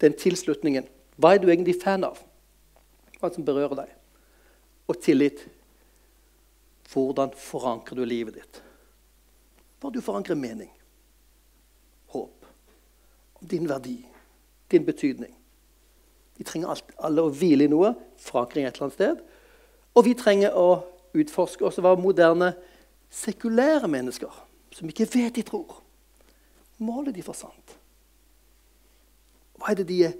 Den 0.01 0.13
tilslutningen. 0.13 0.87
Hva 1.17 1.33
er 1.33 1.41
du 1.41 1.49
egentlig 1.49 1.75
fan 1.83 2.03
av? 2.03 2.19
Hva 3.19 3.31
som 3.33 3.45
berører 3.45 3.75
deg? 3.83 3.91
Og 4.87 4.99
tillit. 5.01 5.45
Hvordan 6.93 7.33
forankrer 7.37 7.97
du 7.97 8.05
livet 8.05 8.37
ditt? 8.37 8.59
Hva 9.81 9.91
du 9.91 9.99
forankrer 10.03 10.37
mening, 10.39 10.69
håp, 12.13 12.45
din 13.41 13.65
verdi, 13.67 13.97
din 14.71 14.85
betydning. 14.85 15.33
Vi 16.37 16.45
trenger 16.47 16.71
alt, 16.73 16.93
alle 16.97 17.25
å 17.25 17.31
hvile 17.33 17.67
i 17.67 17.71
noe, 17.71 17.91
forankring 18.21 18.67
et 18.67 18.77
eller 18.77 18.87
annet 18.87 18.97
sted. 18.97 19.23
Og 19.93 20.05
vi 20.07 20.15
trenger 20.17 20.55
å 20.57 20.83
utforske 21.13 21.65
også 21.67 21.83
hva 21.83 21.93
moderne, 21.99 22.53
sekulære 23.13 23.89
mennesker, 23.91 24.31
som 24.73 24.89
ikke 24.89 25.09
vet 25.13 25.35
de 25.37 25.43
tror, 25.45 25.75
måler 26.81 27.13
de 27.13 27.21
for 27.25 27.37
sant. 27.37 27.75
Hva 29.59 29.71
er 29.71 29.81
det 29.81 29.89
de 29.91 29.99
er 30.07 30.15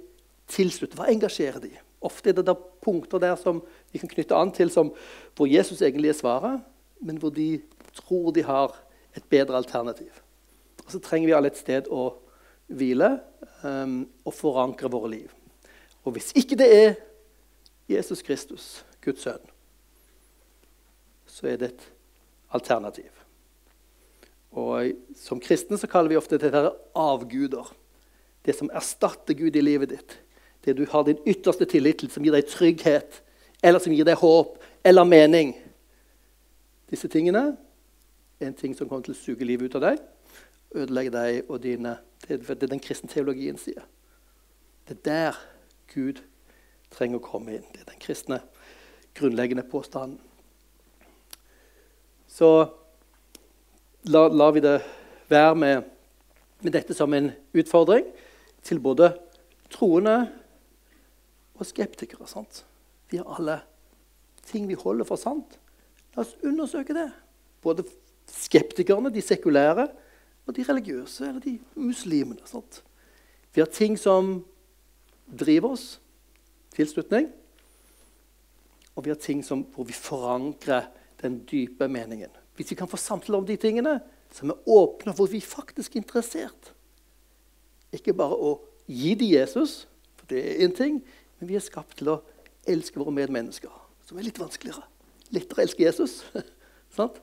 tilsluttet? 0.48 0.94
Hva 0.98 1.10
engasjerer 1.10 1.58
de? 1.64 1.72
Ofte 2.04 2.30
er 2.30 2.38
det 2.38 2.46
der 2.48 2.58
punkter 2.84 3.22
der 3.22 3.36
som 3.40 3.62
vi 3.92 4.00
kan 4.02 4.10
knytte 4.10 4.36
an 4.36 4.52
til 4.54 4.72
som, 4.72 4.92
hvor 5.36 5.48
Jesus 5.50 5.82
egentlig 5.82 6.12
er 6.12 6.18
svaret, 6.18 6.60
men 7.00 7.18
hvor 7.20 7.32
de 7.34 7.62
tror 7.96 8.32
de 8.34 8.44
har 8.44 8.76
et 9.16 9.24
bedre 9.30 9.56
alternativ. 9.56 10.12
Og 10.84 10.92
så 10.92 11.00
trenger 11.00 11.30
vi 11.30 11.36
alle 11.36 11.52
et 11.52 11.60
sted 11.60 11.88
å 11.88 12.10
hvile 12.68 13.16
um, 13.62 14.04
og 14.24 14.36
forankre 14.36 14.90
våre 14.92 15.12
liv. 15.14 15.32
Og 16.04 16.16
hvis 16.16 16.32
ikke 16.36 16.58
det 16.60 16.68
er 16.76 16.94
Jesus 17.88 18.22
Kristus, 18.24 18.84
Guds 19.04 19.24
sønn, 19.24 19.52
så 21.28 21.48
er 21.50 21.60
det 21.60 21.72
et 21.72 21.86
alternativ. 22.54 23.10
Og 24.54 24.92
Som 25.18 25.40
kristne 25.42 25.78
så 25.80 25.88
kaller 25.90 26.12
vi 26.12 26.18
ofte 26.20 26.38
dette 26.38 26.70
avguder. 26.94 27.72
Det 28.44 28.54
som 28.54 28.70
erstatter 28.70 29.34
Gud 29.34 29.56
i 29.56 29.64
livet 29.64 29.90
ditt. 29.90 30.18
Det 30.64 30.76
du 30.76 30.86
har 30.90 31.04
din 31.04 31.20
ytterste 31.26 31.66
tillit 31.68 31.98
til, 32.00 32.10
som 32.10 32.24
gir 32.24 32.34
deg 32.34 32.48
trygghet, 32.48 33.20
eller 33.62 33.82
som 33.82 33.92
gir 33.92 34.06
deg 34.08 34.18
håp 34.20 34.58
eller 34.84 35.04
mening. 35.08 35.54
Disse 36.90 37.08
tingene 37.08 37.56
er 38.40 38.48
en 38.48 38.56
ting 38.56 38.74
som 38.76 38.88
kommer 38.88 39.04
til 39.04 39.14
å 39.14 39.18
suge 39.18 39.46
livet 39.46 39.70
ut 39.70 39.78
av 39.80 39.86
deg, 39.86 40.02
ødelegge 40.74 41.14
deg 41.14 41.50
og 41.50 41.62
dine. 41.64 41.96
Det 42.24 42.40
er 42.40 42.60
det 42.60 42.70
den 42.72 42.82
kristne 42.82 43.12
teologien 43.12 43.58
sier. 43.60 43.84
Det 44.88 44.98
er 44.98 45.04
der 45.08 45.40
Gud 45.94 46.20
trenger 46.92 47.20
å 47.20 47.24
komme 47.24 47.56
inn. 47.56 47.66
Det 47.72 47.84
er 47.84 47.90
den 47.92 48.00
kristne 48.02 48.40
grunnleggende 49.14 49.64
påstanden. 49.68 50.18
Så 52.28 52.50
lar 54.10 54.32
la 54.34 54.50
vi 54.50 54.60
det 54.60 54.78
være 55.30 55.54
med, 55.54 55.84
med, 56.60 56.72
dette 56.72 56.94
som 56.94 57.12
en 57.14 57.30
utfordring 57.54 58.08
til 58.64 58.80
både 58.82 59.12
troende 59.70 60.26
og 61.58 61.66
skeptikere. 61.68 62.26
Sant? 62.28 62.64
Vi 63.10 63.20
har 63.20 63.28
alle 63.36 63.60
ting 64.46 64.66
vi 64.68 64.78
holder 64.78 65.06
for 65.08 65.20
sant. 65.20 65.58
La 66.14 66.22
oss 66.24 66.34
undersøke 66.44 66.96
det. 66.96 67.08
Både 67.64 67.86
skeptikerne, 68.30 69.12
de 69.12 69.22
sekulære, 69.22 69.88
og 70.44 70.56
de 70.56 70.64
religiøse, 70.68 71.28
eller 71.28 71.40
de 71.40 71.58
muslimene. 71.80 72.44
Sant? 72.48 72.82
Vi 73.54 73.62
har 73.62 73.70
ting 73.72 73.96
som 73.98 74.36
driver 75.26 75.76
oss, 75.76 76.00
tilslutning. 76.74 77.30
Og 78.94 79.06
vi 79.06 79.10
har 79.10 79.18
ting 79.18 79.40
som, 79.44 79.64
hvor 79.74 79.86
vi 79.88 79.96
forankrer 79.96 80.90
den 81.22 81.40
dype 81.50 81.88
meningen. 81.88 82.30
Hvis 82.56 82.70
vi 82.70 82.78
kan 82.78 82.88
få 82.88 82.96
samtale 83.00 83.38
om 83.38 83.46
de 83.46 83.56
tingene, 83.56 83.98
som 84.34 84.50
er 84.50 84.68
åpne, 84.68 85.14
hvor 85.14 85.26
vi 85.30 85.40
faktisk 85.40 85.94
er 85.94 86.02
interessert. 86.02 86.72
Ikke 87.94 88.14
bare 88.14 88.34
å 88.34 88.54
gi 88.90 89.14
de 89.18 89.30
Jesus, 89.36 89.84
for 90.18 90.30
det 90.30 90.42
er 90.42 90.66
én 90.66 90.74
ting, 90.74 90.98
men 91.38 91.50
vi 91.50 91.58
er 91.58 91.64
skapt 91.64 91.98
til 91.98 92.12
å 92.14 92.20
elske 92.70 93.00
våre 93.00 93.14
medmennesker, 93.14 93.72
som 94.06 94.18
er 94.18 94.28
litt 94.28 94.40
vanskeligere. 94.40 94.84
Lettere 95.34 95.62
å 95.62 95.64
elske 95.66 95.84
Jesus. 95.84 96.20
sant? 96.96 97.20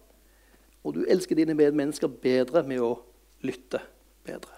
Og 0.81 0.95
du 0.97 1.03
elsker 1.05 1.37
dine 1.37 1.55
medmennesker 1.57 2.09
bedre 2.21 2.63
med 2.67 2.81
å 2.83 2.95
lytte 3.45 3.81
bedre. 4.25 4.57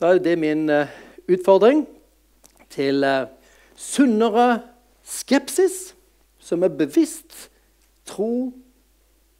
Da 0.00 0.14
er 0.14 0.22
det 0.24 0.36
min 0.40 0.68
uh, 0.72 0.88
utfordring 1.28 1.84
til 2.72 3.04
uh, 3.04 3.28
sunnere 3.76 4.62
skepsis, 5.04 5.94
som 6.40 6.62
er 6.64 6.72
bevisst 6.72 7.50
tro, 8.08 8.52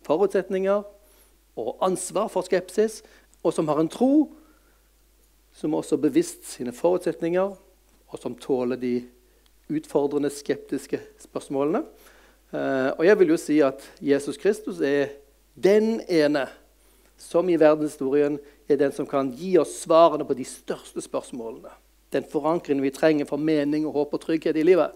forutsetninger 0.05 0.83
og 1.61 1.71
ansvar 1.85 2.29
for 2.33 2.45
skepsis, 2.45 3.01
og 3.43 3.55
som 3.57 3.69
har 3.69 3.81
en 3.81 3.89
tro 3.89 4.13
som 5.53 5.75
også 5.75 5.97
bevisst 6.01 6.47
sine 6.49 6.73
forutsetninger, 6.73 7.57
og 8.11 8.19
som 8.19 8.37
tåler 8.39 8.81
de 8.81 8.95
utfordrende, 9.71 10.31
skeptiske 10.35 11.01
spørsmålene. 11.23 11.85
Uh, 12.51 12.91
og 12.99 13.05
jeg 13.07 13.19
vil 13.21 13.31
jo 13.31 13.39
si 13.39 13.61
at 13.63 13.85
Jesus 14.03 14.39
Kristus 14.41 14.81
er 14.83 15.15
den 15.55 16.01
ene 16.11 16.49
som 17.21 17.49
i 17.49 17.59
verdenshistorien 17.61 18.39
er 18.69 18.79
den 18.81 18.93
som 18.95 19.07
kan 19.07 19.31
gi 19.37 19.53
oss 19.61 19.77
svarene 19.83 20.25
på 20.27 20.35
de 20.35 20.47
største 20.49 21.03
spørsmålene. 21.05 21.71
Den 22.11 22.27
forankringen 22.27 22.83
vi 22.83 22.91
trenger 22.95 23.29
for 23.29 23.39
mening, 23.39 23.87
og 23.87 23.95
håp 23.95 24.17
og 24.17 24.23
trygghet 24.25 24.57
i 24.59 24.65
livet. 24.67 24.95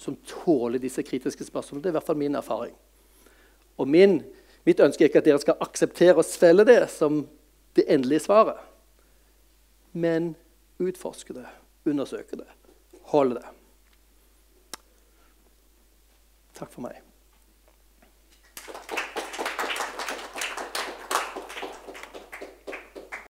Som 0.00 0.16
tåler 0.24 0.80
disse 0.80 1.02
kritiske 1.04 1.44
spørsmålene. 1.44 1.82
Det 1.82 1.90
er 1.90 1.94
i 1.94 1.98
hvert 1.98 2.08
fall 2.08 2.20
min 2.20 2.38
erfaring. 2.38 2.72
Og 3.80 3.88
min, 3.88 4.20
mitt 4.64 4.80
ønske 4.80 5.04
er 5.04 5.10
ikke 5.10 5.20
at 5.20 5.28
dere 5.28 5.42
skal 5.42 5.60
akseptere 5.60 6.16
og 6.20 6.28
svelge 6.28 6.68
det 6.68 6.80
som 6.92 7.24
det 7.76 7.84
endelige 7.88 8.24
svaret. 8.24 8.60
Men 9.92 10.34
utforske 10.80 11.34
det, 11.36 11.46
undersøke 11.86 12.36
det, 12.36 12.48
holde 13.12 13.40
det. 13.40 13.46
Takk 16.54 16.72
for 16.72 16.84
meg. 16.84 17.00